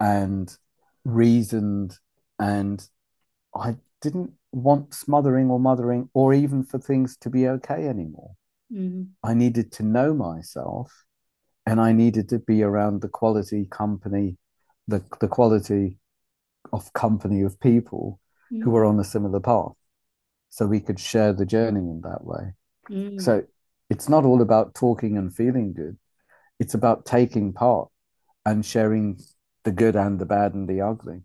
and 0.00 0.54
reasoned, 1.04 1.98
and 2.38 2.86
I 3.54 3.76
didn't 4.00 4.32
want 4.52 4.94
smothering 4.94 5.50
or 5.50 5.58
mothering 5.58 6.08
or 6.14 6.32
even 6.34 6.62
for 6.62 6.78
things 6.78 7.16
to 7.18 7.30
be 7.30 7.48
okay 7.48 7.88
anymore. 7.88 8.32
Mm. 8.72 9.08
I 9.22 9.34
needed 9.34 9.72
to 9.72 9.82
know 9.82 10.14
myself 10.14 11.04
and 11.66 11.80
I 11.80 11.92
needed 11.92 12.28
to 12.30 12.38
be 12.38 12.62
around 12.62 13.00
the 13.00 13.08
quality 13.08 13.66
company, 13.70 14.36
the, 14.86 15.02
the 15.20 15.28
quality 15.28 15.98
of 16.72 16.92
company 16.92 17.42
of 17.42 17.58
people 17.60 18.20
mm. 18.52 18.62
who 18.62 18.70
were 18.70 18.84
on 18.84 19.00
a 19.00 19.04
similar 19.04 19.40
path. 19.40 19.72
So 20.50 20.66
we 20.66 20.80
could 20.80 21.00
share 21.00 21.32
the 21.32 21.46
journey 21.46 21.80
in 21.80 22.02
that 22.02 22.24
way. 22.24 22.52
Mm. 22.90 23.20
So 23.20 23.42
it's 23.90 24.08
not 24.08 24.24
all 24.24 24.42
about 24.42 24.74
talking 24.74 25.16
and 25.16 25.34
feeling 25.34 25.72
good. 25.72 25.96
It's 26.60 26.74
about 26.74 27.06
taking 27.06 27.52
part 27.52 27.88
and 28.46 28.64
sharing 28.64 29.18
the 29.64 29.72
good 29.72 29.96
and 29.96 30.18
the 30.18 30.26
bad 30.26 30.54
and 30.54 30.68
the 30.68 30.80
ugly. 30.80 31.22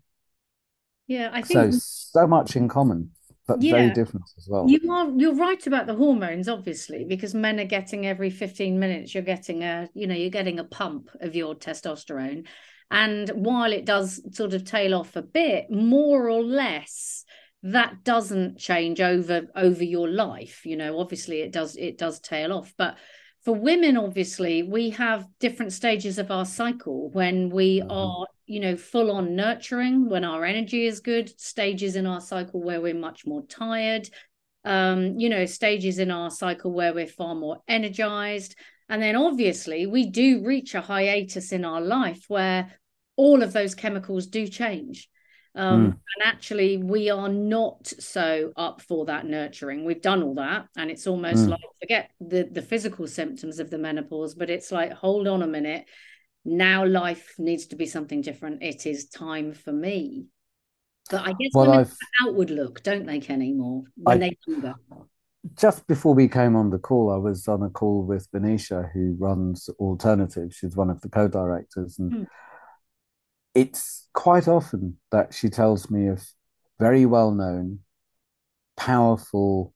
Yeah, 1.06 1.30
I 1.32 1.42
think 1.42 1.72
so 1.74 1.78
so 2.22 2.26
much 2.26 2.56
in 2.56 2.68
common 2.68 3.10
but 3.50 3.62
yeah. 3.62 3.72
very 3.72 3.90
different 3.90 4.26
as 4.38 4.46
well. 4.48 4.68
You 4.68 4.92
are 4.92 5.10
you're 5.16 5.34
right 5.34 5.66
about 5.66 5.86
the 5.88 5.96
hormones, 5.96 6.48
obviously, 6.48 7.04
because 7.04 7.34
men 7.34 7.58
are 7.58 7.64
getting 7.64 8.06
every 8.06 8.30
15 8.30 8.78
minutes, 8.78 9.12
you're 9.12 9.24
getting 9.24 9.64
a, 9.64 9.88
you 9.92 10.06
know, 10.06 10.14
you're 10.14 10.30
getting 10.30 10.60
a 10.60 10.64
pump 10.64 11.10
of 11.20 11.34
your 11.34 11.56
testosterone. 11.56 12.46
And 12.92 13.28
while 13.30 13.72
it 13.72 13.84
does 13.84 14.20
sort 14.36 14.54
of 14.54 14.64
tail 14.64 14.94
off 14.94 15.16
a 15.16 15.22
bit, 15.22 15.68
more 15.68 16.30
or 16.30 16.42
less, 16.42 17.24
that 17.64 18.04
doesn't 18.04 18.58
change 18.58 19.00
over 19.00 19.48
over 19.56 19.82
your 19.82 20.08
life. 20.08 20.64
You 20.64 20.76
know, 20.76 21.00
obviously 21.00 21.40
it 21.40 21.52
does 21.52 21.74
it 21.74 21.98
does 21.98 22.20
tail 22.20 22.52
off. 22.52 22.72
But 22.78 22.98
for 23.44 23.54
women, 23.54 23.96
obviously, 23.96 24.62
we 24.62 24.90
have 24.90 25.26
different 25.38 25.72
stages 25.72 26.18
of 26.18 26.30
our 26.30 26.44
cycle 26.44 27.10
when 27.10 27.50
we 27.50 27.80
mm-hmm. 27.80 27.90
are 27.90 28.26
you 28.50 28.58
know, 28.58 28.76
full 28.76 29.12
on 29.12 29.36
nurturing 29.36 30.08
when 30.08 30.24
our 30.24 30.44
energy 30.44 30.84
is 30.84 30.98
good, 30.98 31.40
stages 31.40 31.94
in 31.94 32.04
our 32.04 32.20
cycle 32.20 32.60
where 32.60 32.80
we're 32.80 32.92
much 32.92 33.24
more 33.24 33.46
tired, 33.46 34.10
um, 34.64 35.20
you 35.20 35.28
know, 35.28 35.46
stages 35.46 36.00
in 36.00 36.10
our 36.10 36.30
cycle 36.30 36.72
where 36.72 36.92
we're 36.92 37.06
far 37.06 37.36
more 37.36 37.58
energized. 37.68 38.56
And 38.88 39.00
then 39.00 39.14
obviously 39.14 39.86
we 39.86 40.10
do 40.10 40.44
reach 40.44 40.74
a 40.74 40.80
hiatus 40.80 41.52
in 41.52 41.64
our 41.64 41.80
life 41.80 42.24
where 42.26 42.76
all 43.14 43.44
of 43.44 43.52
those 43.52 43.76
chemicals 43.76 44.26
do 44.26 44.48
change. 44.48 45.08
Um, 45.54 45.80
mm. 45.80 45.90
And 45.90 46.24
actually, 46.24 46.76
we 46.76 47.10
are 47.10 47.28
not 47.28 47.86
so 47.86 48.52
up 48.56 48.80
for 48.82 49.06
that 49.06 49.26
nurturing. 49.26 49.84
We've 49.84 50.02
done 50.02 50.22
all 50.22 50.34
that, 50.36 50.66
and 50.76 50.90
it's 50.90 51.06
almost 51.06 51.46
mm. 51.46 51.50
like 51.50 51.60
forget 51.80 52.10
the 52.20 52.48
the 52.50 52.62
physical 52.62 53.06
symptoms 53.06 53.58
of 53.58 53.70
the 53.70 53.78
menopause, 53.78 54.34
but 54.34 54.50
it's 54.50 54.70
like 54.70 54.92
hold 54.92 55.26
on 55.26 55.42
a 55.42 55.46
minute 55.46 55.86
now 56.44 56.86
life 56.86 57.34
needs 57.38 57.66
to 57.66 57.76
be 57.76 57.86
something 57.86 58.22
different. 58.22 58.62
It 58.62 58.86
is 58.86 59.08
time 59.08 59.52
for 59.52 59.72
me. 59.72 60.26
But 61.10 61.22
I 61.22 61.32
guess 61.32 61.50
well, 61.52 61.66
women 61.66 61.80
I've, 61.80 61.96
outward 62.26 62.50
look, 62.50 62.82
don't 62.82 63.06
they, 63.06 63.20
Kenny, 63.20 63.52
more 63.52 63.82
when 63.96 64.22
I, 64.22 64.28
they 64.28 64.38
younger? 64.46 64.74
Just 65.56 65.86
before 65.86 66.14
we 66.14 66.28
came 66.28 66.54
on 66.54 66.70
the 66.70 66.78
call, 66.78 67.10
I 67.10 67.16
was 67.16 67.48
on 67.48 67.62
a 67.62 67.70
call 67.70 68.04
with 68.04 68.28
Venetia, 68.32 68.90
who 68.94 69.16
runs 69.18 69.68
Alternative. 69.80 70.54
She's 70.54 70.76
one 70.76 70.88
of 70.88 71.00
the 71.00 71.08
co-directors, 71.08 71.98
and 71.98 72.12
hmm. 72.12 72.22
It's 73.54 74.08
quite 74.12 74.48
often 74.48 74.98
that 75.10 75.34
she 75.34 75.48
tells 75.48 75.90
me 75.90 76.08
of 76.08 76.24
very 76.78 77.06
well-known, 77.06 77.80
powerful, 78.76 79.74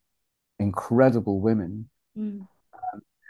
incredible 0.59 1.41
women 1.41 1.91
hmm 2.15 2.43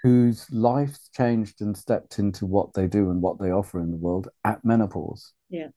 whose 0.04 0.46
lives 0.52 1.08
changed 1.14 1.62
and 1.62 1.74
stepped 1.74 2.18
into 2.18 2.44
what 2.44 2.74
they 2.74 2.86
do 2.86 3.10
and 3.10 3.22
what 3.22 3.38
they 3.38 3.50
offer 3.50 3.80
in 3.80 3.90
the 3.90 3.96
world 3.96 4.28
at 4.44 4.62
menopause. 4.62 5.32
Yeah. 5.48 5.68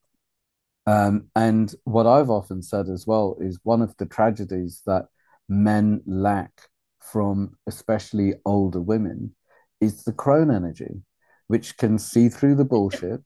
Um, 0.86 1.30
and 1.34 1.74
what 1.86 2.06
I've 2.06 2.30
often 2.30 2.62
said 2.62 2.90
as 2.90 3.08
well 3.08 3.38
is 3.40 3.58
one 3.64 3.82
of 3.82 3.96
the 3.96 4.06
tragedies 4.06 4.82
that 4.86 5.06
men 5.48 6.02
lack 6.06 6.52
from 7.00 7.56
especially 7.68 8.34
older 8.44 8.82
women 8.82 9.34
is 9.80 10.04
the 10.04 10.12
crone 10.12 10.52
energy, 10.52 11.04
which 11.48 11.78
can 11.78 11.98
see 11.98 12.28
through 12.28 12.56
the 12.56 12.66
bullshit 12.66 13.22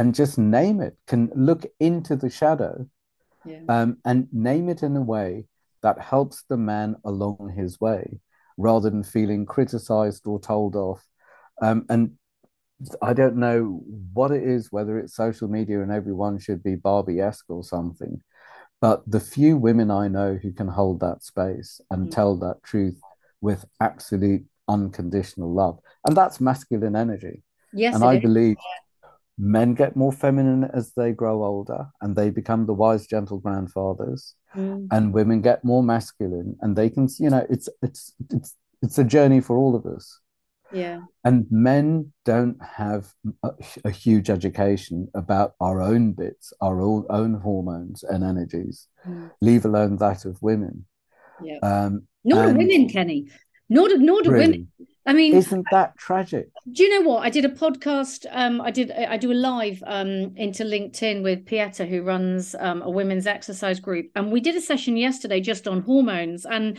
and 0.00 0.14
just 0.14 0.38
name 0.38 0.80
it, 0.80 0.96
can 1.06 1.30
look 1.34 1.66
into 1.78 2.16
the 2.16 2.30
shadow 2.30 2.86
yeah. 3.44 3.60
um, 3.68 3.98
and 4.06 4.28
name 4.32 4.70
it 4.70 4.82
in 4.82 4.96
a 4.96 5.02
way 5.02 5.44
that 5.82 6.00
helps 6.00 6.42
the 6.48 6.56
man 6.56 6.96
along 7.04 7.52
his 7.54 7.78
way 7.78 8.18
rather 8.56 8.88
than 8.88 9.04
feeling 9.04 9.44
criticized 9.44 10.26
or 10.26 10.40
told 10.40 10.74
off. 10.74 11.06
Um, 11.60 11.84
and 11.90 12.12
I 13.02 13.12
don't 13.12 13.36
know 13.36 13.82
what 14.14 14.30
it 14.30 14.42
is, 14.42 14.72
whether 14.72 14.98
it's 14.98 15.14
social 15.14 15.48
media 15.48 15.82
and 15.82 15.92
everyone 15.92 16.38
should 16.38 16.62
be 16.62 16.76
Barbie 16.76 17.20
esque 17.20 17.50
or 17.50 17.62
something. 17.62 18.22
But 18.80 19.02
the 19.06 19.20
few 19.20 19.58
women 19.58 19.90
I 19.90 20.08
know 20.08 20.38
who 20.42 20.50
can 20.50 20.68
hold 20.68 21.00
that 21.00 21.22
space 21.22 21.78
and 21.90 22.08
mm. 22.08 22.10
tell 22.10 22.36
that 22.38 22.62
truth 22.62 22.98
with 23.42 23.66
absolute 23.82 24.46
unconditional 24.66 25.52
love, 25.52 25.78
and 26.06 26.16
that's 26.16 26.40
masculine 26.40 26.96
energy. 26.96 27.42
Yes, 27.74 27.94
and 27.94 28.02
I 28.02 28.14
is. 28.14 28.22
believe 28.22 28.56
men 29.40 29.74
get 29.74 29.96
more 29.96 30.12
feminine 30.12 30.68
as 30.74 30.92
they 30.94 31.12
grow 31.12 31.42
older 31.44 31.86
and 32.00 32.14
they 32.14 32.30
become 32.30 32.66
the 32.66 32.74
wise, 32.74 33.06
gentle 33.06 33.38
grandfathers, 33.38 34.34
mm. 34.54 34.86
and 34.90 35.14
women 35.14 35.40
get 35.40 35.64
more 35.64 35.82
masculine 35.82 36.56
and 36.60 36.76
they 36.76 36.90
can, 36.90 37.08
you 37.18 37.30
know, 37.30 37.46
it's 37.48 37.68
it's 37.82 38.12
it's 38.30 38.54
it's 38.82 38.98
a 38.98 39.04
journey 39.04 39.40
for 39.40 39.56
all 39.56 39.74
of 39.74 39.86
us. 39.86 40.20
Yeah. 40.72 41.00
And 41.24 41.46
men 41.50 42.12
don't 42.24 42.56
have 42.62 43.12
a, 43.42 43.50
a, 43.84 43.90
huge 43.90 44.30
education 44.30 45.08
about 45.14 45.54
our 45.60 45.82
own 45.82 46.12
bits, 46.12 46.52
our 46.60 46.80
own, 46.80 47.06
own 47.10 47.34
hormones 47.34 48.04
and 48.04 48.22
energies, 48.22 48.86
mm. 49.04 49.32
leave 49.40 49.64
alone 49.64 49.96
that 49.96 50.24
of 50.24 50.40
women. 50.40 50.86
Yeah. 51.42 51.58
Um, 51.62 52.06
nor 52.24 52.46
do 52.46 52.58
women, 52.58 52.88
Kenny. 52.88 53.28
Nor 53.68 53.88
do, 53.88 53.98
nor 53.98 54.22
do 54.22 54.30
really? 54.30 54.46
women. 54.46 54.68
I 55.10 55.12
mean, 55.12 55.34
isn't 55.34 55.66
that 55.72 55.96
tragic? 55.98 56.50
Do 56.70 56.84
you 56.84 57.00
know 57.00 57.08
what? 57.08 57.24
I 57.24 57.30
did 57.30 57.44
a 57.44 57.48
podcast. 57.48 58.26
Um, 58.30 58.60
I 58.60 58.70
did. 58.70 58.92
I 58.92 59.16
do 59.16 59.32
a 59.32 59.34
live 59.34 59.82
um 59.84 60.36
into 60.36 60.62
LinkedIn 60.62 61.24
with 61.24 61.46
Pieta, 61.46 61.84
who 61.84 62.02
runs 62.02 62.54
um, 62.54 62.80
a 62.82 62.88
women's 62.88 63.26
exercise 63.26 63.80
group, 63.80 64.06
and 64.14 64.30
we 64.30 64.38
did 64.40 64.54
a 64.54 64.60
session 64.60 64.96
yesterday 64.96 65.40
just 65.40 65.66
on 65.66 65.82
hormones. 65.82 66.46
And 66.46 66.78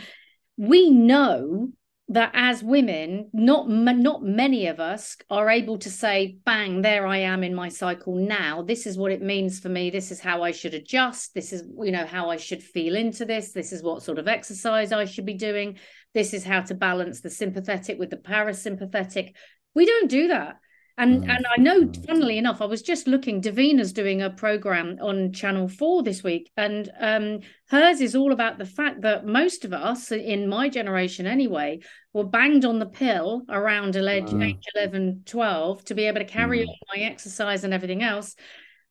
we 0.56 0.88
know 0.88 1.72
that 2.08 2.32
as 2.34 2.62
women 2.62 3.30
not 3.32 3.68
not 3.68 4.22
many 4.22 4.66
of 4.66 4.80
us 4.80 5.16
are 5.30 5.48
able 5.48 5.78
to 5.78 5.88
say 5.88 6.36
bang 6.44 6.82
there 6.82 7.06
i 7.06 7.16
am 7.16 7.44
in 7.44 7.54
my 7.54 7.68
cycle 7.68 8.14
now. 8.16 8.62
This 8.62 8.86
is 8.86 8.98
what 8.98 9.12
it 9.12 9.22
means 9.22 9.60
for 9.60 9.68
me. 9.68 9.88
This 9.88 10.10
is 10.10 10.20
how 10.20 10.42
i 10.42 10.50
should 10.50 10.74
adjust. 10.74 11.32
This 11.34 11.52
is 11.52 11.62
you 11.80 11.92
know 11.92 12.06
how 12.06 12.28
i 12.28 12.36
should 12.36 12.62
feel 12.62 12.96
into 12.96 13.24
this. 13.24 13.52
This 13.52 13.72
is 13.72 13.82
what 13.82 14.02
sort 14.02 14.18
of 14.18 14.28
exercise 14.28 14.92
i 14.92 15.04
should 15.04 15.26
be 15.26 15.34
doing. 15.34 15.78
This 16.12 16.34
is 16.34 16.44
how 16.44 16.62
to 16.62 16.74
balance 16.74 17.20
the 17.20 17.30
sympathetic 17.30 17.98
with 17.98 18.10
the 18.10 18.16
parasympathetic. 18.16 19.34
We 19.74 19.86
don't 19.86 20.10
do 20.10 20.28
that 20.28 20.56
and 20.98 21.24
mm. 21.24 21.34
and 21.34 21.46
I 21.46 21.60
know, 21.60 21.90
funnily 22.06 22.38
enough, 22.38 22.60
I 22.60 22.66
was 22.66 22.82
just 22.82 23.06
looking. 23.06 23.40
Davina's 23.40 23.92
doing 23.92 24.20
a 24.20 24.30
program 24.30 24.98
on 25.00 25.32
Channel 25.32 25.68
Four 25.68 26.02
this 26.02 26.22
week, 26.22 26.50
and 26.56 26.90
um, 27.00 27.40
hers 27.68 28.00
is 28.00 28.14
all 28.14 28.32
about 28.32 28.58
the 28.58 28.66
fact 28.66 29.02
that 29.02 29.26
most 29.26 29.64
of 29.64 29.72
us, 29.72 30.12
in 30.12 30.48
my 30.48 30.68
generation 30.68 31.26
anyway, 31.26 31.80
were 32.12 32.24
banged 32.24 32.64
on 32.64 32.78
the 32.78 32.86
pill 32.86 33.42
around 33.48 33.96
age, 33.96 34.24
mm. 34.24 34.44
age 34.44 34.64
11, 34.74 35.22
12 35.24 35.84
to 35.86 35.94
be 35.94 36.04
able 36.04 36.20
to 36.20 36.26
carry 36.26 36.60
mm. 36.60 36.68
on 36.68 36.76
my 36.94 37.02
exercise 37.02 37.64
and 37.64 37.72
everything 37.72 38.02
else. 38.02 38.36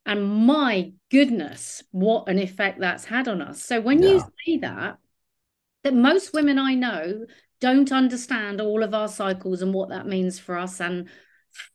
And 0.06 0.48
my 0.48 0.94
goodness, 1.12 1.84
what 1.92 2.28
an 2.28 2.40
effect 2.40 2.80
that's 2.80 3.06
had 3.06 3.28
on 3.28 3.42
us. 3.42 3.64
So 3.64 3.80
when 3.80 4.02
yeah. 4.02 4.10
you 4.10 4.20
say 4.20 4.58
that, 4.58 4.98
that 5.84 5.94
most 5.94 6.34
women 6.34 6.58
I 6.58 6.74
know 6.74 7.26
don't 7.60 7.92
understand 7.92 8.60
all 8.60 8.82
of 8.82 8.96
our 8.96 9.08
cycles 9.08 9.62
and 9.62 9.74
what 9.74 9.90
that 9.90 10.08
means 10.08 10.40
for 10.40 10.58
us 10.58 10.82
and 10.82 11.08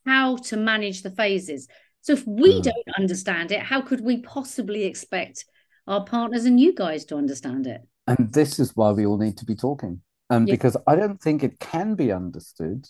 how 0.05 0.37
to 0.37 0.57
manage 0.57 1.03
the 1.03 1.11
phases. 1.11 1.67
So 2.01 2.13
if 2.13 2.25
we 2.25 2.59
mm. 2.59 2.63
don't 2.63 2.97
understand 2.97 3.51
it, 3.51 3.61
how 3.61 3.81
could 3.81 4.01
we 4.01 4.21
possibly 4.21 4.85
expect 4.85 5.45
our 5.87 6.05
partners 6.05 6.45
and 6.45 6.59
you 6.59 6.73
guys 6.73 7.05
to 7.05 7.15
understand 7.15 7.67
it? 7.67 7.81
And 8.07 8.31
this 8.31 8.59
is 8.59 8.75
why 8.75 8.91
we 8.91 9.05
all 9.05 9.17
need 9.17 9.37
to 9.37 9.45
be 9.45 9.55
talking. 9.55 10.01
Um, 10.29 10.47
yeah. 10.47 10.53
Because 10.53 10.77
I 10.87 10.95
don't 10.95 11.21
think 11.21 11.43
it 11.43 11.59
can 11.59 11.95
be 11.95 12.11
understood. 12.11 12.87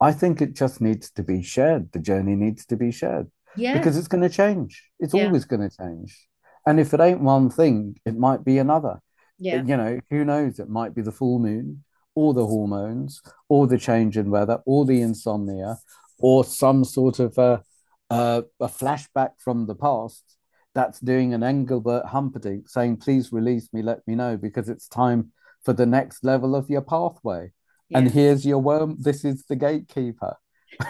I 0.00 0.12
think 0.12 0.40
it 0.40 0.54
just 0.54 0.80
needs 0.80 1.10
to 1.12 1.22
be 1.22 1.42
shared. 1.42 1.92
The 1.92 1.98
journey 1.98 2.36
needs 2.36 2.66
to 2.66 2.76
be 2.76 2.92
shared. 2.92 3.30
Yeah. 3.56 3.78
Because 3.78 3.96
it's 3.96 4.08
going 4.08 4.22
to 4.22 4.28
change. 4.28 4.82
It's 5.00 5.14
yeah. 5.14 5.26
always 5.26 5.44
going 5.44 5.68
to 5.68 5.76
change. 5.76 6.28
And 6.66 6.78
if 6.78 6.92
it 6.92 7.00
ain't 7.00 7.20
one 7.20 7.48
thing, 7.48 7.98
it 8.04 8.16
might 8.16 8.44
be 8.44 8.58
another. 8.58 9.00
Yeah. 9.38 9.62
You 9.62 9.76
know, 9.76 10.00
who 10.10 10.24
knows? 10.24 10.58
It 10.58 10.68
might 10.68 10.94
be 10.94 11.02
the 11.02 11.12
full 11.12 11.38
moon 11.38 11.84
or 12.14 12.34
the 12.34 12.46
hormones 12.46 13.22
or 13.48 13.66
the 13.66 13.78
change 13.78 14.16
in 14.16 14.30
weather 14.30 14.60
or 14.66 14.84
the 14.84 15.00
insomnia 15.00 15.78
or 16.18 16.44
some 16.44 16.84
sort 16.84 17.18
of 17.18 17.36
a, 17.38 17.62
a, 18.10 18.44
a 18.60 18.68
flashback 18.68 19.30
from 19.38 19.66
the 19.66 19.74
past 19.74 20.36
that's 20.74 21.00
doing 21.00 21.32
an 21.32 21.42
Engelbert 21.42 22.06
Humperdinck 22.06 22.68
saying, 22.68 22.98
please 22.98 23.32
release 23.32 23.68
me, 23.72 23.82
let 23.82 24.06
me 24.06 24.14
know, 24.14 24.36
because 24.36 24.68
it's 24.68 24.88
time 24.88 25.32
for 25.64 25.72
the 25.72 25.86
next 25.86 26.24
level 26.24 26.54
of 26.54 26.68
your 26.68 26.82
pathway. 26.82 27.50
Yeah. 27.88 27.98
And 27.98 28.10
here's 28.10 28.44
your 28.44 28.58
worm. 28.58 28.96
This 28.98 29.24
is 29.24 29.44
the 29.48 29.56
gatekeeper. 29.56 30.36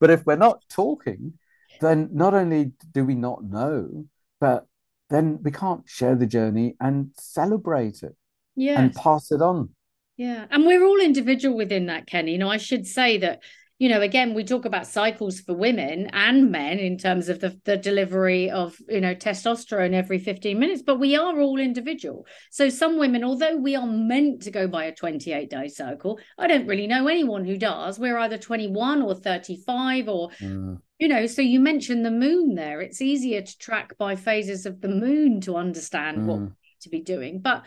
but 0.00 0.10
if 0.10 0.24
we're 0.24 0.36
not 0.36 0.62
talking, 0.70 1.34
then 1.80 2.08
not 2.12 2.34
only 2.34 2.72
do 2.92 3.04
we 3.04 3.14
not 3.14 3.44
know, 3.44 4.06
but 4.40 4.66
then 5.10 5.40
we 5.42 5.50
can't 5.50 5.82
share 5.86 6.14
the 6.14 6.26
journey 6.26 6.76
and 6.80 7.10
celebrate 7.18 8.02
it 8.02 8.16
yes. 8.56 8.78
and 8.78 8.94
pass 8.94 9.30
it 9.30 9.42
on. 9.42 9.70
Yeah. 10.16 10.46
And 10.50 10.64
we're 10.64 10.84
all 10.84 11.00
individual 11.00 11.56
within 11.56 11.86
that, 11.86 12.06
Kenny. 12.06 12.32
You 12.32 12.38
know, 12.38 12.50
I 12.50 12.58
should 12.58 12.86
say 12.86 13.18
that, 13.18 13.42
you 13.78 13.88
know, 13.88 14.00
again, 14.00 14.32
we 14.32 14.44
talk 14.44 14.64
about 14.64 14.86
cycles 14.86 15.40
for 15.40 15.54
women 15.54 16.08
and 16.12 16.52
men 16.52 16.78
in 16.78 16.96
terms 16.96 17.28
of 17.28 17.40
the, 17.40 17.58
the 17.64 17.76
delivery 17.76 18.48
of, 18.48 18.76
you 18.88 19.00
know, 19.00 19.16
testosterone 19.16 19.92
every 19.92 20.18
15 20.18 20.56
minutes, 20.56 20.82
but 20.82 21.00
we 21.00 21.16
are 21.16 21.40
all 21.40 21.58
individual. 21.58 22.26
So 22.52 22.68
some 22.68 22.98
women, 22.98 23.24
although 23.24 23.56
we 23.56 23.74
are 23.74 23.86
meant 23.86 24.42
to 24.42 24.52
go 24.52 24.68
by 24.68 24.84
a 24.84 24.94
28 24.94 25.50
day 25.50 25.66
cycle, 25.66 26.20
I 26.38 26.46
don't 26.46 26.68
really 26.68 26.86
know 26.86 27.08
anyone 27.08 27.44
who 27.44 27.58
does. 27.58 27.98
We're 27.98 28.18
either 28.18 28.38
21 28.38 29.02
or 29.02 29.16
35 29.16 30.08
or, 30.08 30.30
mm. 30.40 30.78
you 31.00 31.08
know, 31.08 31.26
so 31.26 31.42
you 31.42 31.58
mentioned 31.58 32.06
the 32.06 32.12
moon 32.12 32.54
there. 32.54 32.80
It's 32.80 33.02
easier 33.02 33.42
to 33.42 33.58
track 33.58 33.98
by 33.98 34.14
phases 34.14 34.64
of 34.64 34.80
the 34.80 34.88
moon 34.88 35.40
to 35.42 35.56
understand 35.56 36.18
mm. 36.18 36.26
what 36.26 36.52
to 36.82 36.88
be 36.88 37.00
doing. 37.00 37.40
But 37.40 37.64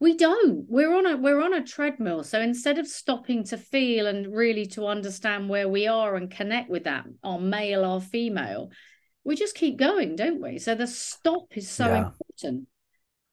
we 0.00 0.16
don't. 0.16 0.64
We're 0.68 0.96
on 0.96 1.06
a 1.06 1.16
we're 1.16 1.42
on 1.42 1.54
a 1.54 1.64
treadmill. 1.64 2.22
So 2.22 2.40
instead 2.40 2.78
of 2.78 2.86
stopping 2.86 3.44
to 3.44 3.58
feel 3.58 4.06
and 4.06 4.32
really 4.32 4.66
to 4.66 4.86
understand 4.86 5.48
where 5.48 5.68
we 5.68 5.86
are 5.86 6.14
and 6.14 6.30
connect 6.30 6.70
with 6.70 6.84
that 6.84 7.06
our 7.24 7.38
male 7.38 7.84
our 7.84 8.00
female 8.00 8.70
we 9.24 9.36
just 9.36 9.54
keep 9.54 9.76
going 9.76 10.16
don't 10.16 10.40
we? 10.40 10.58
So 10.58 10.74
the 10.74 10.86
stop 10.86 11.56
is 11.56 11.68
so 11.68 11.86
yeah. 11.86 12.06
important. 12.06 12.68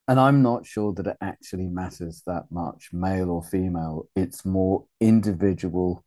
And 0.07 0.19
i'm 0.19 0.43
not 0.43 0.67
sure 0.67 0.93
that 0.93 1.07
it 1.07 1.17
actually 1.21 1.67
matters 1.67 2.21
that 2.27 2.43
much 2.51 2.89
male 2.91 3.29
or 3.29 3.43
female. 3.43 4.07
It's 4.15 4.45
more 4.45 4.85
individual 4.99 6.03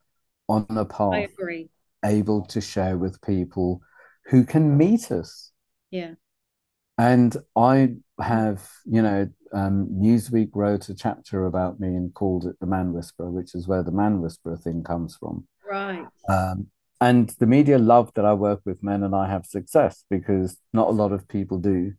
on 0.48 0.66
a 0.70 0.84
path 0.84 1.14
I 1.14 1.18
agree. 1.20 1.70
able 2.04 2.44
to 2.46 2.60
share 2.60 2.96
with 2.96 3.20
people 3.22 3.80
who 4.26 4.44
can 4.44 4.76
meet 4.76 5.10
us. 5.10 5.52
Yeah. 5.90 6.14
And 6.96 7.36
i 7.56 7.94
have 8.20 8.68
you 8.84 9.00
know 9.00 9.28
um, 9.52 9.88
Newsweek 9.92 10.50
wrote 10.54 10.88
a 10.88 10.94
chapter 10.94 11.46
about 11.46 11.80
me 11.80 11.88
and 11.88 12.12
called 12.14 12.46
it 12.46 12.56
the 12.60 12.66
Man 12.66 12.92
Whisperer, 12.92 13.30
which 13.30 13.54
is 13.54 13.66
where 13.66 13.82
the 13.82 13.92
Man 13.92 14.20
Whisperer 14.20 14.56
thing 14.56 14.82
comes 14.82 15.16
from. 15.16 15.46
Right. 15.68 16.06
Um, 16.28 16.68
and 17.00 17.30
the 17.38 17.46
media 17.46 17.78
love 17.78 18.12
that 18.14 18.24
I 18.24 18.34
work 18.34 18.60
with 18.64 18.82
men 18.82 19.02
and 19.02 19.14
I 19.14 19.28
have 19.28 19.46
success 19.46 20.04
because 20.10 20.58
not 20.72 20.88
a 20.88 20.92
lot 20.92 21.12
of 21.12 21.28
people 21.28 21.58
do, 21.58 21.92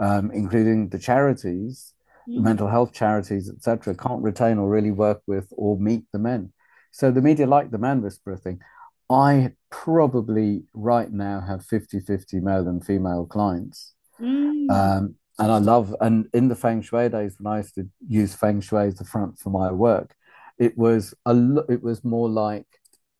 um, 0.00 0.30
including 0.32 0.88
the 0.88 0.98
charities, 0.98 1.94
mm. 2.28 2.36
the 2.36 2.40
mental 2.40 2.68
health 2.68 2.92
charities, 2.92 3.48
etc., 3.48 3.94
can't 3.94 4.22
retain 4.22 4.58
or 4.58 4.68
really 4.68 4.90
work 4.90 5.22
with 5.26 5.46
or 5.52 5.78
meet 5.78 6.04
the 6.12 6.18
men. 6.18 6.52
So 6.90 7.10
the 7.10 7.22
media 7.22 7.46
like 7.46 7.70
the 7.70 7.78
Man 7.78 8.02
Whisperer 8.02 8.36
thing. 8.36 8.60
I 9.08 9.52
probably 9.70 10.64
right 10.72 11.10
now 11.10 11.40
have 11.40 11.64
50 11.64 12.00
50 12.00 12.40
male 12.40 12.68
and 12.68 12.84
female 12.84 13.26
clients. 13.26 13.94
Mm. 14.20 14.70
Um, 14.70 15.14
and 15.40 15.50
I 15.50 15.58
love 15.58 15.94
and 16.00 16.28
in 16.32 16.48
the 16.48 16.54
feng 16.54 16.82
shui 16.82 17.08
days 17.08 17.36
when 17.38 17.52
I 17.52 17.58
used 17.58 17.74
to 17.76 17.88
use 18.06 18.34
feng 18.34 18.60
shui 18.60 18.86
as 18.86 18.96
the 18.96 19.04
front 19.04 19.38
for 19.38 19.50
my 19.50 19.72
work, 19.72 20.14
it 20.58 20.76
was 20.76 21.14
a 21.26 21.34
it 21.68 21.82
was 21.82 22.04
more 22.04 22.28
like 22.28 22.66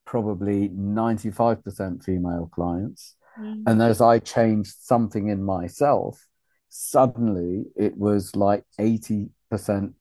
probably 0.05 0.69
95% 0.71 2.03
female 2.03 2.51
clients. 2.53 3.15
Mm-hmm. 3.39 3.63
And 3.67 3.81
as 3.81 4.01
I 4.01 4.19
changed 4.19 4.75
something 4.81 5.29
in 5.29 5.45
myself, 5.45 6.27
suddenly 6.69 7.67
it 7.77 7.97
was 7.97 8.35
like 8.35 8.65
80% 8.79 9.31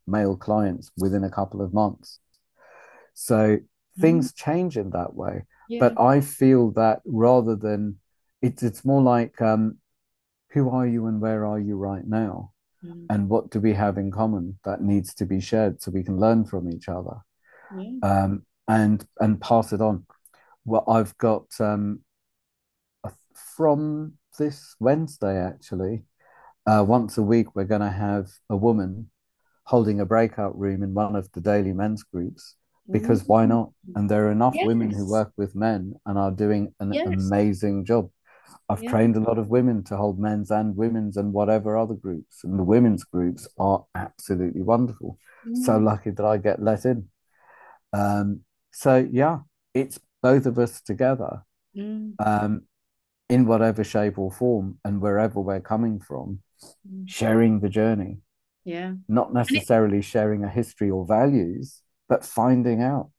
male 0.07 0.35
clients 0.35 0.91
within 0.97 1.23
a 1.23 1.29
couple 1.29 1.61
of 1.61 1.73
months. 1.73 2.19
So 3.13 3.59
things 3.99 4.33
change 4.33 4.77
in 4.77 4.89
that 4.91 5.13
way. 5.13 5.45
Yeah. 5.69 5.79
But 5.79 5.99
I 6.01 6.21
feel 6.21 6.71
that 6.71 7.01
rather 7.05 7.55
than 7.55 7.97
it's 8.41 8.63
it's 8.63 8.83
more 8.83 9.01
like 9.01 9.39
um, 9.41 9.77
who 10.51 10.69
are 10.69 10.87
you 10.87 11.07
and 11.07 11.21
where 11.21 11.45
are 11.45 11.59
you 11.59 11.77
right 11.77 12.05
now? 12.05 12.51
Mm. 12.85 13.05
And 13.09 13.29
what 13.29 13.49
do 13.49 13.59
we 13.59 13.73
have 13.73 13.97
in 13.97 14.11
common 14.11 14.59
that 14.65 14.81
needs 14.81 15.13
to 15.15 15.25
be 15.25 15.39
shared 15.39 15.81
so 15.81 15.91
we 15.91 16.03
can 16.03 16.17
learn 16.17 16.45
from 16.45 16.69
each 16.69 16.87
other 16.87 17.17
um, 18.03 18.45
and 18.67 19.05
and 19.19 19.41
pass 19.41 19.73
it 19.73 19.81
on. 19.81 20.05
Well, 20.65 20.83
I've 20.87 21.17
got 21.17 21.47
um, 21.59 22.01
from 23.55 24.13
this 24.37 24.75
Wednesday 24.79 25.37
actually, 25.37 26.03
uh, 26.65 26.83
once 26.87 27.17
a 27.17 27.23
week 27.23 27.55
we're 27.55 27.63
going 27.63 27.81
to 27.81 27.89
have 27.89 28.29
a 28.49 28.55
woman 28.55 29.09
holding 29.63 29.99
a 29.99 30.05
breakout 30.05 30.57
room 30.57 30.83
in 30.83 30.93
one 30.93 31.15
of 31.15 31.31
the 31.33 31.41
daily 31.41 31.73
men's 31.73 32.03
groups 32.03 32.55
because 32.91 33.23
why 33.25 33.45
not? 33.45 33.71
And 33.95 34.09
there 34.09 34.27
are 34.27 34.31
enough 34.31 34.55
women 34.63 34.89
who 34.89 35.09
work 35.09 35.31
with 35.37 35.55
men 35.55 35.93
and 36.05 36.17
are 36.17 36.31
doing 36.31 36.73
an 36.79 36.93
Yes. 36.93 37.07
amazing 37.07 37.85
job. 37.85 38.09
I've 38.69 38.83
Yeah. 38.83 38.91
trained 38.91 39.15
a 39.15 39.19
lot 39.19 39.37
of 39.37 39.49
women 39.49 39.83
to 39.85 39.97
hold 39.97 40.19
men's 40.19 40.51
and 40.51 40.75
women's 40.75 41.17
and 41.17 41.33
whatever 41.33 41.77
other 41.77 41.95
groups, 41.95 42.43
and 42.43 42.57
the 42.59 42.63
women's 42.63 43.03
groups 43.03 43.47
are 43.57 43.85
absolutely 43.95 44.61
wonderful. 44.61 45.17
So 45.53 45.79
Mm. 45.79 45.83
lucky 45.83 46.11
that 46.11 46.25
I 46.25 46.37
get 46.37 46.61
let 46.61 46.85
in. 46.85 47.09
Um, 47.93 48.41
so 48.71 49.07
yeah, 49.11 49.39
it's 49.73 49.99
both 50.21 50.45
of 50.45 50.59
us 50.59 50.81
together, 50.81 51.43
Mm. 51.75 52.15
um, 52.19 52.61
in 53.29 53.45
whatever 53.45 53.83
shape 53.83 54.17
or 54.17 54.31
form 54.31 54.79
and 54.83 55.01
wherever 55.01 55.39
we're 55.39 55.61
coming 55.61 55.99
from, 55.99 56.41
Mm. 56.87 57.07
sharing 57.07 57.59
the 57.59 57.69
journey, 57.69 58.21
Yeah. 58.63 58.95
not 59.07 59.33
necessarily 59.33 60.01
sharing 60.01 60.43
a 60.43 60.49
history 60.49 60.89
or 60.89 61.05
values, 61.05 61.81
but 62.07 62.25
finding 62.25 62.81
out. 62.81 63.11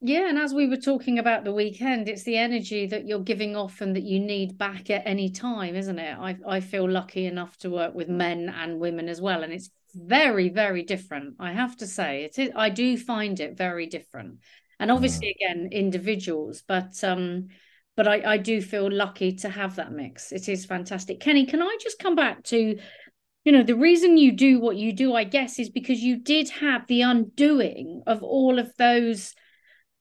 Yeah, 0.00 0.28
and 0.28 0.38
as 0.38 0.54
we 0.54 0.66
were 0.66 0.76
talking 0.76 1.18
about 1.18 1.44
the 1.44 1.52
weekend, 1.52 2.08
it's 2.08 2.22
the 2.22 2.36
energy 2.36 2.86
that 2.86 3.06
you're 3.06 3.20
giving 3.20 3.54
off 3.54 3.80
and 3.80 3.94
that 3.96 4.02
you 4.02 4.18
need 4.18 4.56
back 4.56 4.88
at 4.90 5.02
any 5.06 5.30
time, 5.30 5.74
isn't 5.74 5.98
it? 5.98 6.16
I 6.18 6.36
I 6.46 6.60
feel 6.60 6.88
lucky 6.88 7.26
enough 7.26 7.56
to 7.58 7.70
work 7.70 7.94
with 7.94 8.08
men 8.08 8.48
and 8.48 8.80
women 8.80 9.08
as 9.08 9.20
well, 9.20 9.42
and 9.42 9.52
it's 9.52 9.70
very, 9.94 10.48
very 10.48 10.82
different. 10.82 11.34
I 11.38 11.52
have 11.52 11.76
to 11.78 11.86
say, 11.86 12.24
it 12.24 12.38
is. 12.38 12.50
I 12.56 12.70
do 12.70 12.96
find 12.96 13.38
it 13.40 13.56
very 13.58 13.86
different, 13.86 14.38
and 14.78 14.90
Mm, 14.90 14.94
obviously, 14.94 15.36
again, 15.38 15.68
individuals, 15.70 16.62
but 16.66 17.02
um, 17.04 17.48
but 17.96 18.08
I 18.08 18.34
I 18.34 18.36
do 18.38 18.62
feel 18.62 18.90
lucky 18.90 19.32
to 19.36 19.50
have 19.50 19.76
that 19.76 19.92
mix. 19.92 20.32
It 20.32 20.48
is 20.48 20.64
fantastic. 20.64 21.20
Kenny, 21.20 21.44
can 21.46 21.60
I 21.62 21.76
just 21.80 21.98
come 21.98 22.14
back 22.14 22.42
to 22.44 22.78
you 23.44 23.52
know, 23.52 23.62
the 23.62 23.76
reason 23.76 24.18
you 24.18 24.32
do 24.32 24.60
what 24.60 24.76
you 24.76 24.92
do, 24.92 25.14
I 25.14 25.24
guess, 25.24 25.58
is 25.58 25.70
because 25.70 26.00
you 26.00 26.16
did 26.16 26.50
have 26.50 26.86
the 26.86 27.02
undoing 27.02 28.02
of 28.06 28.22
all 28.22 28.58
of 28.58 28.70
those, 28.76 29.34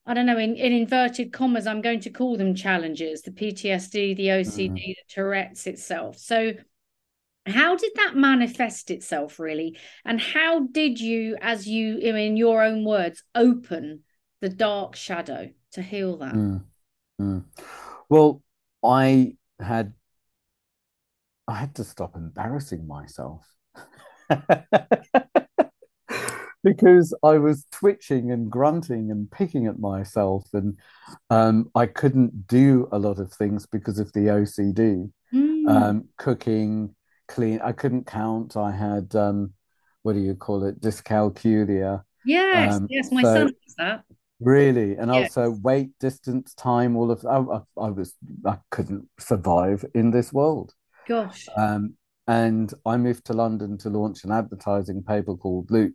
I 0.10 0.16
don't 0.16 0.26
know, 0.26 0.40
in, 0.40 0.56
in 0.56 0.74
inverted 0.74 1.32
commas, 1.32 1.68
I'm 1.68 1.82
going 1.82 2.00
to 2.00 2.10
call 2.10 2.36
them 2.36 2.56
challenges, 2.56 3.22
the 3.22 3.30
PTSD, 3.30 4.18
the 4.18 4.30
OCD, 4.30 4.72
mm. 4.72 4.76
the 4.76 4.96
Tourette's 5.08 5.68
itself. 5.68 6.18
So, 6.18 6.54
how 7.46 7.76
did 7.76 7.92
that 7.94 8.16
manifest 8.16 8.90
itself 8.90 9.40
really? 9.40 9.78
And 10.04 10.20
how 10.20 10.62
did 10.62 11.00
you, 11.00 11.38
as 11.40 11.68
you, 11.68 12.00
in 12.00 12.38
your 12.38 12.64
own 12.64 12.86
words, 12.86 13.22
open 13.36 14.00
the 14.42 14.50
dark 14.50 14.96
shadow 14.96 15.52
to 15.74 15.82
heal 15.84 16.18
that? 16.18 16.34
Mm, 16.34 16.64
mm. 17.22 17.46
Well, 18.10 18.42
I 18.84 19.36
had 19.60 19.94
I 21.48 21.54
had 21.54 21.76
to 21.76 21.84
stop 21.84 22.16
embarrassing 22.16 22.88
myself 22.88 23.46
because 26.64 27.14
I 27.24 27.38
was 27.38 27.66
twitching 27.72 28.32
and 28.32 28.52
grunting 28.52 29.12
and 29.12 29.30
picking 29.32 29.68
at 29.68 29.80
myself, 29.80 30.46
and 30.54 30.78
um, 31.30 31.70
I 31.76 31.86
couldn't 31.86 32.48
do 32.48 32.88
a 32.92 33.00
lot 33.00 33.20
of 33.20 33.32
things 33.34 33.66
because 33.66 34.00
of 34.00 34.12
the 34.14 34.30
OCD. 34.30 35.10
Mm, 35.34 35.68
Um, 35.68 36.10
cooking, 36.18 36.96
clean. 37.28 37.62
I 37.64 37.72
couldn't 37.72 38.08
count. 38.08 38.58
I 38.58 38.72
had 38.72 39.16
um, 39.16 39.54
what 40.04 40.14
do 40.14 40.20
you 40.20 40.36
call 40.36 40.64
it? 40.66 40.82
Dyscalculia. 40.82 42.04
yes, 42.26 42.74
Um, 42.74 42.88
yes, 42.90 43.12
my 43.12 43.24
so 43.24 43.34
son 43.34 43.48
has 43.66 43.76
that. 43.78 44.04
Really, 44.42 44.96
and 44.96 45.12
Yes. 45.12 45.36
also 45.36 45.52
weight, 45.52 45.90
distance, 46.00 46.54
time, 46.54 46.96
all 46.96 47.12
of 47.12 47.26
I, 47.26 47.38
I, 47.40 47.62
I 47.88 47.90
was 47.90 48.16
I 48.46 48.58
couldn't 48.72 49.10
survive 49.20 49.84
in 49.94 50.12
this 50.12 50.32
world. 50.32 50.74
Gosh. 51.08 51.46
Um, 51.58 51.96
and 52.28 52.74
I 52.86 52.98
moved 52.98 53.26
to 53.26 53.34
London 53.34 53.78
to 53.80 53.90
launch 53.90 54.24
an 54.24 54.32
advertising 54.32 55.04
paper 55.04 55.36
called 55.36 55.72
Loop, 55.72 55.94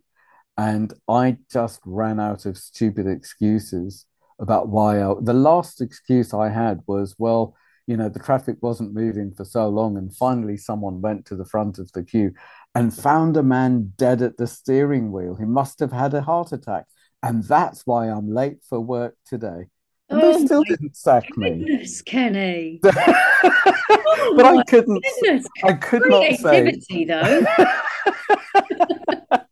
and 0.57 0.93
I 1.07 1.37
just 1.51 1.81
ran 1.85 2.19
out 2.19 2.45
of 2.45 2.57
stupid 2.57 3.07
excuses 3.07 4.05
about 4.39 4.69
why 4.69 5.01
I, 5.01 5.13
the 5.21 5.33
last 5.33 5.81
excuse 5.81 6.33
I 6.33 6.49
had 6.49 6.81
was, 6.87 7.15
well, 7.17 7.55
you 7.87 7.97
know, 7.97 8.09
the 8.09 8.19
traffic 8.19 8.57
wasn't 8.61 8.93
moving 8.93 9.31
for 9.31 9.45
so 9.45 9.69
long, 9.69 9.97
and 9.97 10.15
finally 10.15 10.57
someone 10.57 11.01
went 11.01 11.25
to 11.27 11.35
the 11.35 11.45
front 11.45 11.77
of 11.77 11.91
the 11.91 12.03
queue 12.03 12.33
and 12.73 12.93
found 12.93 13.37
a 13.37 13.43
man 13.43 13.93
dead 13.97 14.21
at 14.21 14.37
the 14.37 14.47
steering 14.47 15.11
wheel. 15.11 15.35
He 15.35 15.45
must 15.45 15.79
have 15.79 15.91
had 15.91 16.13
a 16.13 16.21
heart 16.21 16.51
attack. 16.51 16.85
And 17.23 17.43
that's 17.43 17.87
why 17.87 18.07
I'm 18.07 18.31
late 18.31 18.57
for 18.69 18.79
work 18.79 19.15
today. 19.25 19.65
They 20.09 20.17
Oh 20.17 20.45
still 20.45 20.63
didn't 20.63 20.95
sack 20.95 21.35
me. 21.37 21.49
goodness, 21.49 22.01
Kenny. 22.01 22.79
but 22.81 22.95
Oh 22.95 24.59
I 24.59 24.63
couldn't 24.63 25.03
goodness. 25.21 25.47
I 25.63 25.73
could 25.73 26.03
not 26.09 26.23
say 26.35 26.61
Creativity, 26.61 27.05
though. 27.05 27.45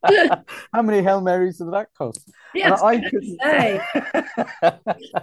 how 0.74 0.82
many 0.82 1.02
Hail 1.02 1.22
Marys 1.22 1.58
did 1.58 1.72
that 1.74 1.88
cost? 1.98 2.30
Yes, 2.54 2.82
I 2.82 2.88
I 2.88 2.98
couldn't 3.02 3.40
say. 3.42 3.82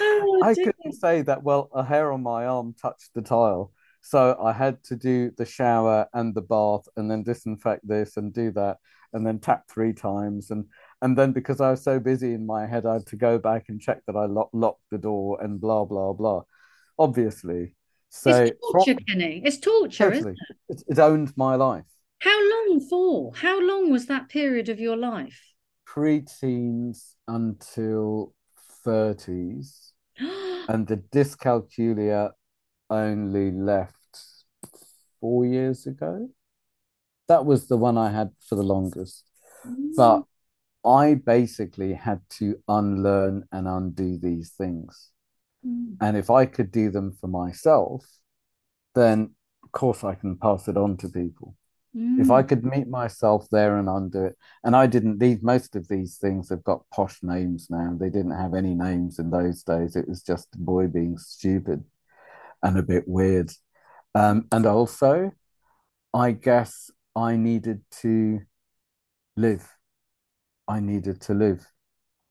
Oh, 0.00 0.40
I 0.42 0.54
dear. 0.54 0.72
couldn't 0.72 0.94
say 0.94 1.20
that, 1.20 1.42
well, 1.42 1.68
a 1.74 1.84
hair 1.84 2.12
on 2.12 2.22
my 2.22 2.46
arm 2.46 2.74
touched 2.80 3.10
the 3.14 3.20
tile. 3.20 3.72
So 4.00 4.38
I 4.42 4.52
had 4.52 4.82
to 4.84 4.96
do 4.96 5.32
the 5.36 5.44
shower 5.44 6.06
and 6.14 6.34
the 6.34 6.40
bath 6.40 6.88
and 6.96 7.10
then 7.10 7.22
disinfect 7.22 7.86
this 7.86 8.16
and 8.16 8.32
do 8.32 8.52
that 8.52 8.78
and 9.12 9.26
then 9.26 9.38
tap 9.38 9.68
three 9.68 9.92
times. 9.92 10.50
And 10.50 10.64
and 11.02 11.18
then 11.18 11.32
because 11.32 11.60
I 11.60 11.72
was 11.72 11.82
so 11.82 11.98
busy 11.98 12.32
in 12.32 12.46
my 12.46 12.64
head, 12.64 12.86
I 12.86 12.94
had 12.94 13.06
to 13.06 13.16
go 13.16 13.36
back 13.36 13.64
and 13.68 13.80
check 13.80 14.02
that 14.06 14.14
I 14.14 14.26
lock, 14.26 14.50
locked 14.52 14.84
the 14.92 14.98
door 14.98 15.42
and 15.42 15.60
blah, 15.60 15.84
blah, 15.84 16.12
blah. 16.12 16.42
Obviously. 16.96 17.74
So 18.08 18.30
It's 18.30 18.60
torture, 18.72 18.94
Kenny. 19.08 19.42
It's 19.44 19.58
torture, 19.58 20.12
isn't 20.12 20.38
it? 20.38 20.56
it, 20.68 20.82
it 20.86 20.98
owned 21.00 21.32
my 21.36 21.56
life. 21.56 21.86
How 22.20 22.38
long 22.50 22.86
for? 22.88 23.32
How 23.34 23.60
long 23.60 23.90
was 23.90 24.06
that 24.06 24.28
period 24.28 24.68
of 24.68 24.78
your 24.78 24.96
life? 24.96 25.40
Pre-teens 25.84 27.16
until 27.26 28.34
30s. 28.86 29.90
And 30.68 30.86
the 30.86 30.98
dyscalculia 30.98 32.30
only 32.88 33.50
left 33.50 33.96
four 35.20 35.44
years 35.44 35.88
ago. 35.88 36.28
That 37.26 37.44
was 37.44 37.66
the 37.66 37.76
one 37.76 37.98
I 37.98 38.12
had 38.12 38.30
for 38.48 38.54
the 38.54 38.62
longest. 38.62 39.24
But 39.96 40.22
I 40.84 41.14
basically 41.14 41.94
had 41.94 42.20
to 42.38 42.56
unlearn 42.68 43.44
and 43.52 43.68
undo 43.68 44.18
these 44.18 44.50
things. 44.50 45.10
Mm. 45.66 45.96
And 46.00 46.16
if 46.16 46.30
I 46.30 46.46
could 46.46 46.72
do 46.72 46.90
them 46.90 47.12
for 47.20 47.28
myself, 47.28 48.04
then 48.94 49.34
of 49.62 49.72
course 49.72 50.04
I 50.04 50.14
can 50.14 50.36
pass 50.36 50.68
it 50.68 50.76
on 50.76 50.96
to 50.98 51.08
people. 51.08 51.56
If 51.94 52.30
I 52.30 52.42
Mm. 52.42 52.48
could 52.48 52.64
meet 52.64 52.88
myself 52.88 53.48
there 53.50 53.78
and 53.78 53.88
undo 53.88 54.24
it, 54.24 54.38
and 54.64 54.74
I 54.74 54.86
didn't 54.86 55.18
need 55.18 55.42
most 55.42 55.76
of 55.76 55.88
these 55.88 56.18
things 56.18 56.48
have 56.48 56.64
got 56.64 56.88
posh 56.90 57.22
names 57.22 57.68
now. 57.70 57.96
They 57.98 58.10
didn't 58.10 58.32
have 58.32 58.54
any 58.54 58.74
names 58.74 59.18
in 59.18 59.30
those 59.30 59.62
days. 59.62 59.94
It 59.94 60.08
was 60.08 60.22
just 60.22 60.54
a 60.54 60.58
boy 60.58 60.88
being 60.88 61.16
stupid 61.16 61.84
and 62.62 62.78
a 62.78 62.82
bit 62.82 63.06
weird. 63.06 63.52
Um, 64.14 64.46
and 64.52 64.66
also, 64.66 65.32
I 66.12 66.32
guess 66.32 66.90
I 67.14 67.36
needed 67.36 67.82
to 68.02 68.40
live. 69.36 69.68
I 70.72 70.80
needed 70.80 71.20
to 71.22 71.34
live. 71.34 71.66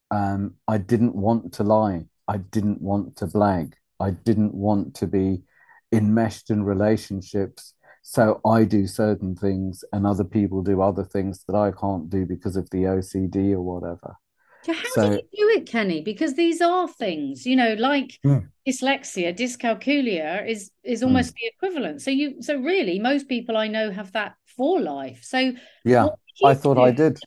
Um, 0.10 0.56
I 0.67 0.77
didn't 0.79 1.15
want 1.15 1.54
to 1.54 1.63
lie. 1.63 2.06
I 2.27 2.37
didn't 2.37 2.81
want 2.81 3.15
to 3.17 3.27
blag. 3.27 3.73
I 4.00 4.12
didn't 4.12 4.54
want 4.54 4.96
to 4.96 5.08
be 5.08 5.44
enmeshed 5.92 6.50
in 6.50 6.63
relationships. 6.63 7.73
So 8.02 8.42
I 8.44 8.63
do 8.63 8.87
certain 8.87 9.35
things 9.35 9.83
and 9.94 10.08
other 10.08 10.23
people 10.23 10.63
do 10.63 10.81
other 10.81 11.04
things 11.04 11.44
that 11.48 11.56
I 11.56 11.71
can't 11.71 12.10
do 12.10 12.25
because 12.25 12.56
of 12.56 12.67
the 12.71 12.87
OCD 12.87 13.54
or 13.54 13.62
whatever. 13.62 14.15
So 14.63 14.73
how 14.73 14.96
So, 14.96 15.02
did 15.02 15.21
you 15.31 15.37
do 15.37 15.62
it, 15.62 15.67
Kenny? 15.67 16.02
Because 16.02 16.33
these 16.35 16.62
are 16.62 16.87
things, 16.87 17.46
you 17.46 17.56
know, 17.56 17.73
like 17.75 18.19
mm, 18.25 18.48
dyslexia, 18.67 19.35
dyscalculia 19.35 20.48
is 20.48 20.71
is 20.83 21.02
mm, 21.02 21.06
almost 21.08 21.33
the 21.33 21.48
equivalent. 21.48 22.02
So 22.02 22.12
you, 22.12 22.42
so 22.42 22.56
really, 22.58 23.00
most 23.00 23.27
people 23.27 23.58
I 23.58 23.67
know 23.67 23.92
have 23.92 24.12
that 24.13 24.35
for 24.58 24.79
life. 24.79 25.21
So 25.23 25.54
yeah, 25.85 26.10
I 26.44 26.54
thought 26.54 26.77
I 26.77 26.92
did. 26.92 27.19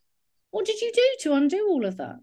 What 0.55 0.67
did 0.67 0.81
you 0.81 0.93
do 0.95 1.03
to 1.23 1.33
undo 1.33 1.67
all 1.69 1.85
of 1.85 1.97
that? 1.97 2.21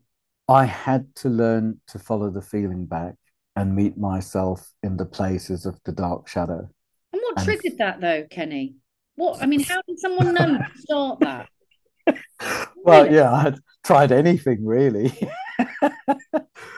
I 0.48 0.64
had 0.64 1.14
to 1.16 1.28
learn 1.28 1.82
to 1.88 2.00
follow 2.00 2.30
the 2.30 2.42
feeling 2.42 2.86
back 2.86 3.16
and 3.58 3.76
meet 3.76 3.98
myself 3.98 4.72
in 4.82 4.96
the 4.96 5.06
places 5.06 5.66
of 5.66 5.78
the 5.84 5.92
dark 5.92 6.30
shadow. 6.30 6.70
And 7.12 7.22
what 7.22 7.36
And 7.36 7.46
triggered 7.46 7.78
that 7.80 8.00
though, 8.00 8.26
Kenny? 8.30 8.76
What, 9.16 9.44
I 9.44 9.48
mean, 9.48 9.66
how 9.66 9.82
did 9.86 10.00
someone 10.00 10.34
know 10.34 10.46
to 10.46 10.64
start 10.76 11.20
that? 11.20 11.50
well, 12.86 13.04
Really? 13.04 13.18
yeah, 13.18 13.34
I 13.34 13.42
had 13.42 13.60
tried 13.84 14.14
anything 14.14 14.66
really. 14.66 15.12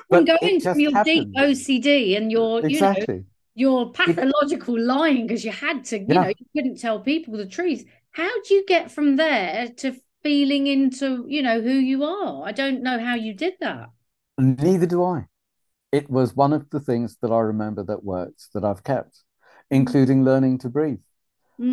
But 0.10 0.26
it 0.26 0.28
going 0.42 0.60
from 0.62 0.80
your 0.80 0.92
deep. 1.04 1.30
OCD 1.38 2.18
and 2.18 2.32
your, 2.32 2.62
you 2.68 2.82
know, 2.82 2.94
Exactly. 2.94 3.26
You're 3.56 3.92
pathological 3.92 4.80
lying 4.80 5.28
because 5.28 5.46
you 5.46 5.52
had 5.52 5.86
to, 5.86 6.00
you 6.00 6.08
Yeah. 6.08 6.22
know, 6.24 6.30
you 6.30 6.46
couldn't 6.56 6.80
tell 6.80 7.00
people 7.00 7.38
the 7.38 7.46
truth. 7.46 7.86
How 8.12 8.30
do 8.42 8.54
you 8.56 8.66
get 8.66 8.92
from 8.92 9.16
there 9.16 9.70
to 9.78 9.96
feeling 10.24 10.68
into, 10.68 11.26
you 11.30 11.42
know, 11.44 11.62
who 11.62 11.72
you 11.74 12.04
are? 12.04 12.46
I 12.48 12.52
don't 12.52 12.82
know 12.84 13.00
how 13.00 13.16
you 13.16 13.34
did 13.34 13.56
that. 13.62 13.90
Neither 14.38 14.86
do 14.86 15.04
I. 15.04 15.28
It 15.92 16.10
was 16.10 16.36
one 16.36 16.54
of 16.54 16.70
the 16.72 16.80
things 16.80 17.18
that 17.22 17.32
I 17.32 17.40
remember 17.40 17.84
that 17.86 18.04
worked 18.04 18.50
that 18.54 18.66
I've 18.66 18.84
kept, 18.84 19.24
including 19.72 20.24
learning 20.26 20.60
to 20.60 20.70
breathe. 20.70 21.04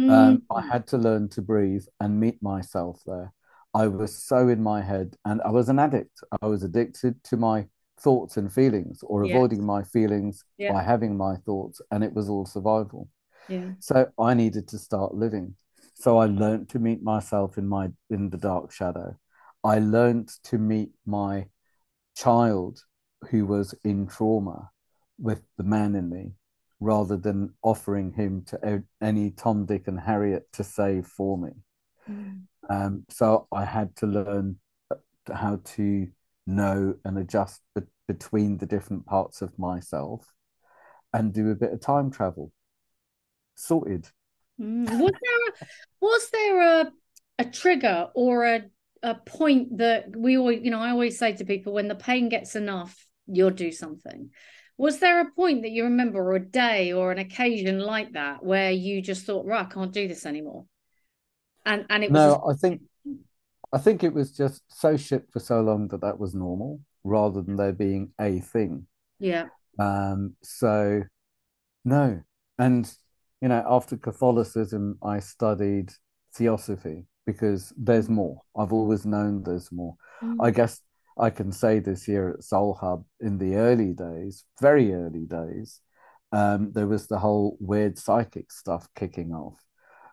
Um, 0.09 0.43
I 0.55 0.61
Mm, 0.61 0.71
had 0.71 0.87
to 0.89 0.99
learn 0.99 1.29
to 1.31 1.43
breathe 1.43 1.87
and 2.01 2.21
meet 2.21 2.43
myself 2.43 3.03
there. 3.07 3.33
I 3.75 3.89
was 3.89 4.17
so 4.25 4.49
in 4.49 4.63
my 4.63 4.83
head, 4.83 5.17
and 5.25 5.43
I 5.43 5.51
was 5.51 5.69
an 5.69 5.79
addict. 5.79 6.23
I 6.43 6.47
was 6.47 6.63
addicted 6.65 7.23
to 7.25 7.37
my 7.39 7.69
thoughts 8.01 8.37
and 8.37 8.53
feelings, 8.53 9.03
or 9.05 9.23
yeah, 9.23 9.25
avoiding 9.25 9.65
my 9.65 9.83
feelings 9.85 10.45
yeah, 10.59 10.75
by 10.75 10.83
having 10.83 11.17
my 11.17 11.37
thoughts, 11.37 11.81
and 11.91 12.05
it 12.05 12.15
was 12.15 12.29
all 12.29 12.47
survival. 12.47 13.09
yeah. 13.49 13.71
So 13.81 14.11
I 14.19 14.35
needed 14.35 14.69
to 14.69 14.79
start 14.79 15.15
living. 15.15 15.57
So 16.01 16.17
I 16.17 16.25
learned 16.25 16.71
to 16.71 16.79
meet 16.79 17.03
myself 17.03 17.59
in 17.59 17.69
my 17.69 17.91
in 18.09 18.31
the 18.31 18.39
dark 18.39 18.73
shadow. 18.73 19.17
I 19.63 19.81
learned 19.81 20.31
to 20.45 20.57
meet 20.57 20.93
my 21.05 21.49
child 22.17 22.83
who 23.29 23.45
was 23.45 23.75
in 23.85 24.07
trauma 24.07 24.71
with 25.19 25.43
the 25.59 25.65
man 25.65 25.95
in 25.95 26.09
me 26.09 26.33
rather 26.81 27.19
than 27.19 27.53
offering 27.63 28.13
him 28.13 28.43
to 28.47 28.83
any 29.03 29.31
Tom, 29.31 29.67
Dick, 29.67 29.89
and 29.89 30.01
Harriet 30.01 30.51
to 30.55 30.65
save 30.65 31.07
for 31.07 31.37
me. 31.37 31.51
Mm, 32.09 32.47
Um, 32.71 33.05
so 33.11 33.47
I 33.53 33.67
had 33.67 33.95
to 33.97 34.07
learn 34.07 34.59
how 35.31 35.61
to 35.77 36.09
know 36.47 36.95
and 37.05 37.19
adjust 37.19 37.61
be- 37.75 37.83
between 38.09 38.57
the 38.57 38.67
different 38.67 39.05
parts 39.05 39.43
of 39.43 39.59
myself 39.59 40.33
and 41.13 41.35
do 41.35 41.51
a 41.51 41.55
bit 41.55 41.75
of 41.75 41.81
time 41.81 42.11
travel. 42.11 42.53
Sorted. 43.55 44.09
Mm. 44.61 45.01
Was 45.01 45.13
there 45.23 45.49
a, 45.49 45.67
was 46.01 46.31
there 46.31 46.81
a 46.81 46.93
a 47.39 47.45
trigger 47.45 48.09
or 48.15 48.45
a 48.45 48.63
a 49.03 49.15
point 49.15 49.79
that 49.79 50.15
we 50.15 50.37
always, 50.37 50.61
you 50.63 50.71
know, 50.71 50.81
I 50.81 50.91
always 50.91 51.19
say 51.19 51.33
to 51.33 51.45
people 51.45 51.73
when 51.73 51.89
the 51.89 51.95
pain 51.95 52.29
gets 52.29 52.55
enough, 52.55 53.07
you'll 53.27 53.51
do 53.51 53.73
something. 53.73 54.31
Was 54.77 54.99
there 54.99 55.21
a 55.21 55.31
point 55.33 55.63
that 55.63 55.71
you 55.71 55.85
remember, 55.85 56.21
or 56.23 56.37
a 56.37 56.45
day 56.45 56.93
or 56.93 57.11
an 57.13 57.19
occasion 57.19 57.79
like 57.81 58.13
that, 58.13 58.45
where 58.45 58.71
you 58.71 59.03
just 59.03 59.27
thought, 59.27 59.47
right, 59.47 59.67
I 59.67 59.71
can't 59.71 59.93
do 59.93 60.09
this 60.09 60.27
anymore? 60.27 60.67
And 61.65 61.87
and 61.91 62.05
it 62.05 62.11
was 62.11 62.19
No, 62.19 62.45
I 62.49 62.55
think 62.55 62.83
I 63.73 63.79
think 63.79 64.03
it 64.03 64.13
was 64.13 64.33
just 64.33 64.63
so 64.69 64.97
shit 64.97 65.31
for 65.31 65.41
so 65.41 65.61
long 65.61 65.89
that 65.89 66.01
that 66.01 66.19
was 66.19 66.35
normal 66.35 66.81
rather 67.05 67.43
than 67.43 67.57
there 67.57 67.73
being 67.73 68.13
a 68.21 68.41
thing. 68.41 68.87
yeah. 69.19 69.47
Um, 69.79 70.37
so 70.43 71.03
no, 71.85 72.23
and 72.59 72.93
you 73.41 73.49
know, 73.49 73.65
after 73.69 73.97
Catholicism, 73.97 74.99
I 75.03 75.21
studied 75.21 75.93
Theosophy 76.35 77.07
because 77.27 77.73
there's 77.77 78.09
more. 78.09 78.43
I've 78.57 78.73
always 78.73 79.07
known 79.07 79.43
there's 79.43 79.71
more. 79.73 79.97
I 80.39 80.51
Mm, 80.51 80.51
guess 80.51 80.81
I 81.19 81.31
can 81.31 81.53
say 81.53 81.79
this 81.81 82.05
here 82.05 82.31
at 82.37 82.45
Soul 82.45 82.75
Hub 82.81 83.05
in 83.21 83.39
the 83.39 83.57
early 83.57 83.93
days, 83.93 84.45
very 84.61 84.93
early 84.95 85.27
days, 85.27 85.81
um, 86.33 86.73
there 86.73 86.87
was 86.87 87.07
the 87.07 87.19
whole 87.19 87.57
weird 87.61 87.99
psychic 87.99 88.53
stuff 88.53 88.89
kicking 88.97 89.33
off, 89.33 89.57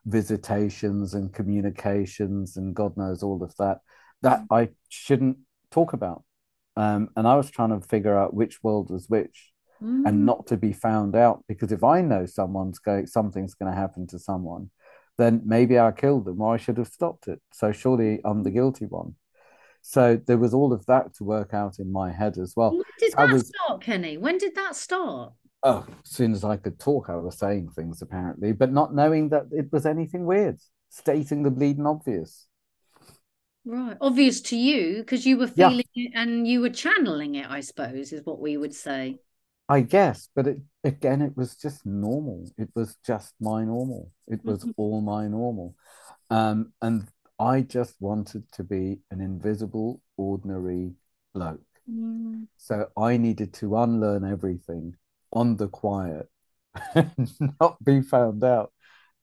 visitations 0.05 1.13
and 1.13 1.34
communications 1.34 2.57
and 2.57 2.75
God 2.75 2.95
knows 2.97 3.23
all 3.23 3.43
of 3.43 3.55
that 3.57 3.80
that 4.21 4.45
I 4.49 4.69
shouldn't 4.89 5.38
talk 5.71 5.93
about. 5.93 6.23
Um, 6.75 7.09
and 7.15 7.28
I 7.28 7.36
was 7.36 7.49
trying 7.51 7.69
to 7.80 7.86
figure 7.88 8.15
out 8.17 8.34
which 8.34 8.63
world 8.63 8.89
was 8.89 9.09
which 9.09 9.51
and 10.05 10.25
mm, 10.25 10.25
not 10.25 10.47
to 10.47 10.57
be 10.57 10.73
found 10.73 11.15
out 11.15 11.43
because 11.47 11.71
if 11.71 11.84
I 11.84 12.01
know 12.01 12.25
someone's 12.25 12.80
going 12.80 13.07
something's 13.07 13.55
going 13.55 13.71
to 13.71 13.78
happen 13.78 14.07
to 14.07 14.19
someone, 14.19 14.69
then 15.17 15.41
maybe 15.45 15.80
I 15.80 15.91
killed 15.91 16.25
them 16.25 16.41
or 16.41 16.53
I 16.53 16.57
should 16.57 16.78
have 16.78 16.88
stopped 16.88 17.28
it. 17.28 17.41
So 17.53 17.71
surely 17.71 18.21
I'm 18.25 18.43
the 18.43 18.51
guilty 18.51 18.86
one. 18.86 19.15
So 19.82 20.17
there 20.28 20.38
was 20.38 20.53
all 20.53 20.73
of 20.73 20.86
that 20.88 21.13
to 21.15 21.23
work 21.23 21.53
out 21.53 21.80
in 21.80 21.91
my 21.91 22.11
head 22.11 22.38
as 22.38 22.53
well. 22.55 22.78
When 22.78 22.84
did 22.97 23.13
that 23.17 23.25
was 23.28 23.53
start, 23.55 23.82
Kenny? 23.82 24.17
When 24.17 24.38
did 24.38 24.55
that 24.55 24.75
start? 24.75 25.34
oh, 25.63 25.86
as 26.03 26.09
soon 26.11 26.32
as 26.34 26.43
I 26.43 26.57
could 26.57 26.80
talk, 26.80 27.09
I 27.09 27.15
was 27.15 27.38
saying 27.38 27.69
things 27.69 28.01
apparently, 28.01 28.51
but 28.53 28.71
not 28.71 28.93
knowing 28.95 29.30
that 29.30 29.43
it 29.51 29.71
was 29.71 29.86
anything 29.86 30.25
weird, 30.25 30.59
stating 30.89 31.43
the 31.43 31.51
bleeding 31.51 31.86
obvious. 31.86 32.47
Right. 33.65 33.97
Obvious 33.99 34.39
to 34.41 34.55
you 34.57 34.97
because 34.99 35.25
you 35.25 35.38
were 35.38 35.47
Yeah, 35.55 35.75
feeling 35.75 35.86
it 35.93 36.11
and 36.15 36.47
you 36.47 36.61
were 36.61 36.69
channeling 36.69 37.36
it, 37.36 37.49
I 37.49 37.59
suppose, 37.59 38.13
is 38.13 38.25
what 38.25 38.39
we 38.39 38.55
would 38.57 38.73
say. 38.73 39.19
I 39.70 39.82
guess, 39.82 40.30
but 40.36 40.47
it 40.47 40.59
again, 40.84 41.22
it 41.22 41.36
was 41.36 41.55
just 41.55 41.86
normal. 41.86 42.49
It 42.57 42.70
was 42.76 42.95
just 43.05 43.34
my 43.39 43.65
normal. 43.65 44.11
It 44.28 44.43
was 44.45 44.63
Mhm. 44.63 44.74
all 44.78 45.01
my 45.01 45.28
normal. 45.28 45.76
Um, 46.30 46.74
and 46.82 47.07
I 47.39 47.61
just 47.61 47.95
wanted 48.01 48.51
to 48.53 48.63
be 48.63 49.01
an 49.11 49.22
invisible, 49.22 50.01
ordinary 50.18 50.95
bloke. 51.34 51.61
Mm, 51.89 52.47
So 52.57 52.89
I 52.97 53.18
needed 53.18 53.53
to 53.55 53.78
unlearn 53.78 54.26
everything 54.26 54.95
on 55.34 55.57
the 55.57 55.68
quiet 55.70 56.30
and 56.95 57.32
not 57.61 57.84
be 57.84 58.01
found 58.01 58.43
out 58.43 58.74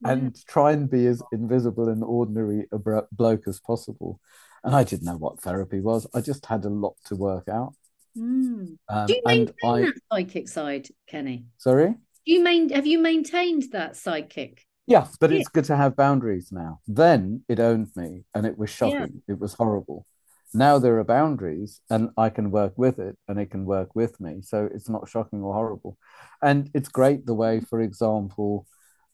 yeah. 0.00 0.12
and 0.12 0.46
try 0.46 0.72
and 0.72 0.90
be 0.90 1.06
as 1.06 1.22
invisible 1.32 1.88
and 1.88 2.04
ordinary 2.04 2.66
a 2.72 2.78
bro- 2.78 3.06
bloke 3.12 3.48
as 3.48 3.60
possible. 3.60 4.20
And 4.64 4.74
I 4.74 4.84
didn't 4.84 5.04
know 5.06 5.16
what 5.18 5.40
therapy 5.40 5.80
was. 5.80 6.06
I 6.14 6.20
just 6.20 6.46
had 6.46 6.64
a 6.64 6.70
lot 6.70 6.96
to 7.06 7.16
work 7.16 7.48
out. 7.48 7.74
Mm. 8.16 8.66
Do 8.66 8.76
Um, 8.88 9.06
you 9.08 9.22
and 9.26 9.48
maintain 9.48 9.54
I, 9.62 9.80
that 9.86 9.94
psychic 10.12 10.48
side, 10.48 10.88
Kenny? 11.06 11.46
sorry? 11.58 11.96
Do 12.26 12.32
you 12.32 12.42
main 12.42 12.70
have 12.70 12.86
you 12.86 12.98
maintained 12.98 13.64
that 13.72 13.96
psychic? 13.96 14.64
Yeah, 14.86 15.06
but 15.20 15.30
Yeah. 15.30 15.38
it's 15.40 15.48
good 15.48 15.64
to 15.66 15.76
have 15.76 15.96
boundaries 15.96 16.52
now. 16.52 16.80
Then 16.86 17.44
it 17.48 17.58
owned 17.60 17.88
me 17.96 18.24
and 18.34 18.46
it 18.46 18.58
was 18.58 18.70
Yeah. 18.70 18.76
shocking. 18.76 19.22
It 19.28 19.38
was 19.38 19.54
horrible. 19.54 20.06
Now 20.52 20.78
there 20.78 20.98
are 20.98 21.04
boundaries 21.04 21.80
and 21.90 22.10
I 22.16 22.30
can 22.30 22.50
work 22.50 22.74
with 22.76 22.98
it 22.98 23.18
and 23.26 23.40
it 23.40 23.50
can 23.50 23.64
work 23.64 23.94
with 23.96 24.20
me. 24.20 24.40
So 24.42 24.68
it's 24.72 24.88
not 24.88 25.08
shocking 25.08 25.42
or 25.42 25.52
horrible. 25.54 25.98
And 26.42 26.70
it's 26.74 26.88
great 26.88 27.26
the 27.26 27.34
way, 27.34 27.60
for 27.60 27.80
example, 27.80 28.66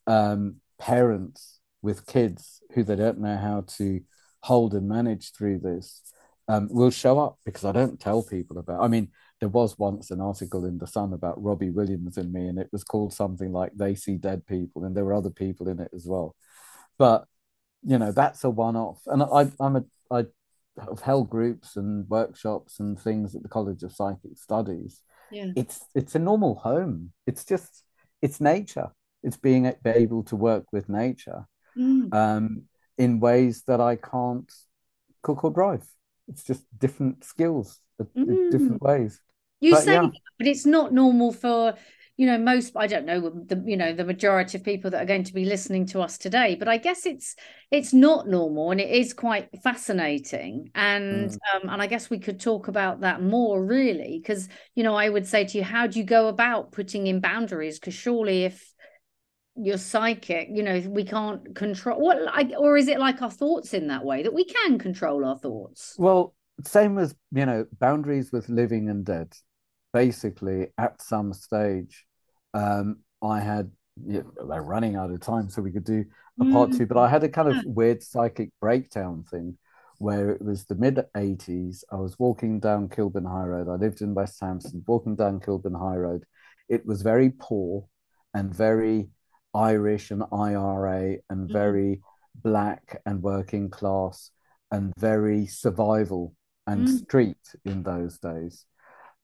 um, 0.07 0.57
parents 0.79 1.61
with 1.83 2.07
kids 2.07 2.61
who 2.75 2.83
they 2.85 2.97
don't 2.97 3.21
know 3.21 3.37
how 3.37 3.65
to 3.79 4.01
hold 4.43 4.75
and 4.75 4.89
manage 4.89 5.33
through 5.33 5.61
this 5.61 6.03
um, 6.51 6.69
will 6.71 6.91
show 6.91 7.19
up 7.19 7.39
because 7.45 7.65
I 7.65 7.73
don't 7.73 8.01
tell 8.01 8.23
people 8.23 8.59
about. 8.59 8.83
I 8.83 8.89
mean, 8.89 9.09
there 9.41 9.49
was 9.49 9.79
once 9.79 10.11
an 10.11 10.21
article 10.21 10.65
in 10.65 10.79
the 10.79 10.87
Sun 10.87 11.13
about 11.13 11.43
Robbie 11.43 11.71
Williams 11.71 12.17
and 12.17 12.33
me, 12.33 12.49
and 12.49 12.59
it 12.59 12.69
was 12.73 12.85
called 12.85 13.13
something 13.13 13.53
like 13.53 13.73
"They 13.75 13.95
See 13.95 14.17
Dead 14.17 14.47
People," 14.47 14.85
and 14.85 14.95
there 14.95 15.05
were 15.05 15.15
other 15.15 15.31
people 15.31 15.69
in 15.69 15.81
it 15.81 15.91
as 15.95 16.07
well. 16.07 16.35
But 16.99 17.25
you 17.83 17.99
know, 17.99 18.13
that's 18.13 18.45
a 18.45 18.51
one-off, 18.51 19.01
and 19.07 19.23
I, 19.23 19.51
I'm 19.65 19.77
a 19.77 19.85
I 20.11 20.27
have 20.89 21.01
held 21.01 21.31
groups 21.31 21.77
and 21.77 22.09
workshops 22.09 22.81
and 22.81 22.99
things 22.99 23.35
at 23.35 23.43
the 23.43 23.49
College 23.49 23.83
of 23.83 23.93
Psychic 23.93 24.37
Studies. 24.37 25.03
Yeah. 25.31 25.53
It's 25.57 25.81
it's 25.95 26.15
a 26.15 26.19
normal 26.19 26.57
home. 26.57 27.13
It's 27.27 27.45
just 27.45 27.85
it's 28.21 28.41
nature. 28.41 28.91
It's 29.23 29.37
being 29.37 29.73
able 29.85 30.25
to 30.25 30.37
work 30.37 30.65
with 30.73 30.89
nature 30.89 31.47
Mm. 31.79 32.13
um, 32.13 32.63
in 32.99 33.21
ways 33.21 33.63
that 33.69 33.81
I 33.81 33.95
can't 33.97 34.51
cook 35.23 35.45
or 35.45 35.51
drive. 35.51 35.87
It's 36.31 36.45
just 36.45 36.65
different 36.79 37.25
skills, 37.25 37.81
Mm. 38.17 38.51
different 38.51 38.83
ways. 38.83 39.21
You 39.61 39.77
But 39.77 39.77
say 39.77 39.99
yeah, 39.99 40.11
but 40.39 40.47
it's 40.47 40.67
not 40.67 40.93
normal 40.93 41.33
for, 41.33 41.75
you 42.17 42.27
know, 42.27 42.39
most, 42.39 42.75
I 42.77 42.87
don't 42.87 43.07
know, 43.07 43.31
the, 43.31 43.63
you 43.67 43.77
know, 43.77 43.93
the 43.95 44.05
majority 44.05 44.59
of 44.59 44.65
people 44.65 44.91
that 44.91 45.03
are 45.03 45.07
going 45.07 45.25
to 45.25 45.35
be 45.35 45.45
listening 45.45 45.87
to 45.89 46.01
us 46.01 46.19
today, 46.19 46.57
but 46.57 46.69
I 46.69 46.79
guess 46.79 47.07
it's 47.07 47.37
it's 47.71 47.93
not 47.93 48.29
normal 48.29 48.71
and 48.73 48.81
it 48.81 48.91
is 48.91 49.13
quite 49.15 49.49
fascinating. 49.63 50.71
And 50.75 51.31
mm, 51.31 51.41
um, 51.55 51.69
and 51.69 51.83
I 51.83 51.87
guess 51.89 52.11
we 52.11 52.19
could 52.19 52.41
talk 52.41 52.69
about 52.69 53.01
that 53.01 53.23
more 53.23 53.65
really, 53.65 54.19
because, 54.23 54.49
you 54.75 54.83
know, 54.85 54.95
I 54.97 55.09
would 55.09 55.27
say 55.27 55.45
to 55.45 55.59
you, 55.59 55.65
how 55.65 55.87
do 55.87 55.99
you 55.99 56.05
go 56.05 56.29
about 56.29 56.73
putting 56.73 57.07
in 57.07 57.21
boundaries? 57.21 57.79
Because 57.79 57.95
surely 57.95 58.45
if 58.45 58.70
you're 59.63 59.79
psychic, 59.79 60.49
you 60.51 60.63
know, 60.63 60.81
we 60.89 61.05
can't 61.05 61.55
control 61.55 62.01
what 62.01 62.23
like 62.23 62.53
or 62.59 62.77
is 62.77 62.89
it 62.89 62.99
like 62.99 63.23
our 63.23 63.31
thoughts 63.31 63.75
in 63.75 63.89
that 63.89 64.05
way 64.05 64.23
that 64.23 64.33
we 64.35 64.45
can 64.45 64.79
control 64.79 65.25
our 65.25 65.39
thoughts? 65.39 65.95
well, 65.99 66.35
same 66.65 66.99
as 66.99 67.15
you 67.33 67.47
know, 67.47 67.67
boundaries 67.79 68.33
with 68.33 68.49
living 68.49 68.89
and 68.91 69.05
dead. 69.05 69.33
Basically, 69.93 70.69
at 70.79 71.03
some 71.03 71.33
stage, 71.33 72.07
um, 72.55 72.99
I 73.23 73.41
had 73.41 73.71
yeah, 74.07 74.23
they're 74.49 74.63
running 74.63 74.97
out 74.97 75.11
of 75.11 75.21
time, 75.21 75.49
so 75.51 75.61
we 75.63 75.73
could 75.73 75.85
do 75.85 76.05
a 76.41 76.45
part 76.45 76.71
Mm. 76.71 76.79
two. 76.79 76.87
But 76.87 76.99
I 76.99 77.09
had 77.09 77.25
a 77.25 77.29
kind 77.29 77.49
of 77.49 77.65
weird 77.65 78.03
psychic 78.03 78.51
breakdown 78.61 79.25
thing 79.31 79.59
where 79.99 80.31
it 80.31 80.41
was 80.43 80.65
the 80.65 80.75
mid 80.77 81.05
80s. 81.15 81.85
I 81.91 81.97
was 81.97 82.19
walking 82.19 82.61
down 82.61 82.89
Kilburn 82.89 83.25
High 83.25 83.47
Road. 83.47 83.69
I 83.69 83.75
lived 83.75 84.01
in 84.01 84.15
West 84.15 84.41
Hampstead, 84.41 84.83
walking 84.87 85.17
down 85.17 85.41
Kilburn 85.41 85.75
High 85.75 85.97
Road. 85.97 86.25
It 86.69 86.87
was 86.87 87.03
very 87.03 87.31
poor 87.31 87.87
and 88.33 88.55
very 88.55 89.09
Irish 89.55 90.11
and 90.11 90.23
IRA 90.33 91.19
and 91.29 91.49
Mm. 91.49 91.53
very 91.53 92.03
black 92.35 93.01
and 93.07 93.23
working 93.23 93.71
class 93.71 94.31
and 94.71 94.93
very 94.99 95.47
survival 95.47 96.35
and 96.67 96.87
Mm. 96.87 96.89
street 96.89 97.55
in 97.65 97.83
those 97.83 98.19
days. 98.19 98.67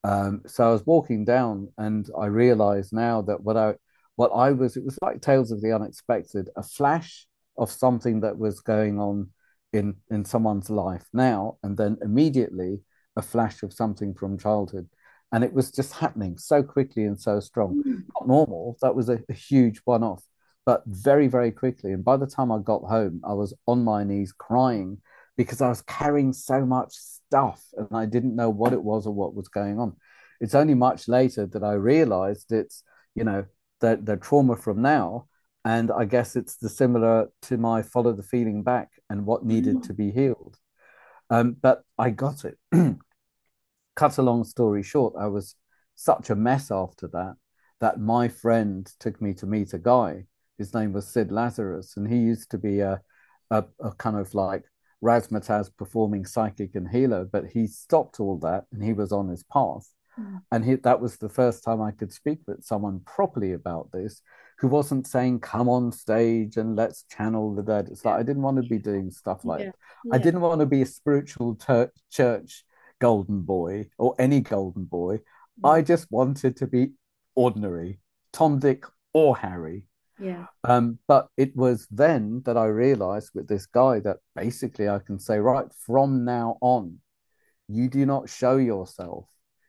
Um, 0.03 0.41
so 0.45 0.69
I 0.69 0.71
was 0.71 0.85
walking 0.85 1.25
down 1.25 1.73
and 1.77 2.09
I 2.17 2.27
realized 2.27 2.93
now 2.93 3.21
that 3.23 3.41
what 3.43 3.57
I 3.57 3.75
what 4.15 4.31
I 4.31 4.51
was, 4.51 4.75
it 4.75 4.83
was 4.83 4.97
like 5.01 5.21
Tales 5.21 5.51
of 5.51 5.61
the 5.61 5.71
Unexpected, 5.73 6.49
a 6.55 6.63
flash 6.63 7.27
of 7.55 7.69
something 7.69 8.21
that 8.21 8.35
was 8.37 8.61
going 8.61 8.99
on 8.99 9.31
in 9.73 9.95
in 10.09 10.25
someone's 10.25 10.69
life 10.71 11.07
now, 11.13 11.57
and 11.61 11.77
then 11.77 11.97
immediately 12.01 12.81
a 13.15 13.21
flash 13.21 13.61
of 13.63 13.73
something 13.73 14.13
from 14.15 14.37
childhood. 14.37 14.89
And 15.31 15.43
it 15.43 15.53
was 15.53 15.71
just 15.71 15.93
happening 15.93 16.37
so 16.37 16.63
quickly 16.63 17.03
and 17.03 17.19
so 17.19 17.39
strong. 17.39 17.83
Mm. 17.85 18.03
Not 18.15 18.27
normal. 18.27 18.77
That 18.81 18.95
was 18.95 19.09
a, 19.09 19.19
a 19.29 19.33
huge 19.33 19.81
one 19.83 20.03
off, 20.03 20.23
but 20.65 20.83
very, 20.85 21.27
very 21.27 21.51
quickly. 21.51 21.91
And 21.91 22.03
by 22.03 22.17
the 22.17 22.27
time 22.27 22.51
I 22.51 22.59
got 22.59 22.83
home, 22.83 23.21
I 23.25 23.33
was 23.33 23.53
on 23.67 23.83
my 23.83 24.03
knees 24.03 24.31
crying 24.31 25.01
because 25.35 25.61
I 25.61 25.69
was 25.69 25.81
carrying 25.83 26.33
so 26.33 26.65
much 26.65 26.93
stuff 26.93 27.63
and 27.77 27.89
I 27.91 28.05
didn't 28.05 28.35
know 28.35 28.49
what 28.49 28.73
it 28.73 28.81
was 28.81 29.05
or 29.05 29.13
what 29.13 29.35
was 29.35 29.49
going 29.49 29.79
on. 29.79 29.95
It's 30.39 30.55
only 30.55 30.73
much 30.73 31.07
later 31.07 31.45
that 31.47 31.63
I 31.63 31.73
realized 31.73 32.51
it's, 32.51 32.83
you 33.15 33.23
know, 33.23 33.45
the, 33.81 33.99
the 34.01 34.17
trauma 34.17 34.55
from 34.55 34.81
now. 34.81 35.27
And 35.65 35.91
I 35.91 36.05
guess 36.05 36.35
it's 36.35 36.55
the 36.57 36.69
similar 36.69 37.27
to 37.43 37.57
my 37.57 37.81
follow 37.81 38.13
the 38.13 38.23
feeling 38.23 38.63
back 38.63 38.89
and 39.09 39.25
what 39.25 39.45
needed 39.45 39.83
to 39.83 39.93
be 39.93 40.11
healed. 40.11 40.57
Um, 41.29 41.57
but 41.61 41.81
I 41.97 42.11
got 42.11 42.45
it. 42.45 42.57
Cut 43.97 44.17
a 44.17 44.21
long 44.21 44.45
story 44.45 44.83
short, 44.83 45.15
I 45.19 45.27
was 45.27 45.55
such 45.95 46.29
a 46.29 46.35
mess 46.35 46.71
after 46.71 47.07
that 47.09 47.33
that 47.81 47.99
my 47.99 48.27
friend 48.29 48.89
took 48.99 49.21
me 49.21 49.33
to 49.33 49.45
meet 49.45 49.73
a 49.73 49.77
guy. 49.77 50.25
His 50.57 50.73
name 50.73 50.93
was 50.93 51.07
Sid 51.07 51.31
Lazarus, 51.31 51.97
and 51.97 52.07
he 52.07 52.17
used 52.17 52.49
to 52.51 52.57
be 52.57 52.79
a, 52.79 53.01
a, 53.51 53.65
a 53.79 53.91
kind 53.91 54.17
of 54.17 54.33
like 54.33 54.63
razzmatazz 55.03 55.69
performing 55.77 56.25
psychic 56.25 56.75
and 56.75 56.87
healer, 56.87 57.25
but 57.25 57.45
he 57.45 57.67
stopped 57.67 58.19
all 58.19 58.37
that 58.39 58.65
and 58.71 58.83
he 58.83 58.93
was 58.93 59.11
on 59.11 59.27
his 59.27 59.43
path. 59.43 59.91
Mm. 60.19 60.41
And 60.51 60.65
he, 60.65 60.75
that 60.75 60.99
was 60.99 61.17
the 61.17 61.29
first 61.29 61.63
time 61.63 61.81
I 61.81 61.91
could 61.91 62.11
speak 62.11 62.39
with 62.47 62.63
someone 62.63 63.01
properly 63.05 63.53
about 63.53 63.91
this 63.91 64.21
who 64.59 64.67
wasn't 64.67 65.05
saying, 65.05 65.39
come 65.39 65.69
on 65.69 65.91
stage 65.91 66.57
and 66.57 66.75
let's 66.75 67.03
channel 67.03 67.53
the 67.53 67.61
dead. 67.61 67.89
It's 67.91 68.03
like, 68.03 68.19
I 68.19 68.23
didn't 68.23 68.41
want 68.41 68.57
to 68.57 68.67
be 68.67 68.79
doing 68.79 69.11
stuff 69.11 69.45
like 69.45 69.59
yeah. 69.59 69.71
Yeah. 70.05 70.15
I 70.15 70.17
didn't 70.17 70.41
want 70.41 70.61
to 70.61 70.65
be 70.65 70.81
a 70.81 70.85
spiritual 70.87 71.55
ter- 71.55 71.91
church 72.11 72.63
golden 72.99 73.41
boy 73.41 73.89
or 73.97 74.15
any 74.19 74.41
golden 74.41 74.85
boy. 74.85 75.17
Mm. 75.61 75.69
I 75.69 75.81
just 75.81 76.07
wanted 76.11 76.57
to 76.57 76.67
be 76.67 76.91
ordinary, 77.35 77.99
Tom, 78.33 78.59
Dick, 78.59 78.85
or 79.13 79.37
Harry. 79.37 79.85
Yeah. 80.19 80.45
Um, 80.63 80.97
but 81.07 81.27
it 81.37 81.55
was 81.55 81.87
then 81.91 82.41
that 82.45 82.57
I 82.57 82.65
realized 82.65 83.31
with 83.35 83.47
this 83.47 83.67
guy 83.67 83.99
that 83.99 84.17
basically 84.35 84.89
I 84.89 84.99
can 84.99 85.19
say, 85.19 85.37
right, 85.39 85.67
from 85.85 86.25
now 86.25 86.57
on, 86.61 86.99
you 87.67 87.89
do 87.89 88.05
not 88.05 88.29
show 88.29 88.57
yourself. 88.57 89.25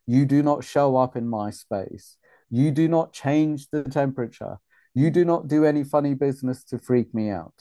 You 0.07 0.25
do 0.25 0.43
not 0.43 0.65
show 0.65 0.97
up 0.97 1.17
in 1.17 1.29
my 1.29 1.51
space. 1.51 2.17
You 2.49 2.71
do 2.71 2.89
not 2.89 3.13
change 3.13 3.69
the 3.71 3.83
temperature. 3.83 4.59
You 4.95 5.11
do 5.11 5.25
not 5.25 5.49
do 5.49 5.65
any 5.65 5.85
funny 5.85 6.15
business 6.15 6.65
to 6.65 6.79
freak 6.79 7.15
me 7.15 7.29
out. 7.29 7.55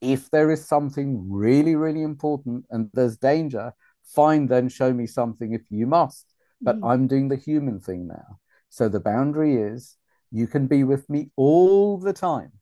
If 0.00 0.30
there 0.30 0.50
is 0.50 0.68
something 0.68 1.30
really, 1.30 1.74
really 1.76 2.02
important 2.02 2.66
and 2.70 2.90
there's 2.92 3.16
danger, 3.16 3.72
fine, 4.14 4.46
then 4.46 4.68
show 4.68 4.92
me 4.92 5.06
something 5.06 5.52
if 5.52 5.62
you 5.70 5.86
must. 5.86 6.34
But 6.60 6.80
mm. 6.80 6.90
I'm 6.90 7.06
doing 7.06 7.28
the 7.28 7.36
human 7.36 7.80
thing 7.80 8.08
now. 8.08 8.38
So 8.68 8.88
the 8.88 9.00
boundary 9.00 9.56
is 9.56 9.96
you 10.30 10.46
can 10.46 10.66
be 10.66 10.84
with 10.84 11.08
me 11.08 11.30
all 11.36 11.98
the 11.98 12.12
time, 12.12 12.52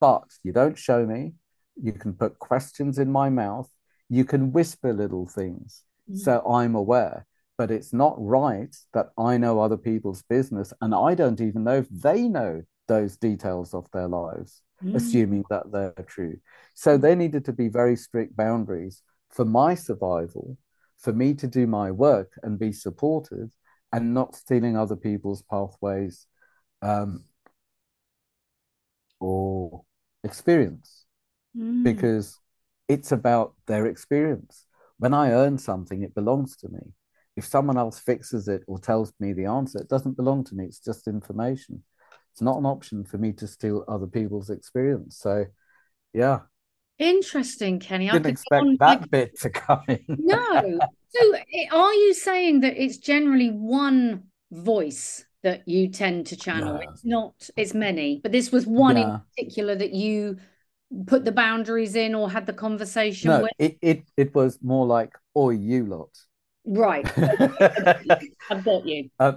but 0.00 0.24
you 0.42 0.52
don't 0.52 0.78
show 0.78 1.04
me. 1.04 1.34
You 1.80 1.92
can 1.92 2.12
put 2.12 2.38
questions 2.38 2.98
in 2.98 3.10
my 3.10 3.30
mouth. 3.30 3.68
You 4.08 4.24
can 4.24 4.52
whisper 4.52 4.92
little 4.92 5.26
things. 5.26 5.82
Mm-hmm. 6.08 6.18
So 6.18 6.40
I'm 6.46 6.74
aware. 6.74 7.26
But 7.56 7.70
it's 7.70 7.92
not 7.92 8.14
right 8.18 8.74
that 8.92 9.10
I 9.16 9.38
know 9.38 9.60
other 9.60 9.76
people's 9.76 10.22
business 10.22 10.72
and 10.80 10.94
I 10.94 11.14
don't 11.14 11.40
even 11.40 11.64
know 11.64 11.78
if 11.78 11.88
they 11.88 12.28
know 12.28 12.62
those 12.88 13.16
details 13.16 13.74
of 13.74 13.88
their 13.92 14.08
lives, 14.08 14.60
mm-hmm. 14.82 14.96
assuming 14.96 15.44
that 15.50 15.70
they're 15.70 15.94
true. 16.06 16.38
So 16.74 16.98
there 16.98 17.16
needed 17.16 17.44
to 17.46 17.52
be 17.52 17.68
very 17.68 17.96
strict 17.96 18.36
boundaries 18.36 19.02
for 19.34 19.44
my 19.44 19.74
survival, 19.74 20.56
for 20.98 21.12
me 21.12 21.34
to 21.34 21.46
do 21.46 21.66
my 21.66 21.90
work 21.90 22.32
and 22.42 22.58
be 22.58 22.72
supported 22.72 23.50
and 23.92 24.14
not 24.14 24.34
stealing 24.34 24.76
other 24.76 24.96
people's 24.96 25.42
pathways 25.42 26.26
um, 26.82 27.24
or 29.20 29.82
experience 30.22 31.04
mm. 31.56 31.82
because 31.82 32.38
it's 32.88 33.12
about 33.12 33.54
their 33.66 33.86
experience. 33.86 34.66
When 34.98 35.12
I 35.12 35.32
earn 35.32 35.58
something, 35.58 36.02
it 36.02 36.14
belongs 36.14 36.56
to 36.58 36.68
me. 36.68 36.92
If 37.36 37.44
someone 37.44 37.76
else 37.76 37.98
fixes 37.98 38.46
it 38.46 38.62
or 38.68 38.78
tells 38.78 39.12
me 39.18 39.32
the 39.32 39.46
answer, 39.46 39.80
it 39.80 39.88
doesn't 39.88 40.16
belong 40.16 40.44
to 40.44 40.54
me. 40.54 40.66
It's 40.66 40.78
just 40.78 41.08
information. 41.08 41.82
It's 42.32 42.42
not 42.42 42.58
an 42.58 42.66
option 42.66 43.04
for 43.04 43.18
me 43.18 43.32
to 43.34 43.46
steal 43.46 43.84
other 43.88 44.06
people's 44.06 44.50
experience. 44.50 45.18
So, 45.18 45.46
yeah. 46.12 46.40
Interesting, 46.98 47.80
Kenny. 47.80 48.08
I 48.08 48.14
didn't 48.14 48.26
expect 48.26 48.66
that 48.78 49.00
like... 49.00 49.10
bit 49.10 49.40
to 49.40 49.50
come 49.50 49.82
in. 49.88 50.04
no. 50.08 50.78
So, 51.08 51.34
are 51.72 51.94
you 51.94 52.14
saying 52.14 52.60
that 52.60 52.80
it's 52.80 52.98
generally 52.98 53.50
one 53.50 54.24
voice 54.50 55.24
that 55.44 55.68
you 55.68 55.88
tend 55.88 56.26
to 56.26 56.36
channel. 56.36 56.80
It's 56.82 57.04
not, 57.04 57.34
it's 57.56 57.74
many, 57.74 58.18
but 58.22 58.32
this 58.32 58.50
was 58.50 58.66
one 58.66 58.96
yeah. 58.96 59.04
in 59.04 59.20
particular 59.20 59.74
that 59.76 59.92
you 59.92 60.38
put 61.06 61.24
the 61.24 61.32
boundaries 61.32 61.94
in 61.94 62.14
or 62.14 62.30
had 62.30 62.46
the 62.46 62.52
conversation 62.52 63.30
no, 63.30 63.42
with. 63.42 63.52
It, 63.58 63.78
it 63.82 64.04
it 64.16 64.34
was 64.34 64.58
more 64.62 64.86
like, 64.86 65.12
or 65.34 65.52
you 65.52 65.86
lot. 65.86 66.10
Right. 66.64 67.06
I've 68.50 68.64
got 68.64 68.86
you. 68.86 69.10
Uh, 69.20 69.34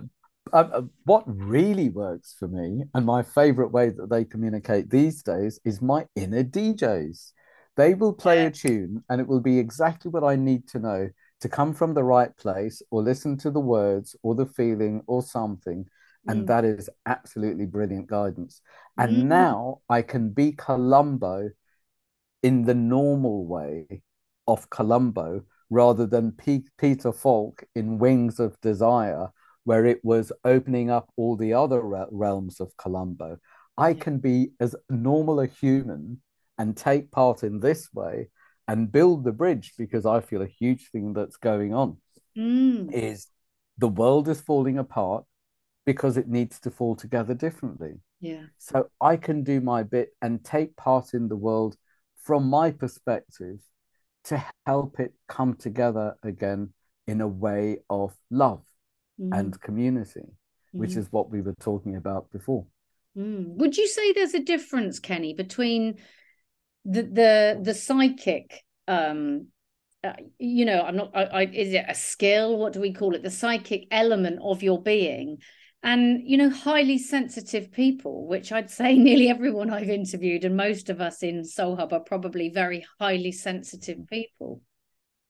uh, 0.54 0.84
what 1.04 1.24
really 1.28 1.90
works 1.90 2.34
for 2.40 2.48
me, 2.48 2.84
and 2.94 3.06
my 3.06 3.22
favorite 3.22 3.74
way 3.74 3.90
that 3.90 4.10
they 4.10 4.24
communicate 4.24 4.90
these 4.90 5.22
days, 5.22 5.60
is 5.66 5.82
my 5.82 6.06
inner 6.16 6.44
DJs. 6.44 7.34
They 7.78 7.94
will 7.94 8.14
play 8.14 8.42
yeah. 8.42 8.48
a 8.48 8.52
tune, 8.52 9.04
and 9.10 9.22
it 9.22 9.28
will 9.28 9.40
be 9.40 9.60
exactly 9.60 10.12
what 10.12 10.24
I 10.24 10.36
need 10.36 10.68
to 10.70 10.80
know 10.80 11.10
to 11.42 11.50
come 11.50 11.74
from 11.74 11.94
the 11.94 12.04
right 12.04 12.36
place, 12.36 12.82
or 12.90 13.04
listen 13.04 13.38
to 13.38 13.52
the 13.52 13.60
words, 13.60 14.16
or 14.24 14.36
the 14.36 14.48
feeling, 14.48 15.04
or 15.08 15.22
something, 15.22 15.86
and 16.28 16.44
mm. 16.44 16.48
that 16.48 16.66
is 16.66 16.90
absolutely 17.06 17.68
brilliant 17.68 18.08
guidance. 18.08 18.62
And 18.98 19.18
mm. 19.18 19.24
now 19.26 19.82
I 19.88 20.02
can 20.02 20.32
be 20.32 20.52
Columbo 20.52 21.52
in 22.44 22.66
the 22.66 22.74
normal 22.74 23.46
way 23.46 24.02
of 24.48 24.70
Columbo 24.70 25.44
rather 25.70 26.08
than 26.08 26.32
P- 26.32 26.68
Peter 26.78 27.12
Falk 27.12 27.64
in 27.76 28.00
Wings 28.00 28.40
of 28.40 28.60
Desire, 28.62 29.28
where 29.66 29.86
it 29.86 30.00
was 30.04 30.32
opening 30.44 30.90
up 30.90 31.12
all 31.18 31.36
the 31.36 31.54
other 31.54 31.82
re- 31.82 32.06
realms 32.10 32.60
of 32.60 32.76
Columbo. 32.78 33.38
I 33.78 33.94
can 33.94 34.18
be 34.18 34.52
as 34.60 34.76
normal 34.90 35.40
a 35.40 35.46
human 35.46 36.22
and 36.58 36.76
take 36.76 37.12
part 37.12 37.44
in 37.44 37.60
this 37.60 37.94
way 37.94 38.30
and 38.68 38.92
build 38.92 39.24
the 39.24 39.32
bridge 39.32 39.74
because 39.78 40.06
I 40.06 40.20
feel 40.20 40.42
a 40.42 40.48
huge 40.48 40.90
thing 40.92 41.14
that's 41.14 41.38
going 41.38 41.74
on 41.74 41.98
mm. 42.38 42.92
is 42.92 43.28
the 43.78 43.88
world 43.88 44.28
is 44.28 44.42
falling 44.42 44.78
apart 44.78 45.24
because 45.86 46.18
it 46.18 46.28
needs 46.28 46.60
to 46.62 46.72
fall 46.72 46.96
together 46.96 47.34
differently. 47.34 47.94
Yeah. 48.20 48.44
So 48.58 48.90
I 49.00 49.18
can 49.18 49.44
do 49.44 49.62
my 49.62 49.84
bit 49.84 50.10
and 50.22 50.44
take 50.44 50.76
part 50.76 51.14
in 51.14 51.30
the 51.30 51.36
world 51.36 51.78
from 52.24 52.50
my 52.50 52.72
perspective 52.72 53.60
to 54.26 54.44
help 54.66 55.00
it 55.00 55.14
come 55.30 55.56
together 55.56 56.16
again 56.24 56.74
in 57.08 57.22
a 57.22 57.28
way 57.28 57.78
of 57.90 58.14
love 58.30 58.64
mm. 59.20 59.38
and 59.38 59.60
community, 59.62 60.20
mm. 60.20 60.80
which 60.80 60.98
is 60.98 61.08
what 61.12 61.30
we 61.30 61.42
were 61.42 61.56
talking 61.62 61.96
about 61.96 62.30
before. 62.32 62.66
Mm. 63.18 63.56
Would 63.56 63.78
you 63.78 63.88
say 63.88 64.12
there's 64.12 64.34
a 64.34 64.44
difference, 64.44 65.00
Kenny, 65.00 65.34
between 65.34 66.00
the 66.88 67.04
the 67.04 67.60
the 67.62 67.74
psychic 67.74 68.64
um 68.88 69.48
uh, 70.04 70.14
you 70.40 70.66
know 70.66 70.82
i'm 70.82 70.96
not 70.96 71.12
I, 71.14 71.24
I, 71.24 71.42
is 71.44 71.74
it 71.74 71.86
a 71.88 71.94
skill? 71.94 72.58
What 72.58 72.74
do 72.74 72.80
we 72.80 72.94
call 72.94 73.14
it? 73.14 73.24
The 73.24 73.32
psychic 73.32 73.88
element 73.92 74.40
of 74.42 74.64
your 74.64 74.82
being. 74.82 75.40
And 75.84 76.22
you 76.26 76.38
know 76.38 76.50
highly 76.50 76.98
sensitive 76.98 77.72
people 77.72 78.28
which 78.28 78.52
i'd 78.52 78.72
say 78.72 78.98
nearly 79.08 79.30
everyone 79.30 79.70
i've 79.70 79.90
interviewed 79.90 80.44
and 80.44 80.58
most 80.58 80.90
of 80.90 81.02
us 81.02 81.22
in 81.24 81.44
soul 81.44 81.76
hub 81.76 81.94
are 81.94 82.00
probably 82.00 82.50
very 82.50 82.86
highly 83.00 83.32
sensitive 83.32 84.08
people. 84.08 84.62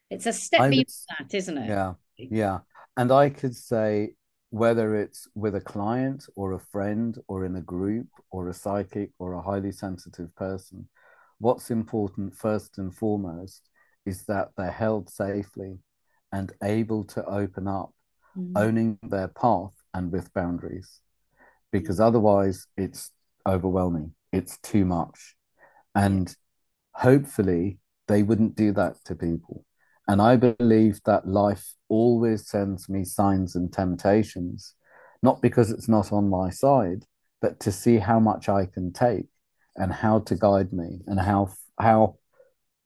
It's 0.10 0.26
a 0.26 0.34
step 0.34 0.70
beyond 0.70 0.88
that 1.20 1.34
isn't 1.34 1.58
it? 1.58 1.68
Yeah. 1.68 1.94
Yeah. 2.18 2.60
And 2.96 3.12
i 3.12 3.30
could 3.30 3.56
say 3.56 4.12
whether 4.50 4.96
it's 4.96 5.28
with 5.36 5.56
a 5.56 5.62
client 5.62 6.26
or 6.36 6.54
a 6.54 6.60
friend 6.60 7.18
or 7.28 7.46
in 7.46 7.56
a 7.56 7.62
group 7.62 8.08
or 8.32 8.48
a 8.48 8.54
psychic 8.54 9.10
or 9.20 9.34
a 9.34 9.42
highly 9.42 9.72
sensitive 9.72 10.34
person 10.36 10.88
what's 11.40 11.72
important 11.72 12.36
first 12.36 12.78
and 12.78 12.96
foremost 12.96 13.70
is 14.06 14.24
that 14.26 14.50
they're 14.58 14.72
held 14.72 15.10
safely 15.10 15.80
and 16.32 16.52
able 16.64 17.04
to 17.04 17.24
open 17.26 17.68
up 17.68 17.92
mm. 18.38 18.52
owning 18.56 18.98
their 19.04 19.28
path 19.28 19.74
and 19.94 20.12
with 20.12 20.34
boundaries 20.34 21.02
because 21.72 22.00
otherwise 22.00 22.68
it's 22.78 23.12
overwhelming 23.48 24.14
it's 24.32 24.58
too 24.60 24.86
much. 24.86 25.36
And 25.96 26.34
hopefully 26.94 27.80
they 28.08 28.24
wouldn't 28.24 28.56
do 28.56 28.72
that 28.74 29.04
to 29.06 29.16
people. 29.16 29.66
And 30.10 30.22
i 30.22 30.38
believe 30.38 31.02
that 31.06 31.28
life 31.28 31.74
always 31.90 32.48
sends 32.48 32.88
me 32.88 33.04
signs 33.04 33.56
and 33.56 33.74
temptations 33.74 34.74
not 35.22 35.42
because 35.42 35.70
it's 35.70 35.90
not 35.90 36.14
on 36.14 36.30
my 36.30 36.50
side 36.50 37.04
but 37.42 37.60
to 37.60 37.72
see 37.74 37.98
how 37.98 38.18
much 38.18 38.48
I 38.48 38.68
can 38.68 38.94
take 38.94 39.26
and 39.78 39.94
how 39.94 40.20
to 40.20 40.36
guide 40.36 40.74
me 40.74 41.02
and 41.08 41.20
how 41.20 41.50
how 41.80 42.18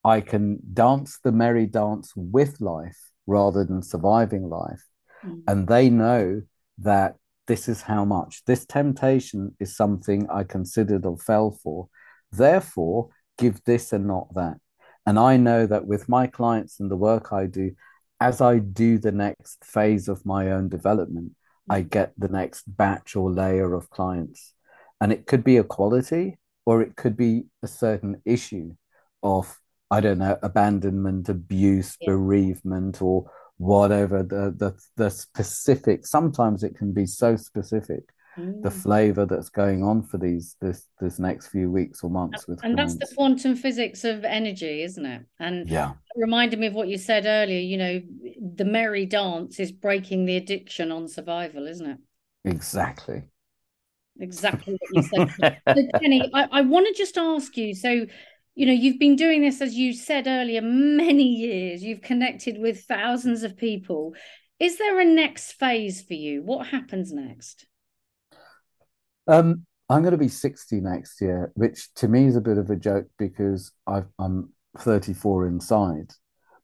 I 0.04 0.22
can 0.22 0.60
dance 0.74 1.20
the 1.24 1.32
merry 1.32 1.66
dance 1.66 2.14
with 2.16 2.60
life 2.60 2.98
rather 3.28 3.64
than 3.64 3.84
surviving 3.84 4.50
life. 4.50 4.84
Mm. 5.24 5.44
And 5.48 5.68
they 5.68 5.90
know 5.90 6.42
that 6.80 7.16
this 7.48 7.68
is 7.68 7.82
how 7.82 8.06
much. 8.06 8.44
This 8.46 8.66
temptation 8.66 9.56
is 9.60 9.76
something 9.76 10.28
I 10.30 10.44
considered 10.44 11.06
or 11.06 11.18
fell 11.18 11.52
for. 11.52 11.88
Therefore, 12.32 13.10
give 13.38 13.64
this 13.66 13.94
and 13.94 14.08
not 14.08 14.34
that. 14.36 14.58
And 15.06 15.20
I 15.20 15.38
know 15.38 15.66
that 15.66 15.86
with 15.86 16.10
my 16.10 16.28
clients 16.28 16.80
and 16.80 16.90
the 16.90 16.96
work 16.96 17.32
I 17.32 17.46
do, 17.46 17.72
as 18.20 18.42
I 18.42 18.60
do 18.60 18.98
the 18.98 19.12
next 19.12 19.64
phase 19.64 20.08
of 20.08 20.26
my 20.26 20.52
own 20.52 20.70
development, 20.70 21.34
I 21.70 21.82
mm. 21.82 21.90
get 21.90 22.14
the 22.18 22.28
next 22.28 22.64
batch 22.66 23.16
or 23.16 23.32
layer 23.32 23.74
of 23.74 23.90
clients. 23.90 24.54
And 25.00 25.12
it 25.12 25.26
could 25.26 25.44
be 25.44 25.58
a 25.58 25.64
quality 25.64 26.38
or 26.72 26.82
it 26.82 26.96
could 26.96 27.18
be 27.18 27.44
a 27.64 27.68
certain 27.68 28.22
issue 28.24 28.74
of, 29.22 29.60
I 29.90 30.00
don't 30.00 30.20
know, 30.20 30.38
abandonment, 30.42 31.28
abuse, 31.28 31.98
yeah. 32.00 32.12
bereavement, 32.12 33.02
or 33.02 33.30
whatever 33.58 34.24
the, 34.24 34.54
the 34.58 34.80
the 34.96 35.10
specific. 35.10 36.08
Sometimes 36.08 36.64
it 36.64 36.78
can 36.78 36.94
be 36.94 37.06
so 37.06 37.36
specific 37.36 38.04
the 38.38 38.70
mm. 38.70 38.72
flavor 38.72 39.26
that's 39.26 39.50
going 39.50 39.84
on 39.84 40.02
for 40.02 40.18
these 40.18 40.56
this 40.62 40.88
this 41.02 41.20
next 41.20 41.48
few 41.48 41.70
weeks 41.70 42.02
or 42.02 42.10
months 42.10 42.48
with 42.48 42.64
and 42.64 42.76
clients. 42.76 42.96
that's 42.96 43.10
the 43.10 43.16
quantum 43.16 43.56
physics 43.58 44.06
of 44.06 44.24
energy 44.24 44.84
isn't 44.84 45.06
it 45.06 45.26
and 45.40 45.70
yeah 45.70 45.92
reminded 46.16 46.58
me 46.58 46.68
of 46.68 46.74
what 46.74 46.88
you 46.88 46.98
said 46.98 47.26
earlier 47.26 47.60
you 47.60 47.76
know 47.76 48.02
the 48.56 48.64
merry 48.64 49.06
dance 49.06 49.60
is 49.60 49.74
breaking 49.74 50.26
the 50.26 50.38
addiction 50.38 50.94
on 50.94 51.10
survival 51.10 51.68
isn't 51.68 51.90
it 51.90 51.98
exactly 52.46 53.24
exactly 54.20 54.78
what 54.80 54.90
you 54.94 55.28
said. 55.38 55.62
So, 55.68 56.00
kenny 56.00 56.30
I, 56.34 56.48
I 56.52 56.62
want 56.62 56.88
to 56.88 56.94
just 56.94 57.18
ask 57.18 57.56
you 57.58 57.74
so 57.74 58.06
you 58.56 58.66
know 58.66 58.74
you've 58.74 59.00
been 59.00 59.16
doing 59.16 59.42
this 59.42 59.62
as 59.62 59.76
you 59.76 59.94
said 59.94 60.28
earlier 60.28 60.62
many 60.62 61.24
years. 61.24 61.84
You've 61.84 62.02
connected 62.02 62.58
with 62.60 62.84
thousands 62.84 63.44
of 63.44 63.58
people. 63.58 64.14
Is 64.60 64.78
there 64.78 65.00
a 65.00 65.06
next 65.06 65.54
phase 65.54 66.02
for 66.02 66.14
you? 66.14 66.44
What 66.44 66.68
happens 66.68 67.12
next? 67.12 67.66
Um, 69.28 69.66
I'm 69.90 70.02
going 70.02 70.12
to 70.12 70.18
be 70.18 70.28
60 70.28 70.80
next 70.82 71.20
year, 71.20 71.52
which 71.56 71.94
to 71.96 72.08
me 72.08 72.26
is 72.26 72.36
a 72.36 72.42
bit 72.42 72.58
of 72.58 72.70
a 72.70 72.76
joke 72.76 73.08
because 73.18 73.72
i 73.88 74.04
am 74.20 74.54
34 74.78 75.48
inside, 75.48 76.12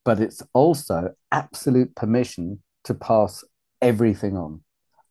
but 0.05 0.19
it's 0.19 0.41
also 0.53 1.13
absolute 1.31 1.93
permission 1.95 2.61
to 2.85 2.93
pass 2.93 3.43
everything 3.81 4.37
on. 4.37 4.61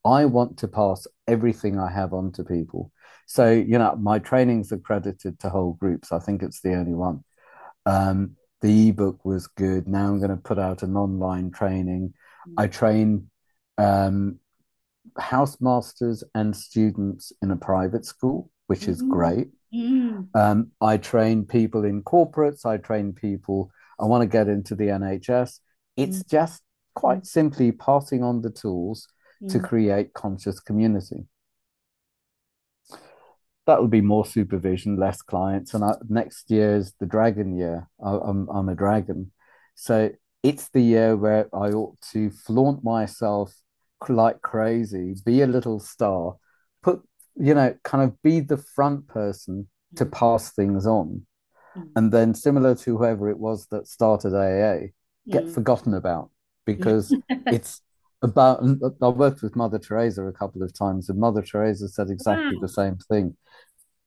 I 0.04 0.24
want 0.24 0.58
to 0.58 0.68
pass 0.68 1.06
everything 1.26 1.78
I 1.78 1.90
have 1.90 2.12
on 2.12 2.32
to 2.32 2.44
people. 2.44 2.92
So, 3.26 3.50
you 3.50 3.78
know, 3.78 3.96
my 3.96 4.18
training's 4.18 4.70
accredited 4.72 5.40
to 5.40 5.50
whole 5.50 5.72
groups. 5.74 6.12
I 6.12 6.20
think 6.20 6.42
it's 6.42 6.60
the 6.60 6.74
only 6.74 6.94
one. 6.94 7.24
Um, 7.84 8.36
the 8.60 8.88
ebook 8.88 9.24
was 9.24 9.48
good. 9.48 9.88
Now 9.88 10.06
I'm 10.06 10.18
going 10.18 10.30
to 10.30 10.36
put 10.36 10.58
out 10.58 10.82
an 10.82 10.96
online 10.96 11.50
training. 11.50 12.14
I 12.56 12.68
train 12.68 13.28
um, 13.78 14.38
housemasters 15.18 16.22
and 16.34 16.56
students 16.56 17.32
in 17.42 17.50
a 17.50 17.56
private 17.56 18.04
school, 18.04 18.50
which 18.68 18.88
is 18.88 19.02
mm. 19.02 19.10
great. 19.10 19.48
Mm. 19.74 20.28
Um, 20.34 20.70
I 20.80 20.96
train 20.96 21.44
people 21.44 21.84
in 21.84 22.02
corporates. 22.02 22.64
I 22.64 22.76
train 22.76 23.12
people. 23.12 23.70
I 23.98 24.04
want 24.04 24.22
to 24.22 24.28
get 24.28 24.48
into 24.48 24.74
the 24.74 24.86
NHS. 24.86 25.58
It's 25.96 26.22
mm. 26.22 26.30
just 26.30 26.62
quite 26.94 27.22
mm. 27.22 27.26
simply 27.26 27.72
passing 27.72 28.22
on 28.22 28.42
the 28.42 28.50
tools 28.50 29.08
to 29.48 29.58
mm. 29.58 29.64
create 29.64 30.12
conscious 30.14 30.60
community. 30.60 31.26
That 33.66 33.80
will 33.80 33.88
be 33.88 34.00
more 34.00 34.24
supervision, 34.24 34.96
less 34.96 35.22
clients. 35.22 35.74
And 35.74 35.84
I, 35.84 35.94
next 36.08 36.50
year 36.50 36.76
is 36.76 36.94
the 37.00 37.06
dragon 37.06 37.56
year. 37.56 37.88
I, 38.02 38.12
I'm, 38.12 38.48
I'm 38.48 38.68
a 38.68 38.74
dragon. 38.74 39.32
So 39.74 40.10
it's 40.42 40.68
the 40.68 40.80
year 40.80 41.16
where 41.16 41.48
I 41.52 41.70
ought 41.70 42.00
to 42.12 42.30
flaunt 42.30 42.84
myself 42.84 43.54
like 44.08 44.40
crazy, 44.42 45.14
be 45.24 45.42
a 45.42 45.46
little 45.46 45.80
star, 45.80 46.36
put, 46.82 47.02
you 47.34 47.54
know, 47.54 47.74
kind 47.82 48.04
of 48.04 48.22
be 48.22 48.40
the 48.40 48.56
front 48.56 49.08
person 49.08 49.68
to 49.96 50.06
mm. 50.06 50.12
pass 50.12 50.52
things 50.52 50.86
on. 50.86 51.26
Mm. 51.76 51.88
And 51.96 52.12
then, 52.12 52.34
similar 52.34 52.74
to 52.76 52.98
whoever 52.98 53.28
it 53.28 53.38
was 53.38 53.66
that 53.70 53.88
started 53.88 54.34
AA, 54.34 54.92
get 55.28 55.44
mm. 55.44 55.54
forgotten 55.54 55.94
about 55.94 56.30
because 56.64 57.14
it's 57.46 57.80
about. 58.22 58.64
I 59.02 59.08
worked 59.08 59.42
with 59.42 59.56
Mother 59.56 59.78
Teresa 59.78 60.24
a 60.24 60.32
couple 60.32 60.62
of 60.62 60.72
times, 60.72 61.08
and 61.08 61.18
Mother 61.18 61.42
Teresa 61.42 61.88
said 61.88 62.10
exactly 62.10 62.56
wow. 62.56 62.62
the 62.62 62.68
same 62.68 62.96
thing. 63.10 63.36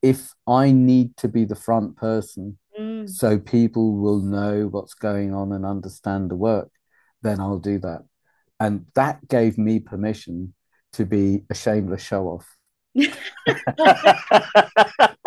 If 0.01 0.33
I 0.47 0.71
need 0.71 1.17
to 1.17 1.27
be 1.27 1.45
the 1.45 1.55
front 1.55 1.97
person 1.97 2.57
mm. 2.79 3.09
so 3.09 3.37
people 3.37 3.97
will 3.97 4.21
know 4.21 4.67
what's 4.67 4.93
going 4.93 5.33
on 5.33 5.51
and 5.51 5.65
understand 5.65 6.31
the 6.31 6.37
work, 6.37 6.69
then 7.21 7.39
I'll 7.39 7.59
do 7.59 7.79
that 7.79 8.03
and 8.59 8.85
that 8.95 9.27
gave 9.27 9.57
me 9.57 9.79
permission 9.79 10.53
to 10.93 11.05
be 11.05 11.43
a 11.49 11.55
shameless 11.55 12.03
show 12.03 12.27
off. 12.27 12.57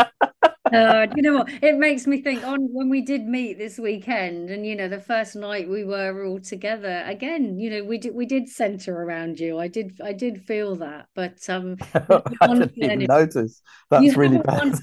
uh, 0.73 1.07
you 1.15 1.23
know 1.23 1.35
what? 1.39 1.51
It 1.63 1.77
makes 1.77 2.07
me 2.07 2.23
think 2.23 2.45
on 2.45 2.61
when 2.73 2.89
we 2.89 3.03
did 3.03 3.27
meet 3.27 3.59
this 3.59 3.79
weekend, 3.79 4.51
and 4.51 4.67
you 4.67 4.77
know, 4.77 4.89
the 4.89 5.01
first 5.01 5.37
night 5.37 5.69
we 5.69 5.85
were 5.85 6.25
all 6.27 6.41
together 6.41 7.03
again. 7.07 7.59
You 7.59 7.71
know, 7.71 7.85
we 7.85 7.99
did 7.99 8.15
we 8.15 8.27
did 8.27 8.49
center 8.49 8.95
around 8.95 9.39
you. 9.39 9.59
I 9.59 9.69
did 9.69 10.01
I 10.03 10.13
did 10.13 10.43
feel 10.43 10.77
that, 10.77 11.07
but 11.15 11.39
um, 11.49 11.77
I 11.95 12.49
didn't 12.49 12.73
even 12.77 12.99
notice. 13.01 13.63
That's 13.91 14.17
really 14.17 14.39
bad. 14.39 14.79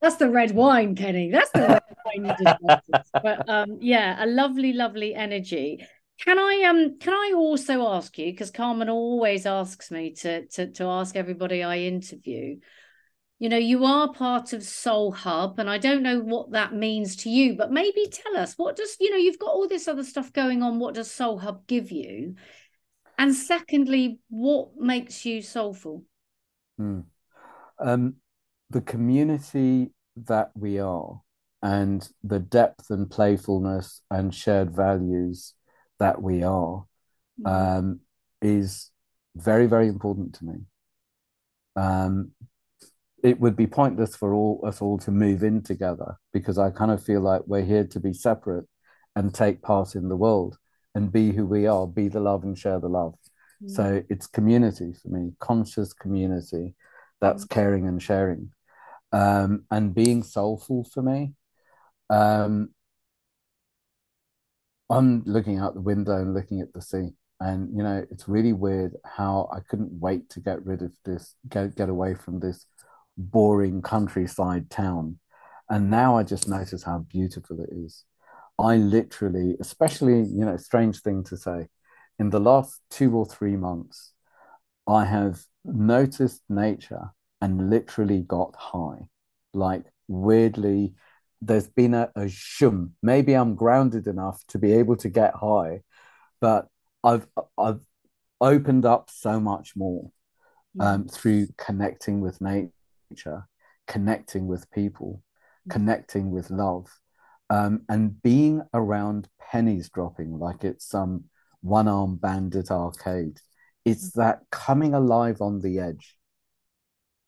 That's 0.00 0.16
the 0.16 0.30
red 0.30 0.52
wine, 0.52 0.94
Kenny. 0.94 1.30
That's 1.30 1.50
the 1.50 1.60
red 1.60 1.82
wine 2.06 2.24
you 2.24 2.44
did 2.44 2.56
notice. 2.62 3.10
But 3.12 3.48
um, 3.48 3.78
yeah, 3.80 4.24
a 4.24 4.26
lovely, 4.26 4.72
lovely 4.72 5.14
energy. 5.14 5.86
Can 6.24 6.38
I 6.38 6.64
um 6.68 6.98
can 6.98 7.14
I 7.14 7.32
also 7.34 7.86
ask 7.88 8.18
you 8.18 8.26
because 8.26 8.50
Carmen 8.50 8.90
always 8.90 9.46
asks 9.46 9.90
me 9.90 10.12
to 10.16 10.46
to 10.48 10.70
to 10.72 10.84
ask 10.84 11.16
everybody 11.16 11.62
I 11.62 11.78
interview. 11.78 12.58
You 13.40 13.48
know, 13.48 13.56
you 13.56 13.86
are 13.86 14.12
part 14.12 14.52
of 14.52 14.62
Soul 14.62 15.12
Hub, 15.12 15.58
and 15.58 15.68
I 15.68 15.78
don't 15.78 16.02
know 16.02 16.20
what 16.20 16.52
that 16.52 16.74
means 16.74 17.16
to 17.16 17.30
you, 17.30 17.56
but 17.56 17.72
maybe 17.72 18.06
tell 18.06 18.36
us 18.36 18.54
what 18.58 18.76
does 18.76 18.96
you 19.00 19.10
know 19.10 19.16
you've 19.16 19.38
got 19.38 19.50
all 19.50 19.66
this 19.66 19.88
other 19.88 20.04
stuff 20.04 20.30
going 20.32 20.62
on. 20.62 20.78
What 20.78 20.94
does 20.94 21.10
Soul 21.10 21.38
Hub 21.38 21.66
give 21.66 21.90
you? 21.90 22.34
And 23.18 23.34
secondly, 23.34 24.20
what 24.28 24.76
makes 24.76 25.24
you 25.24 25.40
soulful? 25.40 26.04
Hmm. 26.76 27.00
Um, 27.78 28.16
the 28.68 28.82
community 28.82 29.92
that 30.16 30.50
we 30.54 30.78
are, 30.78 31.22
and 31.62 32.06
the 32.22 32.40
depth 32.40 32.90
and 32.90 33.10
playfulness 33.10 34.02
and 34.10 34.34
shared 34.34 34.76
values 34.76 35.54
that 35.98 36.20
we 36.20 36.42
are 36.42 36.84
mm. 37.40 37.78
um, 37.78 38.00
is 38.42 38.90
very, 39.34 39.66
very 39.66 39.88
important 39.88 40.34
to 40.34 40.44
me. 40.44 40.54
Um, 41.76 42.32
it 43.22 43.40
would 43.40 43.56
be 43.56 43.66
pointless 43.66 44.16
for 44.16 44.34
all 44.34 44.62
us 44.66 44.80
all 44.80 44.98
to 44.98 45.10
move 45.10 45.42
in 45.42 45.62
together 45.62 46.16
because 46.32 46.58
I 46.58 46.70
kind 46.70 46.90
of 46.90 47.02
feel 47.02 47.20
like 47.20 47.42
we're 47.46 47.64
here 47.64 47.86
to 47.86 48.00
be 48.00 48.12
separate 48.12 48.66
and 49.16 49.34
take 49.34 49.62
part 49.62 49.94
in 49.94 50.08
the 50.08 50.16
world 50.16 50.56
and 50.94 51.12
be 51.12 51.32
who 51.32 51.46
we 51.46 51.66
are, 51.66 51.86
be 51.86 52.08
the 52.08 52.20
love 52.20 52.44
and 52.44 52.56
share 52.56 52.80
the 52.80 52.88
love. 52.88 53.14
Mm. 53.62 53.70
So 53.70 54.02
it's 54.08 54.26
community 54.26 54.92
for 54.92 55.08
me, 55.08 55.32
conscious 55.38 55.92
community 55.92 56.74
that's 57.20 57.44
mm. 57.44 57.50
caring 57.50 57.86
and 57.86 58.02
sharing. 58.02 58.50
Um, 59.12 59.64
and 59.70 59.92
being 59.92 60.22
soulful 60.22 60.84
for 60.84 61.02
me. 61.02 61.32
Um, 62.10 62.70
I'm 64.88 65.22
looking 65.24 65.58
out 65.58 65.74
the 65.74 65.80
window 65.80 66.16
and 66.16 66.32
looking 66.32 66.60
at 66.60 66.72
the 66.72 66.82
sea. 66.82 67.10
And 67.40 67.76
you 67.76 67.82
know, 67.82 68.04
it's 68.10 68.28
really 68.28 68.52
weird 68.52 68.94
how 69.04 69.48
I 69.52 69.60
couldn't 69.68 69.92
wait 69.92 70.30
to 70.30 70.40
get 70.40 70.64
rid 70.64 70.82
of 70.82 70.92
this, 71.04 71.34
get 71.48 71.74
get 71.74 71.88
away 71.88 72.14
from 72.14 72.38
this 72.38 72.66
boring 73.16 73.82
countryside 73.82 74.70
town. 74.70 75.18
And 75.68 75.90
now 75.90 76.16
I 76.16 76.22
just 76.22 76.48
notice 76.48 76.82
how 76.82 76.98
beautiful 76.98 77.60
it 77.60 77.70
is. 77.72 78.04
I 78.58 78.76
literally, 78.76 79.56
especially, 79.60 80.22
you 80.22 80.44
know, 80.44 80.56
strange 80.56 81.00
thing 81.00 81.24
to 81.24 81.36
say, 81.36 81.68
in 82.18 82.30
the 82.30 82.40
last 82.40 82.80
two 82.90 83.16
or 83.16 83.24
three 83.24 83.56
months, 83.56 84.12
I 84.86 85.04
have 85.04 85.40
noticed 85.64 86.42
nature 86.48 87.10
and 87.40 87.70
literally 87.70 88.22
got 88.22 88.54
high. 88.56 89.06
Like 89.54 89.84
weirdly, 90.08 90.94
there's 91.40 91.68
been 91.68 91.94
a, 91.94 92.10
a 92.14 92.28
shum. 92.28 92.94
Maybe 93.02 93.34
I'm 93.34 93.54
grounded 93.54 94.06
enough 94.06 94.42
to 94.48 94.58
be 94.58 94.72
able 94.74 94.96
to 94.96 95.08
get 95.08 95.34
high, 95.34 95.80
but 96.40 96.66
I've 97.02 97.26
I've 97.56 97.80
opened 98.40 98.84
up 98.84 99.10
so 99.10 99.40
much 99.40 99.74
more 99.76 100.10
um, 100.78 101.08
through 101.08 101.48
connecting 101.56 102.20
with 102.20 102.40
nature, 102.40 102.70
connecting 103.86 104.46
with 104.46 104.70
people, 104.70 105.22
mm. 105.68 105.70
connecting 105.72 106.30
with 106.30 106.50
love, 106.50 106.86
um, 107.50 107.82
and 107.88 108.22
being 108.22 108.62
around 108.74 109.28
pennies 109.40 109.88
dropping 109.90 110.38
like 110.38 110.64
it's 110.64 110.86
some 110.86 111.24
one 111.62 111.88
arm 111.88 112.16
bandit 112.16 112.70
arcade. 112.70 113.40
It's 113.84 114.10
mm. 114.10 114.14
that 114.14 114.40
coming 114.50 114.94
alive 114.94 115.40
on 115.40 115.60
the 115.60 115.78
edge. 115.78 116.16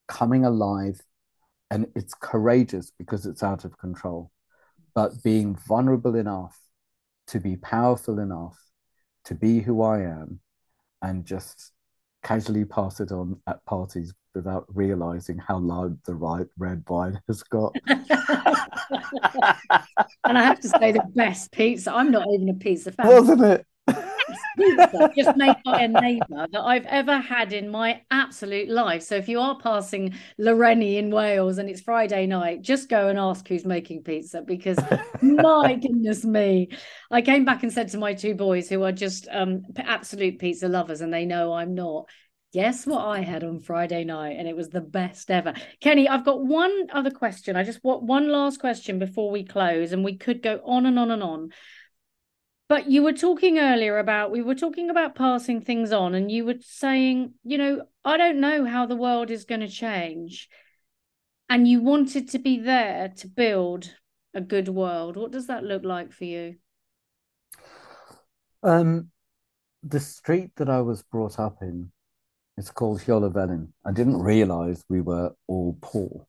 coming 0.09 0.45
alive 0.45 1.01
and 1.71 1.87
it's 1.95 2.15
courageous 2.15 2.91
because 2.99 3.27
it's 3.27 3.43
out 3.43 3.65
of 3.65 3.79
control 3.79 4.31
but 4.95 5.23
being 5.23 5.57
vulnerable 5.69 6.15
enough 6.17 6.59
to 7.27 7.41
be 7.41 7.57
powerful 7.57 8.19
enough 8.19 8.59
to 9.25 9.35
be 9.35 9.61
who 9.61 9.83
i 9.83 10.01
am 10.03 10.41
and 11.01 11.25
just 11.25 11.73
casually 12.23 12.65
pass 12.65 13.01
it 13.01 13.11
on 13.13 13.41
at 13.47 13.65
parties 13.65 14.13
without 14.35 14.65
realizing 14.69 15.39
how 15.39 15.59
loud 15.59 15.99
the 16.05 16.15
right 16.15 16.47
red 16.59 16.83
wine 16.89 17.21
has 17.29 17.43
got. 17.43 17.75
and 17.87 17.99
I 20.39 20.43
have 20.43 20.61
to 20.61 20.69
say, 20.69 20.93
the 20.93 21.05
best 21.15 21.53
pizza. 21.53 21.93
I'm 21.93 22.11
not 22.11 22.27
even 22.33 22.49
a 22.49 22.55
pizza 22.55 22.93
fan. 22.93 23.07
Wasn't 23.07 23.43
it? 23.43 23.67
pizza 24.57 25.11
just 25.17 25.37
made 25.37 25.57
by 25.65 25.83
a 25.83 25.89
neighbour 25.89 26.47
that 26.53 26.61
I've 26.61 26.87
ever 26.87 27.19
had 27.19 27.53
in 27.53 27.69
my 27.71 28.03
absolute 28.11 28.69
life. 28.69 29.03
So 29.03 29.17
if 29.17 29.29
you 29.29 29.41
are 29.41 29.59
passing 29.59 30.15
Lawrenny 30.39 30.97
in 30.97 31.11
Wales 31.11 31.59
and 31.59 31.69
it's 31.69 31.81
Friday 31.81 32.27
night, 32.27 32.63
just 32.63 32.89
go 32.89 33.09
and 33.09 33.19
ask 33.19 33.47
who's 33.49 33.65
making 33.65 34.03
pizza 34.03 34.43
because 34.43 34.79
my 35.21 35.75
goodness 35.83 36.25
me. 36.25 36.69
I 37.11 37.23
came 37.23 37.45
back 37.45 37.63
and 37.63 37.73
said 37.73 37.89
to 37.89 37.99
my 37.99 38.15
two 38.15 38.35
boys 38.35 38.69
who 38.69 38.83
are 38.85 38.93
just 38.93 39.29
um, 39.31 39.63
absolute 39.77 40.39
pizza 40.39 40.69
lovers 40.69 41.01
and 41.01 41.13
they 41.13 41.25
know 41.25 41.53
I'm 41.53 41.75
not. 41.75 42.09
Guess 42.53 42.87
what 42.87 43.05
I 43.05 43.21
had 43.21 43.45
on 43.45 43.61
Friday 43.61 44.05
night, 44.05 44.37
and 44.39 44.47
it 44.47 44.55
was 44.55 44.69
the 44.69 44.83
best 44.83 45.31
ever. 45.31 45.55
Kenny, 45.81 46.07
I've 46.07 46.25
got 46.25 46.45
one 46.45 46.89
other 46.93 47.11
question. 47.11 47.57
I 47.57 47.63
just 47.63 47.83
want 47.83 48.03
one 48.03 48.29
last 48.29 48.61
question 48.61 48.99
before 48.99 49.31
we 49.31 49.43
close, 49.43 49.93
and 49.93 50.05
we 50.05 50.17
could 50.19 50.43
go 50.43 50.61
on 50.65 50.85
and 50.85 50.99
on 50.99 51.11
and 51.11 51.23
on. 51.23 51.51
But 52.69 52.91
you 52.91 53.03
were 53.03 53.13
talking 53.13 53.59
earlier 53.59 53.99
about 53.99 54.31
we 54.31 54.43
were 54.43 54.55
talking 54.55 54.91
about 54.91 55.15
passing 55.15 55.63
things 55.63 55.93
on, 55.93 56.15
and 56.15 56.31
you 56.31 56.45
were 56.45 56.57
saying, 56.61 57.35
you 57.43 57.57
know, 57.57 57.83
I 58.05 58.19
don't 58.19 58.41
know 58.41 58.67
how 58.67 58.85
the 58.87 58.97
world 58.97 59.31
is 59.31 59.45
going 59.45 59.61
to 59.61 59.69
change. 59.69 60.49
And 61.49 61.69
you 61.69 61.83
wanted 61.83 62.31
to 62.31 62.39
be 62.39 62.61
there 62.61 63.13
to 63.17 63.29
build 63.29 63.95
a 64.35 64.41
good 64.41 64.69
world. 64.69 65.17
What 65.17 65.33
does 65.33 65.49
that 65.49 65.65
look 65.65 65.85
like 65.85 66.13
for 66.13 66.25
you? 66.25 66.57
Um, 68.63 69.11
the 69.83 70.01
street 70.01 70.53
that 70.57 70.71
I 70.71 70.81
was 70.81 71.03
brought 71.03 71.39
up 71.39 71.59
in, 71.61 71.91
it's 72.57 72.71
called 72.71 73.01
Hjolevelin. 73.01 73.69
I 73.85 73.93
didn't 73.93 74.21
realize 74.23 74.85
we 74.89 75.01
were 75.01 75.35
all 75.47 75.79
poor, 75.81 76.27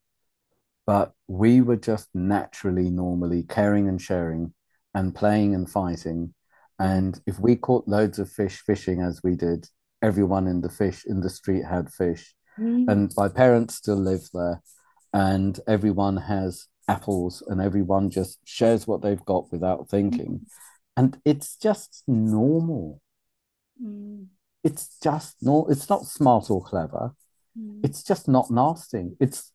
but 0.85 1.13
we 1.27 1.61
were 1.61 1.75
just 1.75 2.09
naturally, 2.13 2.89
normally 2.89 3.43
caring 3.43 3.87
and 3.87 4.01
sharing 4.01 4.53
and 4.93 5.13
playing 5.13 5.53
and 5.53 5.69
fighting. 5.69 6.33
And 6.79 7.19
if 7.27 7.39
we 7.39 7.55
caught 7.55 7.87
loads 7.87 8.19
of 8.19 8.29
fish 8.29 8.61
fishing 8.65 9.01
as 9.01 9.21
we 9.23 9.35
did, 9.35 9.67
everyone 10.01 10.47
in 10.47 10.61
the 10.61 10.69
fish 10.69 11.05
in 11.05 11.21
the 11.21 11.29
street 11.29 11.63
had 11.65 11.91
fish. 11.91 12.35
Mm. 12.59 12.91
And 12.91 13.11
my 13.17 13.29
parents 13.29 13.75
still 13.75 13.97
live 13.97 14.27
there, 14.33 14.61
and 15.13 15.59
everyone 15.67 16.17
has 16.17 16.67
apples, 16.87 17.43
and 17.47 17.61
everyone 17.61 18.09
just 18.09 18.39
shares 18.43 18.85
what 18.87 19.01
they've 19.01 19.25
got 19.25 19.51
without 19.51 19.89
thinking. 19.89 20.41
Mm. 20.41 20.45
And 20.95 21.17
it's 21.25 21.55
just 21.55 22.03
normal. 22.07 23.01
Mm. 23.83 24.27
It's 24.63 24.97
just 25.01 25.37
no, 25.41 25.65
it's 25.69 25.89
not 25.89 26.05
smart 26.05 26.49
or 26.49 26.63
clever. 26.63 27.13
Mm. 27.59 27.81
It's 27.83 28.03
just 28.03 28.27
not 28.27 28.49
nasty. 28.49 29.11
It's 29.19 29.51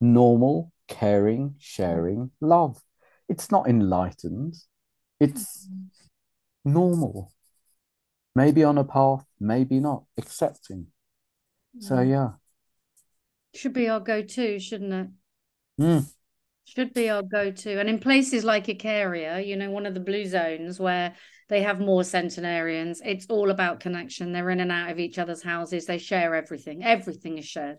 normal, 0.00 0.72
caring, 0.88 1.56
sharing, 1.58 2.30
love. 2.40 2.80
It's 3.28 3.50
not 3.50 3.68
enlightened. 3.68 4.54
It's 5.20 5.68
normal. 6.64 7.32
Maybe 8.34 8.64
on 8.64 8.78
a 8.78 8.84
path, 8.84 9.24
maybe 9.40 9.80
not. 9.80 10.04
Accepting. 10.16 10.86
So 11.78 12.00
yeah. 12.00 12.32
Should 13.54 13.72
be 13.72 13.88
our 13.88 14.00
go-to, 14.00 14.58
shouldn't 14.58 14.92
it? 14.92 15.08
Mm. 15.82 16.06
Should 16.64 16.92
be 16.92 17.08
our 17.08 17.22
go-to. 17.22 17.78
And 17.78 17.88
in 17.88 17.98
places 17.98 18.44
like 18.44 18.66
Icaria, 18.66 19.46
you 19.46 19.56
know, 19.56 19.70
one 19.70 19.86
of 19.86 19.94
the 19.94 20.00
blue 20.00 20.26
zones 20.26 20.78
where 20.78 21.14
they 21.48 21.62
have 21.62 21.80
more 21.80 22.02
centenarians, 22.02 23.00
it's 23.04 23.26
all 23.28 23.50
about 23.50 23.80
connection. 23.80 24.32
They're 24.32 24.50
in 24.50 24.60
and 24.60 24.72
out 24.72 24.90
of 24.90 24.98
each 24.98 25.18
other's 25.18 25.42
houses. 25.42 25.86
They 25.86 25.98
share 25.98 26.34
everything. 26.34 26.82
Everything 26.82 27.38
is 27.38 27.44
shared. 27.44 27.78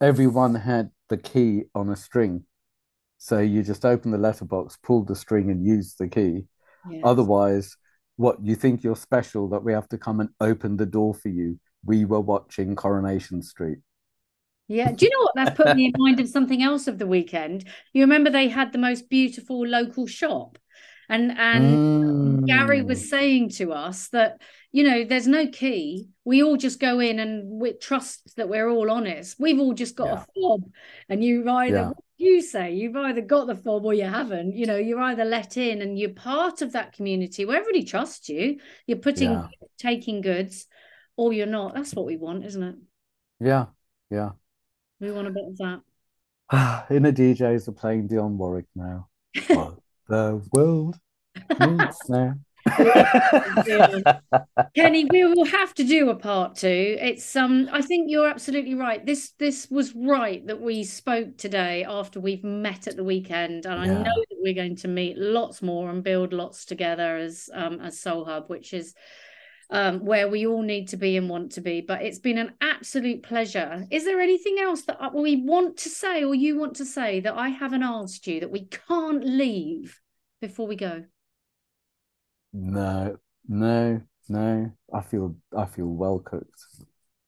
Everyone 0.00 0.54
had 0.54 0.90
the 1.08 1.16
key 1.16 1.64
on 1.74 1.88
a 1.88 1.96
string. 1.96 2.44
So 3.18 3.38
you 3.38 3.62
just 3.62 3.84
open 3.84 4.10
the 4.10 4.18
letterbox, 4.18 4.76
pull 4.82 5.04
the 5.04 5.14
string, 5.14 5.50
and 5.50 5.64
use 5.64 5.94
the 5.94 6.08
key. 6.08 6.46
Yes. 6.90 7.02
Otherwise, 7.04 7.76
what 8.16 8.44
you 8.44 8.56
think 8.56 8.82
you're 8.82 8.96
special 8.96 9.48
that 9.50 9.62
we 9.62 9.72
have 9.72 9.88
to 9.90 9.98
come 9.98 10.18
and 10.18 10.30
open 10.40 10.76
the 10.76 10.86
door 10.86 11.14
for 11.14 11.28
you? 11.28 11.60
We 11.84 12.04
were 12.04 12.20
watching 12.20 12.74
Coronation 12.74 13.42
Street. 13.42 13.78
Yeah. 14.66 14.90
Do 14.90 15.06
you 15.06 15.10
know 15.12 15.22
what? 15.22 15.32
That's 15.36 15.56
put 15.56 15.76
me 15.76 15.86
in 15.86 15.92
mind 15.98 16.18
of 16.18 16.28
something 16.28 16.62
else 16.62 16.88
of 16.88 16.98
the 16.98 17.06
weekend. 17.06 17.64
You 17.92 18.02
remember 18.02 18.30
they 18.30 18.48
had 18.48 18.72
the 18.72 18.78
most 18.78 19.08
beautiful 19.08 19.64
local 19.64 20.08
shop. 20.08 20.58
And 21.12 21.30
and 21.38 22.42
mm. 22.42 22.46
Gary 22.46 22.82
was 22.82 23.10
saying 23.10 23.50
to 23.50 23.72
us 23.72 24.08
that 24.08 24.40
you 24.72 24.82
know 24.82 25.04
there's 25.04 25.28
no 25.28 25.46
key. 25.46 26.08
We 26.24 26.42
all 26.42 26.56
just 26.56 26.80
go 26.80 27.00
in 27.00 27.20
and 27.20 27.60
we 27.60 27.74
trust 27.74 28.36
that 28.36 28.48
we're 28.48 28.70
all 28.70 28.90
honest. 28.90 29.38
We've 29.38 29.60
all 29.60 29.74
just 29.74 29.94
got 29.94 30.06
yeah. 30.06 30.14
a 30.14 30.40
fob, 30.40 30.70
and 31.08 31.22
you 31.22 31.48
either 31.48 31.76
yeah 31.76 31.92
you 32.22 32.40
say 32.40 32.72
you've 32.72 32.96
either 32.96 33.20
got 33.20 33.48
the 33.48 33.56
fob 33.56 33.84
or 33.84 33.92
you 33.92 34.04
haven't 34.04 34.54
you 34.54 34.64
know 34.64 34.76
you're 34.76 35.00
either 35.00 35.24
let 35.24 35.56
in 35.56 35.82
and 35.82 35.98
you're 35.98 36.10
part 36.10 36.62
of 36.62 36.72
that 36.72 36.92
community 36.92 37.44
where 37.44 37.58
everybody 37.58 37.82
trusts 37.82 38.28
you 38.28 38.58
you're 38.86 38.98
putting 38.98 39.32
yeah. 39.32 39.48
taking 39.76 40.20
goods 40.20 40.66
or 41.16 41.32
you're 41.32 41.46
not 41.46 41.74
that's 41.74 41.94
what 41.94 42.06
we 42.06 42.16
want 42.16 42.44
isn't 42.44 42.62
it 42.62 42.76
yeah 43.40 43.66
yeah 44.08 44.30
we 45.00 45.10
want 45.10 45.26
a 45.26 45.30
bit 45.30 45.44
of 45.44 45.58
that 45.58 45.80
in 46.90 46.96
inner 46.96 47.12
djs 47.12 47.66
are 47.66 47.72
playing 47.72 48.08
dionne 48.08 48.36
warwick 48.36 48.66
now 48.76 49.08
the 50.12 50.42
world 50.52 50.98
Kenny, 54.76 55.06
we 55.10 55.24
will 55.24 55.46
have 55.46 55.74
to 55.74 55.84
do 55.84 56.10
a 56.10 56.14
part 56.14 56.54
two. 56.54 56.96
It's 57.00 57.34
um 57.34 57.68
I 57.72 57.80
think 57.80 58.04
you're 58.08 58.28
absolutely 58.28 58.74
right. 58.74 59.04
This 59.04 59.30
this 59.38 59.68
was 59.70 59.94
right 59.96 60.46
that 60.46 60.60
we 60.60 60.84
spoke 60.84 61.38
today 61.38 61.84
after 61.88 62.20
we've 62.20 62.44
met 62.44 62.86
at 62.86 62.96
the 62.96 63.04
weekend. 63.04 63.66
And 63.66 63.84
yeah. 63.84 63.98
I 63.98 64.02
know 64.02 64.14
that 64.14 64.36
we're 64.38 64.54
going 64.54 64.76
to 64.76 64.88
meet 64.88 65.16
lots 65.16 65.62
more 65.62 65.90
and 65.90 66.04
build 66.04 66.34
lots 66.34 66.66
together 66.66 67.16
as 67.16 67.48
um 67.54 67.80
as 67.80 67.98
Soul 67.98 68.26
Hub, 68.26 68.48
which 68.48 68.74
is 68.74 68.94
um, 69.70 70.04
where 70.04 70.28
we 70.28 70.46
all 70.46 70.62
need 70.62 70.88
to 70.88 70.98
be 70.98 71.16
and 71.16 71.30
want 71.30 71.52
to 71.52 71.62
be. 71.62 71.80
But 71.80 72.02
it's 72.02 72.18
been 72.18 72.36
an 72.36 72.52
absolute 72.60 73.22
pleasure. 73.22 73.86
Is 73.90 74.04
there 74.04 74.20
anything 74.20 74.58
else 74.60 74.82
that 74.82 75.14
we 75.14 75.36
want 75.36 75.78
to 75.78 75.88
say 75.88 76.24
or 76.24 76.34
you 76.34 76.58
want 76.58 76.76
to 76.76 76.84
say 76.84 77.20
that 77.20 77.34
I 77.34 77.48
haven't 77.48 77.82
asked 77.82 78.26
you 78.26 78.40
that 78.40 78.50
we 78.50 78.66
can't 78.66 79.24
leave 79.24 80.01
before 80.42 80.66
we 80.66 80.76
go? 80.76 81.04
No, 82.52 83.16
no, 83.48 84.02
no. 84.28 84.72
I 84.92 85.00
feel 85.00 85.36
I 85.56 85.64
feel 85.64 85.86
well 85.86 86.18
cooked. 86.18 86.66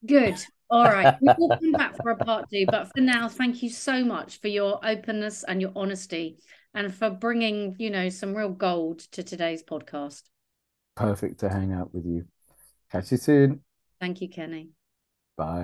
Good. 0.05 0.37
All 0.69 0.85
right. 0.85 1.15
We 1.23 1.29
will 1.39 1.57
come 1.57 1.73
back 1.73 1.97
for 2.03 2.11
a 2.11 2.17
part 2.17 2.51
two. 2.51 2.67
But 2.67 2.89
for 2.93 3.01
now, 3.01 3.29
thank 3.29 3.63
you 3.63 3.71
so 3.71 4.05
much 4.05 4.41
for 4.41 4.49
your 4.49 4.85
openness 4.85 5.45
and 5.45 5.63
your 5.63 5.73
honesty 5.75 6.39
and 6.75 6.93
for 6.93 7.09
bringing, 7.09 7.77
you 7.79 7.89
know, 7.89 8.09
some 8.11 8.35
real 8.35 8.51
gold 8.51 8.99
to 9.13 9.23
today's 9.23 9.63
podcast. 9.63 10.23
Perfect 10.97 11.41
to 11.41 11.49
hang 11.49 11.73
out 11.73 11.95
with 11.95 12.05
you. 12.05 12.27
Catch 12.91 13.13
you 13.13 13.17
soon. 13.17 13.61
Thank 14.01 14.21
you, 14.21 14.29
Kenny. 14.29 14.71
Bye. 15.37 15.63